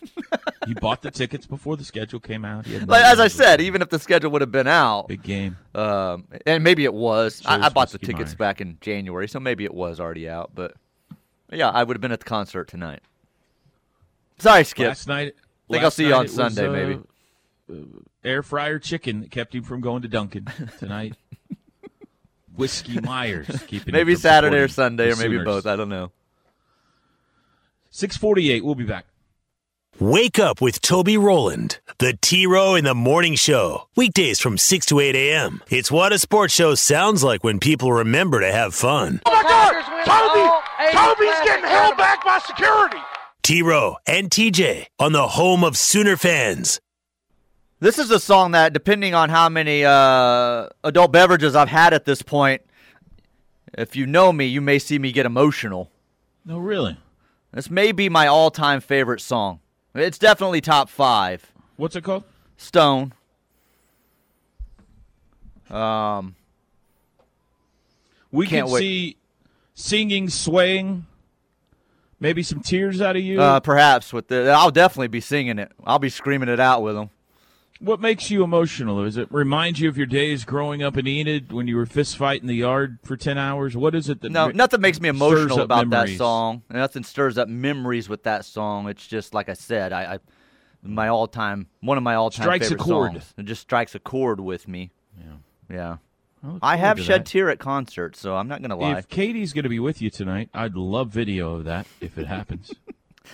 he 0.66 0.74
bought 0.74 1.00
the 1.00 1.10
tickets 1.10 1.46
before 1.46 1.78
the 1.78 1.84
schedule 1.84 2.20
came 2.20 2.44
out. 2.44 2.66
No 2.66 2.84
Like, 2.86 3.02
as 3.02 3.18
I 3.18 3.28
said, 3.28 3.62
even 3.62 3.80
if 3.80 3.88
the 3.88 3.98
schedule 3.98 4.30
would 4.32 4.42
have 4.42 4.52
been 4.52 4.66
out, 4.66 5.08
big 5.08 5.22
game. 5.22 5.56
um, 5.74 6.26
and 6.44 6.62
maybe 6.62 6.84
it 6.84 6.92
was. 6.92 7.40
I, 7.46 7.64
I 7.64 7.68
bought 7.70 7.92
the 7.92 7.98
tickets 7.98 8.32
Myers. 8.32 8.34
back 8.34 8.60
in 8.60 8.76
January, 8.82 9.26
so 9.26 9.40
maybe 9.40 9.64
it 9.64 9.72
was 9.72 10.00
already 10.00 10.28
out. 10.28 10.50
But 10.54 10.74
yeah, 11.50 11.70
I 11.70 11.82
would 11.82 11.96
have 11.96 12.02
been 12.02 12.12
at 12.12 12.20
the 12.20 12.26
concert 12.26 12.68
tonight. 12.68 13.00
Sorry, 14.38 14.62
Skip. 14.62 14.88
Last 14.88 15.08
night. 15.08 15.34
Think 15.70 15.84
I'll 15.84 15.90
see 15.90 16.08
you 16.08 16.14
on 16.14 16.20
it 16.20 16.24
was, 16.24 16.34
Sunday, 16.34 16.66
uh, 16.66 16.72
maybe. 16.72 17.00
uh, 17.72 17.74
air 18.22 18.42
fryer 18.42 18.78
chicken 18.78 19.20
that 19.20 19.30
kept 19.30 19.54
him 19.54 19.62
from 19.62 19.80
going 19.80 20.02
to 20.02 20.08
Duncan 20.08 20.46
tonight. 20.78 21.14
Whiskey 22.54 23.00
Myers 23.00 23.48
keeping 23.66 23.94
him 23.94 23.98
maybe 23.98 24.14
Saturday 24.14 24.58
or 24.58 24.68
Sunday, 24.68 25.04
or 25.10 25.16
maybe 25.16 25.36
Sooners. 25.36 25.44
both. 25.46 25.66
I 25.66 25.76
don't 25.76 25.88
know. 25.88 26.12
Six 27.94 28.16
forty-eight. 28.16 28.64
We'll 28.64 28.74
be 28.74 28.84
back. 28.84 29.04
Wake 30.00 30.38
up 30.38 30.62
with 30.62 30.80
Toby 30.80 31.18
Roland, 31.18 31.78
the 31.98 32.16
T 32.22 32.46
Row 32.46 32.74
in 32.74 32.84
the 32.84 32.94
Morning 32.94 33.34
Show. 33.34 33.86
Weekdays 33.94 34.40
from 34.40 34.56
6 34.56 34.86
to 34.86 34.98
8 34.98 35.14
a.m. 35.14 35.62
It's 35.68 35.92
what 35.92 36.14
a 36.14 36.18
sports 36.18 36.54
show 36.54 36.74
sounds 36.74 37.22
like 37.22 37.44
when 37.44 37.60
people 37.60 37.92
remember 37.92 38.40
to 38.40 38.50
have 38.50 38.74
fun. 38.74 39.20
Oh 39.26 39.30
my 39.30 39.42
God! 39.42 39.74
Toby! 40.06 40.96
Toby's 40.96 41.40
getting 41.44 41.66
held 41.66 41.98
back 41.98 42.24
by 42.24 42.38
security. 42.38 42.96
T 43.42 43.60
Row 43.60 43.98
and 44.06 44.30
TJ 44.30 44.86
on 44.98 45.12
the 45.12 45.28
home 45.28 45.62
of 45.62 45.76
Sooner 45.76 46.16
fans. 46.16 46.80
This 47.80 47.98
is 47.98 48.10
a 48.10 48.18
song 48.18 48.52
that, 48.52 48.72
depending 48.72 49.12
on 49.12 49.28
how 49.28 49.50
many 49.50 49.84
uh, 49.84 50.68
adult 50.82 51.12
beverages 51.12 51.54
I've 51.54 51.68
had 51.68 51.92
at 51.92 52.06
this 52.06 52.22
point, 52.22 52.62
if 53.76 53.96
you 53.96 54.06
know 54.06 54.32
me, 54.32 54.46
you 54.46 54.62
may 54.62 54.78
see 54.78 54.98
me 54.98 55.12
get 55.12 55.26
emotional. 55.26 55.90
No, 56.46 56.58
really. 56.58 56.96
This 57.52 57.70
may 57.70 57.92
be 57.92 58.08
my 58.08 58.26
all-time 58.26 58.80
favorite 58.80 59.20
song. 59.20 59.60
It's 59.94 60.18
definitely 60.18 60.60
top 60.62 60.88
five. 60.88 61.52
What's 61.76 61.96
it 61.96 62.02
called? 62.04 62.24
Stone. 62.56 63.12
Um, 65.70 66.34
We 68.30 68.46
Can't 68.46 68.66
can 68.66 68.72
wait. 68.74 68.80
see 68.80 69.16
singing, 69.74 70.28
swaying, 70.30 71.06
maybe 72.20 72.42
some 72.42 72.60
tears 72.60 73.00
out 73.02 73.16
of 73.16 73.22
you. 73.22 73.40
uh, 73.40 73.60
perhaps 73.60 74.12
with 74.12 74.28
the, 74.28 74.50
I'll 74.50 74.70
definitely 74.70 75.08
be 75.08 75.20
singing 75.20 75.58
it. 75.58 75.72
I'll 75.84 75.98
be 75.98 76.08
screaming 76.08 76.48
it 76.48 76.60
out 76.60 76.82
with 76.82 76.94
them. 76.94 77.10
What 77.82 78.00
makes 78.00 78.30
you 78.30 78.42
emotional? 78.44 79.02
Does 79.04 79.16
it 79.16 79.28
remind 79.30 79.78
you 79.78 79.88
of 79.88 79.96
your 79.96 80.06
days 80.06 80.44
growing 80.44 80.82
up 80.82 80.96
in 80.96 81.06
Enid 81.06 81.52
when 81.52 81.66
you 81.66 81.76
were 81.76 81.86
fist 81.86 82.16
fighting 82.16 82.46
the 82.48 82.54
yard 82.56 82.98
for 83.02 83.16
ten 83.16 83.38
hours? 83.38 83.76
What 83.76 83.94
is 83.94 84.08
it 84.08 84.20
that 84.22 84.32
No, 84.32 84.46
ri- 84.48 84.52
nothing 84.54 84.80
makes 84.80 85.00
me 85.00 85.08
emotional 85.08 85.60
about 85.60 85.88
memories? 85.88 86.12
that 86.12 86.18
song. 86.18 86.62
Nothing 86.70 87.04
stirs 87.04 87.38
up 87.38 87.48
memories 87.48 88.08
with 88.08 88.22
that 88.24 88.44
song. 88.44 88.88
It's 88.88 89.06
just 89.06 89.34
like 89.34 89.48
I 89.48 89.54
said, 89.54 89.92
I, 89.92 90.14
I 90.14 90.18
my 90.82 91.08
all 91.08 91.26
time 91.28 91.66
one 91.80 91.96
of 91.98 92.02
my 92.02 92.14
all 92.14 92.30
time 92.30 92.44
Strikes 92.44 92.66
a 92.66 92.70
favorite 92.70 92.84
chord. 92.84 93.12
songs. 93.12 93.34
It 93.36 93.44
just 93.44 93.60
strikes 93.62 93.94
a 93.94 93.98
chord 94.00 94.40
with 94.40 94.66
me. 94.68 94.90
Yeah. 95.18 95.34
Yeah. 95.70 95.96
I 96.44 96.48
look 96.48 96.58
I 96.60 96.76
forward 96.76 96.78
have 96.86 97.00
shed 97.00 97.20
that. 97.20 97.26
tear 97.26 97.50
at 97.50 97.60
concerts, 97.60 98.18
so 98.18 98.34
I'm 98.36 98.48
not 98.48 98.62
gonna 98.62 98.74
lie. 98.76 98.98
If 98.98 99.08
Katie's 99.08 99.52
going 99.52 99.62
to 99.62 99.68
be 99.68 99.78
with 99.78 100.02
you 100.02 100.10
tonight, 100.10 100.50
I'd 100.52 100.74
love 100.74 101.10
video 101.10 101.54
of 101.54 101.64
that 101.66 101.86
if 102.00 102.18
it 102.18 102.26
happens. 102.26 102.72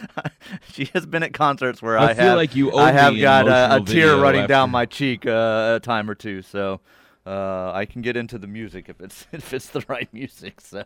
she 0.73 0.87
has 0.95 1.07
been 1.07 1.23
at 1.23 1.33
concerts 1.33 1.83
where 1.83 1.99
I 1.99 2.11
I, 2.11 2.15
feel 2.15 2.25
have 2.25 2.37
like 2.37 2.55
you 2.55 2.75
I 2.75 2.93
have 2.93 3.19
got 3.19 3.49
a, 3.49 3.77
a 3.77 3.81
tear 3.81 4.17
running 4.17 4.47
down 4.47 4.71
my 4.71 4.87
cheek 4.87 5.27
uh, 5.27 5.75
a 5.77 5.81
time 5.83 6.09
or 6.09 6.15
two. 6.15 6.43
So 6.43 6.81
uh, 7.27 7.73
I 7.73 7.85
can 7.85 8.03
get 8.03 8.17
into 8.17 8.39
the 8.39 8.47
music 8.47 8.89
if 8.89 9.01
it's 9.01 9.27
if 9.33 9.53
it's 9.53 9.69
the 9.69 9.85
right 9.89 10.09
music. 10.13 10.61
So 10.61 10.85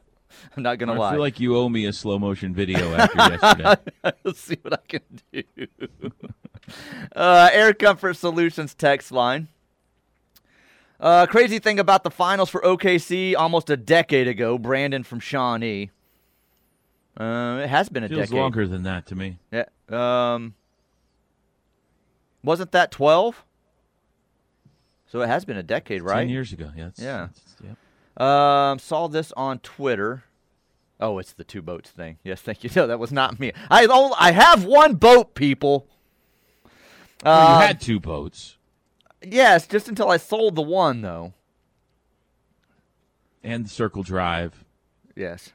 I'm 0.56 0.62
not 0.62 0.78
gonna 0.78 0.94
I 0.94 0.96
lie. 0.96 1.08
I 1.08 1.12
feel 1.12 1.20
like 1.20 1.40
you 1.40 1.56
owe 1.56 1.68
me 1.68 1.86
a 1.86 1.92
slow 1.92 2.18
motion 2.18 2.54
video 2.54 2.94
after 2.94 3.18
yesterday. 3.18 3.76
Let's 4.24 4.40
see 4.40 4.58
what 4.62 4.74
I 4.74 4.86
can 4.88 5.02
do. 5.32 5.44
uh, 7.14 7.50
Air 7.52 7.74
Comfort 7.74 8.14
Solutions 8.14 8.74
text 8.74 9.12
line. 9.12 9.48
Uh, 10.98 11.26
crazy 11.26 11.58
thing 11.58 11.80
about 11.80 12.04
the 12.04 12.10
finals 12.10 12.48
for 12.48 12.60
OKC 12.60 13.34
almost 13.36 13.68
a 13.70 13.76
decade 13.76 14.28
ago. 14.28 14.56
Brandon 14.56 15.02
from 15.02 15.18
Shawnee. 15.18 15.90
Uh, 17.16 17.60
it 17.62 17.68
has 17.68 17.88
been 17.88 18.04
a 18.04 18.08
Feels 18.08 18.20
decade. 18.28 18.34
longer 18.38 18.66
than 18.66 18.82
that 18.84 19.06
to 19.06 19.14
me. 19.14 19.38
Yeah. 19.52 19.64
Um. 19.88 20.54
Wasn't 22.42 22.72
that 22.72 22.90
twelve? 22.90 23.44
So 25.06 25.20
it 25.20 25.26
has 25.28 25.44
been 25.44 25.56
a 25.58 25.62
decade, 25.62 26.02
right? 26.02 26.20
Ten 26.20 26.28
years 26.30 26.52
ago. 26.52 26.70
Yeah. 26.76 26.84
that's- 26.96 26.98
Yeah. 27.62 27.68
yep. 28.16 28.22
Um, 28.26 28.78
saw 28.78 29.08
this 29.08 29.30
on 29.32 29.58
Twitter. 29.58 30.24
Oh, 31.00 31.18
it's 31.18 31.32
the 31.32 31.44
two 31.44 31.60
boats 31.62 31.90
thing. 31.90 32.18
Yes, 32.24 32.40
thank 32.40 32.64
you. 32.64 32.70
No, 32.76 32.86
that 32.86 32.98
was 32.98 33.12
not 33.12 33.38
me. 33.40 33.52
I 33.70 33.84
only, 33.86 34.14
I 34.18 34.32
have 34.32 34.64
one 34.64 34.94
boat, 34.94 35.34
people. 35.34 35.86
Well, 37.24 37.50
Uh, 37.56 37.60
you 37.60 37.66
had 37.66 37.80
two 37.80 38.00
boats, 38.00 38.56
yes, 39.22 39.66
just 39.66 39.88
until 39.88 40.10
I 40.10 40.16
sold 40.16 40.54
the 40.56 40.62
one, 40.62 41.02
though. 41.02 41.32
and 43.44 43.66
the 43.66 43.70
Circle 43.70 44.02
Drive, 44.02 44.64
Yes. 45.16 45.52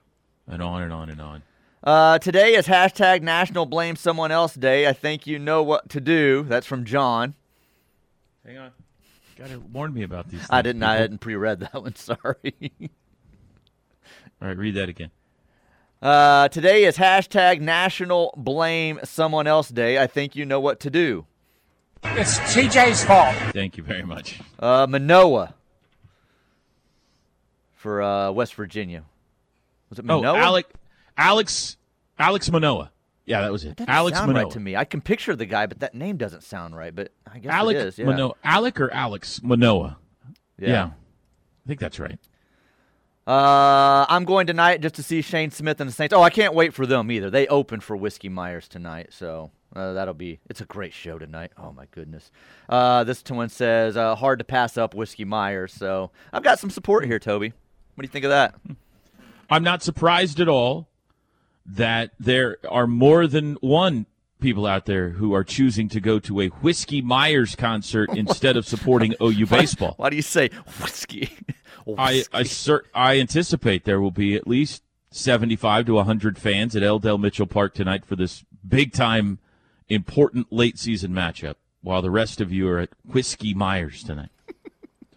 And 0.47 0.61
on 0.61 0.81
and 0.81 0.93
on 0.93 1.09
and 1.09 1.21
on. 1.21 1.43
Uh, 1.83 2.19
today 2.19 2.55
is 2.55 2.67
hashtag 2.67 3.21
National 3.21 3.65
Blame 3.65 3.95
Someone 3.95 4.31
Else 4.31 4.55
Day. 4.55 4.87
I 4.87 4.93
think 4.93 5.27
you 5.27 5.39
know 5.39 5.61
what 5.61 5.89
to 5.89 6.01
do. 6.01 6.43
That's 6.43 6.65
from 6.65 6.85
John. 6.85 7.35
Hang 8.45 8.57
on. 8.57 8.71
Got 9.37 9.49
to 9.49 9.59
warn 9.59 9.93
me 9.93 10.03
about 10.03 10.29
these. 10.29 10.39
Things, 10.39 10.49
I 10.49 10.61
didn't. 10.61 10.83
I 10.83 10.95
hadn't 10.95 11.19
pre-read 11.19 11.59
that 11.59 11.73
one. 11.73 11.95
Sorry. 11.97 12.71
All 14.41 14.47
right, 14.47 14.57
read 14.57 14.75
that 14.75 14.89
again. 14.89 15.11
Uh, 16.01 16.47
today 16.47 16.85
is 16.85 16.97
hashtag 16.97 17.59
National 17.59 18.33
Blame 18.37 18.99
Someone 19.03 19.47
Else 19.47 19.69
Day. 19.69 20.01
I 20.01 20.07
think 20.07 20.35
you 20.35 20.45
know 20.45 20.59
what 20.59 20.79
to 20.81 20.89
do. 20.89 21.25
It's 22.03 22.39
TJ's 22.39 23.03
fault. 23.03 23.35
Thank 23.53 23.77
you 23.77 23.83
very 23.83 24.03
much. 24.03 24.39
Uh, 24.59 24.87
Manoah 24.89 25.55
for 27.75 28.01
uh, 28.01 28.31
West 28.31 28.55
Virginia. 28.55 29.03
Was 29.89 29.99
it 29.99 30.05
Oh, 30.07 30.21
Manoah? 30.21 30.37
Alek, 30.39 30.63
Alex, 31.17 31.77
Alex 32.19 32.51
Manoah. 32.51 32.91
Yeah, 33.25 33.41
that 33.41 33.51
was 33.51 33.65
it. 33.65 33.77
That 33.77 33.89
Alex 33.89 34.17
sound 34.17 34.31
Manoah. 34.31 34.43
right 34.45 34.51
to 34.53 34.59
me. 34.59 34.75
I 34.75 34.85
can 34.85 35.01
picture 35.01 35.35
the 35.35 35.45
guy, 35.45 35.65
but 35.65 35.79
that 35.81 35.93
name 35.93 36.15
doesn't 36.17 36.43
sound 36.43 36.75
right. 36.77 36.95
But 36.95 37.11
I 37.31 37.39
guess 37.39 37.53
Alek 37.53 37.71
it 37.71 37.87
is. 37.87 37.99
Yeah. 37.99 38.05
Manoah. 38.05 38.33
Alek 38.45 38.79
or 38.79 38.91
Alex 38.93 39.41
Manoah. 39.43 39.97
Yeah. 40.57 40.85
I 40.85 41.67
think 41.67 41.79
that's 41.79 41.99
right. 41.99 42.17
Uh, 43.25 44.05
I'm 44.07 44.23
going 44.23 44.47
tonight 44.47 44.79
just 44.79 44.95
to 44.95 45.03
see 45.03 45.21
Shane 45.21 45.51
Smith 45.51 45.81
and 45.81 45.89
the 45.89 45.93
Saints. 45.93 46.13
Oh, 46.13 46.21
I 46.21 46.29
can't 46.29 46.53
wait 46.53 46.73
for 46.73 46.85
them 46.85 47.11
either. 47.11 47.29
They 47.29 47.45
open 47.47 47.81
for 47.81 47.97
Whiskey 47.97 48.29
Myers 48.29 48.69
tonight, 48.69 49.07
so 49.11 49.51
uh, 49.75 49.91
that'll 49.91 50.13
be. 50.13 50.39
It's 50.49 50.61
a 50.61 50.65
great 50.65 50.93
show 50.93 51.19
tonight. 51.19 51.51
Oh 51.57 51.73
my 51.73 51.87
goodness. 51.91 52.31
Uh, 52.69 53.03
this 53.03 53.21
one 53.27 53.49
says 53.49 53.97
uh, 53.97 54.15
hard 54.15 54.39
to 54.39 54.45
pass 54.45 54.77
up 54.77 54.93
Whiskey 54.93 55.25
Myers. 55.25 55.73
So 55.73 56.11
I've 56.31 56.43
got 56.43 56.59
some 56.59 56.69
support 56.69 57.03
here, 57.05 57.19
Toby. 57.19 57.49
What 57.95 58.01
do 58.01 58.05
you 58.05 58.11
think 58.11 58.23
of 58.25 58.31
that? 58.31 58.55
I'm 59.49 59.63
not 59.63 59.83
surprised 59.83 60.39
at 60.39 60.47
all 60.47 60.89
that 61.65 62.11
there 62.19 62.57
are 62.69 62.87
more 62.87 63.27
than 63.27 63.55
one 63.55 64.05
people 64.39 64.65
out 64.65 64.85
there 64.85 65.09
who 65.11 65.33
are 65.33 65.43
choosing 65.43 65.89
to 65.89 65.99
go 65.99 66.19
to 66.19 66.41
a 66.41 66.47
Whiskey 66.47 67.01
Myers 67.01 67.55
concert 67.55 68.09
instead 68.15 68.57
of 68.57 68.67
supporting 68.67 69.15
OU 69.21 69.47
baseball. 69.47 69.93
Why 69.97 70.09
do 70.09 70.15
you 70.15 70.21
say 70.21 70.49
whiskey? 70.79 71.29
I 71.97 72.15
Whiskey. 72.17 72.29
I, 72.33 72.43
cer- 72.43 72.85
I 72.93 73.19
anticipate 73.19 73.85
there 73.85 74.01
will 74.01 74.11
be 74.11 74.35
at 74.35 74.47
least 74.47 74.83
75 75.11 75.85
to 75.85 75.93
100 75.93 76.37
fans 76.37 76.75
at 76.75 76.83
L. 76.83 76.99
Dale 76.99 77.17
Mitchell 77.17 77.47
Park 77.47 77.73
tonight 77.73 78.05
for 78.05 78.15
this 78.15 78.43
big 78.67 78.91
time, 78.91 79.39
important 79.87 80.51
late 80.51 80.77
season 80.77 81.11
matchup, 81.11 81.55
while 81.81 82.01
the 82.01 82.11
rest 82.11 82.41
of 82.41 82.51
you 82.51 82.67
are 82.67 82.79
at 82.79 82.89
Whiskey 83.05 83.53
Myers 83.53 84.03
tonight. 84.03 84.29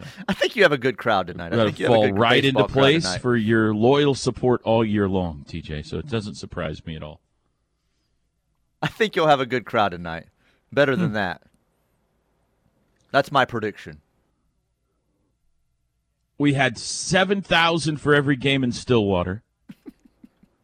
I 0.28 0.32
think 0.34 0.56
you 0.56 0.62
have 0.62 0.72
a 0.72 0.78
good 0.78 0.98
crowd 0.98 1.26
tonight. 1.26 1.52
I 1.52 1.64
think 1.64 1.78
you 1.78 1.86
have 1.86 1.92
a 1.92 1.96
fall 1.96 2.12
right 2.12 2.44
into 2.44 2.66
place 2.66 3.16
for 3.16 3.36
your 3.36 3.74
loyal 3.74 4.14
support 4.14 4.60
all 4.64 4.84
year 4.84 5.08
long, 5.08 5.44
TJ. 5.48 5.86
So 5.86 5.98
it 5.98 6.08
doesn't 6.08 6.34
surprise 6.34 6.84
me 6.84 6.96
at 6.96 7.02
all. 7.02 7.20
I 8.82 8.86
think 8.86 9.14
you'll 9.14 9.28
have 9.28 9.40
a 9.40 9.46
good 9.46 9.64
crowd 9.64 9.90
tonight. 9.90 10.26
Better 10.72 10.96
than 10.96 11.08
hmm. 11.08 11.14
that. 11.14 11.42
That's 13.10 13.32
my 13.32 13.44
prediction. 13.44 14.00
We 16.38 16.54
had 16.54 16.78
7,000 16.78 17.98
for 17.98 18.14
every 18.14 18.36
game 18.36 18.64
in 18.64 18.72
Stillwater. 18.72 19.42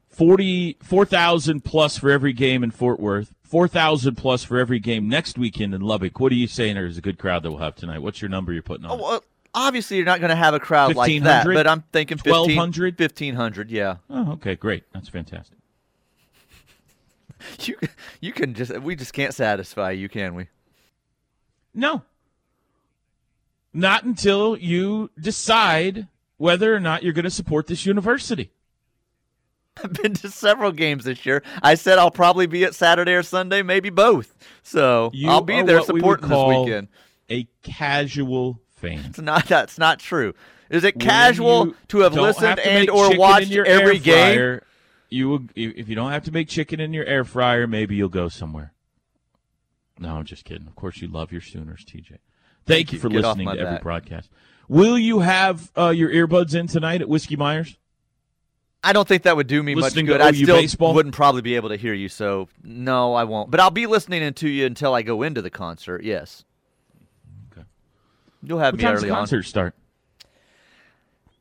40 0.09 0.79
4,000 0.83 1.63
plus 1.63 1.99
for 1.99 2.11
every 2.11 2.33
game 2.33 2.65
in 2.65 2.71
Fort 2.71 2.99
Worth. 2.99 3.35
4,000 3.47 4.17
plus 4.17 4.45
for 4.45 4.59
every 4.59 4.79
game 4.79 5.09
next 5.09 5.39
weekend 5.39 5.75
in 5.75 5.81
Lubbock. 5.81 6.19
What 6.19 6.33
are 6.33 6.37
you 6.37 6.49
saying 6.49 6.75
there's 6.75 6.99
a 6.99 7.01
good 7.01 7.19
crowd 7.19 7.43
that 7.43 7.51
we'll 7.51 7.61
have 7.61 7.77
tonight? 7.77 8.01
What's 8.01 8.21
your 8.21 8.29
number 8.29 8.53
you're 8.53 8.63
putting 8.63 8.87
on? 8.87 8.93
Oh, 8.93 9.03
well, 9.03 9.25
obviously, 9.55 9.97
you're 9.97 10.07
not 10.07 10.21
going 10.21 10.31
to 10.31 10.37
have 10.37 10.55
a 10.55 10.61
crowd 10.61 10.95
like 10.97 11.23
that, 11.23 11.47
but 11.47 11.67
I'm 11.67 11.83
thinking 11.93 12.19
15, 12.19 12.33
1,200? 12.57 12.99
1,500, 12.99 13.71
yeah. 13.71 13.97
Oh, 14.11 14.33
okay, 14.33 14.55
great. 14.57 14.85
That's 14.93 15.09
fantastic. 15.09 15.57
You, 17.61 17.77
you 18.21 18.33
can 18.33 18.55
just, 18.55 18.77
we 18.79 18.97
just 18.97 19.13
can't 19.13 19.35
satisfy 19.35 19.91
you, 19.91 20.09
can 20.09 20.35
we? 20.35 20.49
No. 21.75 22.03
Not 23.75 24.05
until 24.05 24.57
you 24.57 25.11
decide 25.21 26.09
whether 26.39 26.75
or 26.75 26.81
not 26.81 27.03
you're 27.03 27.13
going 27.13 27.25
to 27.25 27.31
support 27.31 27.67
this 27.67 27.85
university. 27.85 28.51
I've 29.83 29.93
been 29.93 30.15
to 30.15 30.31
several 30.31 30.73
games 30.73 31.05
this 31.05 31.27
year. 31.27 31.43
I 31.63 31.75
said 31.75 31.99
I'll 31.99 32.11
probably 32.11 32.47
be 32.47 32.65
at 32.65 32.75
Saturday 32.75 33.13
or 33.13 33.23
Sunday, 33.23 33.63
maybe 33.63 33.91
both. 33.91 34.35
So 34.63 35.11
You 35.13 35.29
I'll 35.29 35.43
be 35.43 35.63
there 35.63 35.81
what 35.81 35.93
we 35.93 36.01
supporting 36.01 36.29
this 36.29 36.45
weekend. 36.49 36.89
A 37.29 37.47
casual 37.63 38.61
fan. 38.77 39.01
It's 39.07 39.21
not. 39.21 39.47
That's 39.47 39.79
not 39.79 39.99
true. 39.99 40.35
Is 40.71 40.85
it 40.85 40.99
casual 40.99 41.75
to 41.89 41.99
have 42.01 42.15
listened 42.15 42.47
have 42.47 42.63
to 42.63 42.69
and 42.69 42.91
or 42.91 43.17
watched 43.17 43.53
every 43.53 43.97
air 43.97 44.01
game? 44.01 44.61
You 45.09 45.29
will, 45.29 45.45
if 45.55 45.89
you 45.89 45.95
don't 45.95 46.11
have 46.11 46.25
to 46.25 46.33
make 46.33 46.49
chicken 46.49 46.81
in 46.81 46.93
your 46.93 47.05
air 47.05 47.25
fryer, 47.25 47.67
maybe 47.67 47.95
you'll 47.95 48.09
go 48.09 48.29
somewhere. 48.29 48.73
No, 49.99 50.17
I'm 50.17 50.25
just 50.25 50.45
kidding. 50.45 50.67
Of 50.67 50.75
course, 50.75 51.01
you 51.01 51.09
love 51.09 51.33
your 51.33 51.41
Sooners, 51.41 51.85
TJ. 51.85 52.19
Thank 52.67 52.93
you 52.93 52.99
for 52.99 53.09
Get 53.09 53.23
listening 53.23 53.49
to 53.49 53.59
every 53.59 53.79
broadcast. 53.79 54.31
Will 54.69 54.99
you 54.99 55.21
have 55.21 55.71
uh, 55.79 55.91
your 55.91 56.11
earbuds 56.11 56.55
in 56.55 56.67
tonight 56.67 57.01
at 57.01 57.09
Whiskey 57.09 57.37
Myers? 57.37 57.77
I 58.89 58.93
don't 58.93 59.07
think 59.07 59.25
that 59.25 59.37
would 59.37 59.47
do 59.47 59.63
me 59.63 59.75
Listening 59.75 60.07
much 60.07 60.13
to 60.15 60.19
good. 60.19 60.21
I 60.27 60.31
OU 60.31 60.45
still 60.45 60.57
baseball? 60.57 60.95
wouldn't 60.95 61.15
probably 61.15 61.43
be 61.43 61.57
able 61.57 61.69
to 61.71 61.77
hear 61.77 61.93
you, 61.95 62.09
so 62.09 62.49
no, 62.63 63.15
I 63.15 63.25
won't. 63.25 63.51
But 63.51 63.61
I'll 63.61 63.71
be 63.71 63.87
listening 63.87 64.33
to 64.33 64.49
you 64.49 64.67
until 64.67 64.95
I 64.95 65.03
go 65.03 65.23
into 65.23 65.43
the 65.43 65.51
concert. 65.51 66.03
Yes. 66.05 66.45
Okay. 67.53 67.67
You'll 68.43 68.59
have 68.61 68.75
What 68.75 68.79
me 68.79 68.85
time's 68.85 68.99
early 69.01 69.09
the 69.09 69.15
on. 69.15 69.21
concert 69.21 69.43
start? 69.45 69.75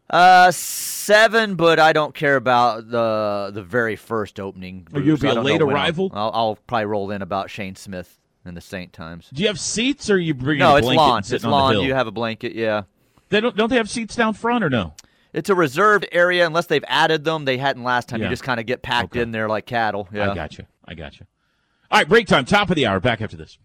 Uh, 0.09 0.51
seven, 0.51 1.55
but 1.55 1.79
I 1.79 1.91
don't 1.91 2.13
care 2.13 2.35
about 2.35 2.89
the 2.89 3.49
the 3.53 3.63
very 3.63 3.95
first 3.95 4.39
opening. 4.39 4.87
Oh, 4.93 4.99
you'll 4.99 5.17
be 5.17 5.27
I 5.27 5.31
a 5.31 5.41
late 5.41 5.53
when 5.53 5.61
I'll- 5.63 5.69
arrival? 5.83 6.11
I'll, 6.13 6.31
I'll 6.33 6.55
probably 6.67 6.85
roll 6.85 7.09
in 7.11 7.21
about 7.23 7.49
Shane 7.49 7.75
Smith 7.75 8.19
and 8.45 8.55
the 8.55 8.61
Saint 8.61 8.93
Times. 8.93 9.29
Do 9.33 9.41
you 9.41 9.47
have 9.47 9.59
seats, 9.59 10.09
or 10.09 10.15
are 10.15 10.17
you 10.19 10.35
bring? 10.35 10.59
No, 10.59 10.75
a 10.75 10.77
it's 10.77 10.85
blanket 10.85 10.97
lawn. 11.01 11.19
It's 11.27 11.43
on 11.43 11.51
lawn. 11.51 11.73
the? 11.75 11.81
You 11.83 11.95
have 11.95 12.05
a 12.07 12.11
blanket, 12.11 12.53
yeah. 12.53 12.83
They 13.29 13.41
don't. 13.41 13.55
Don't 13.57 13.69
they 13.69 13.77
have 13.77 13.89
seats 13.89 14.15
down 14.15 14.35
front, 14.35 14.63
or 14.63 14.69
no? 14.69 14.93
It's 15.35 15.49
a 15.49 15.55
reserved 15.55 16.07
area 16.11 16.45
unless 16.47 16.67
they've 16.67 16.83
added 16.87 17.25
them. 17.25 17.43
They 17.45 17.57
hadn't 17.57 17.83
last 17.83 18.07
time. 18.07 18.21
Yeah. 18.21 18.27
You 18.27 18.29
just 18.31 18.43
kind 18.43 18.59
of 18.59 18.65
get 18.65 18.81
packed 18.81 19.11
Okay. 19.13 19.21
in 19.21 19.31
there 19.31 19.49
like 19.49 19.65
cattle. 19.65 20.07
Yeah. 20.13 20.31
I 20.31 20.35
got 20.35 20.57
you. 20.57 20.65
I 20.85 20.93
got 20.95 21.19
you. 21.19 21.25
All 21.91 21.99
right, 21.99 22.07
break 22.07 22.25
time. 22.27 22.45
Top 22.45 22.69
of 22.69 22.75
the 22.77 22.85
hour. 22.87 22.99
Back 22.99 23.21
after 23.21 23.35
this. 23.37 23.57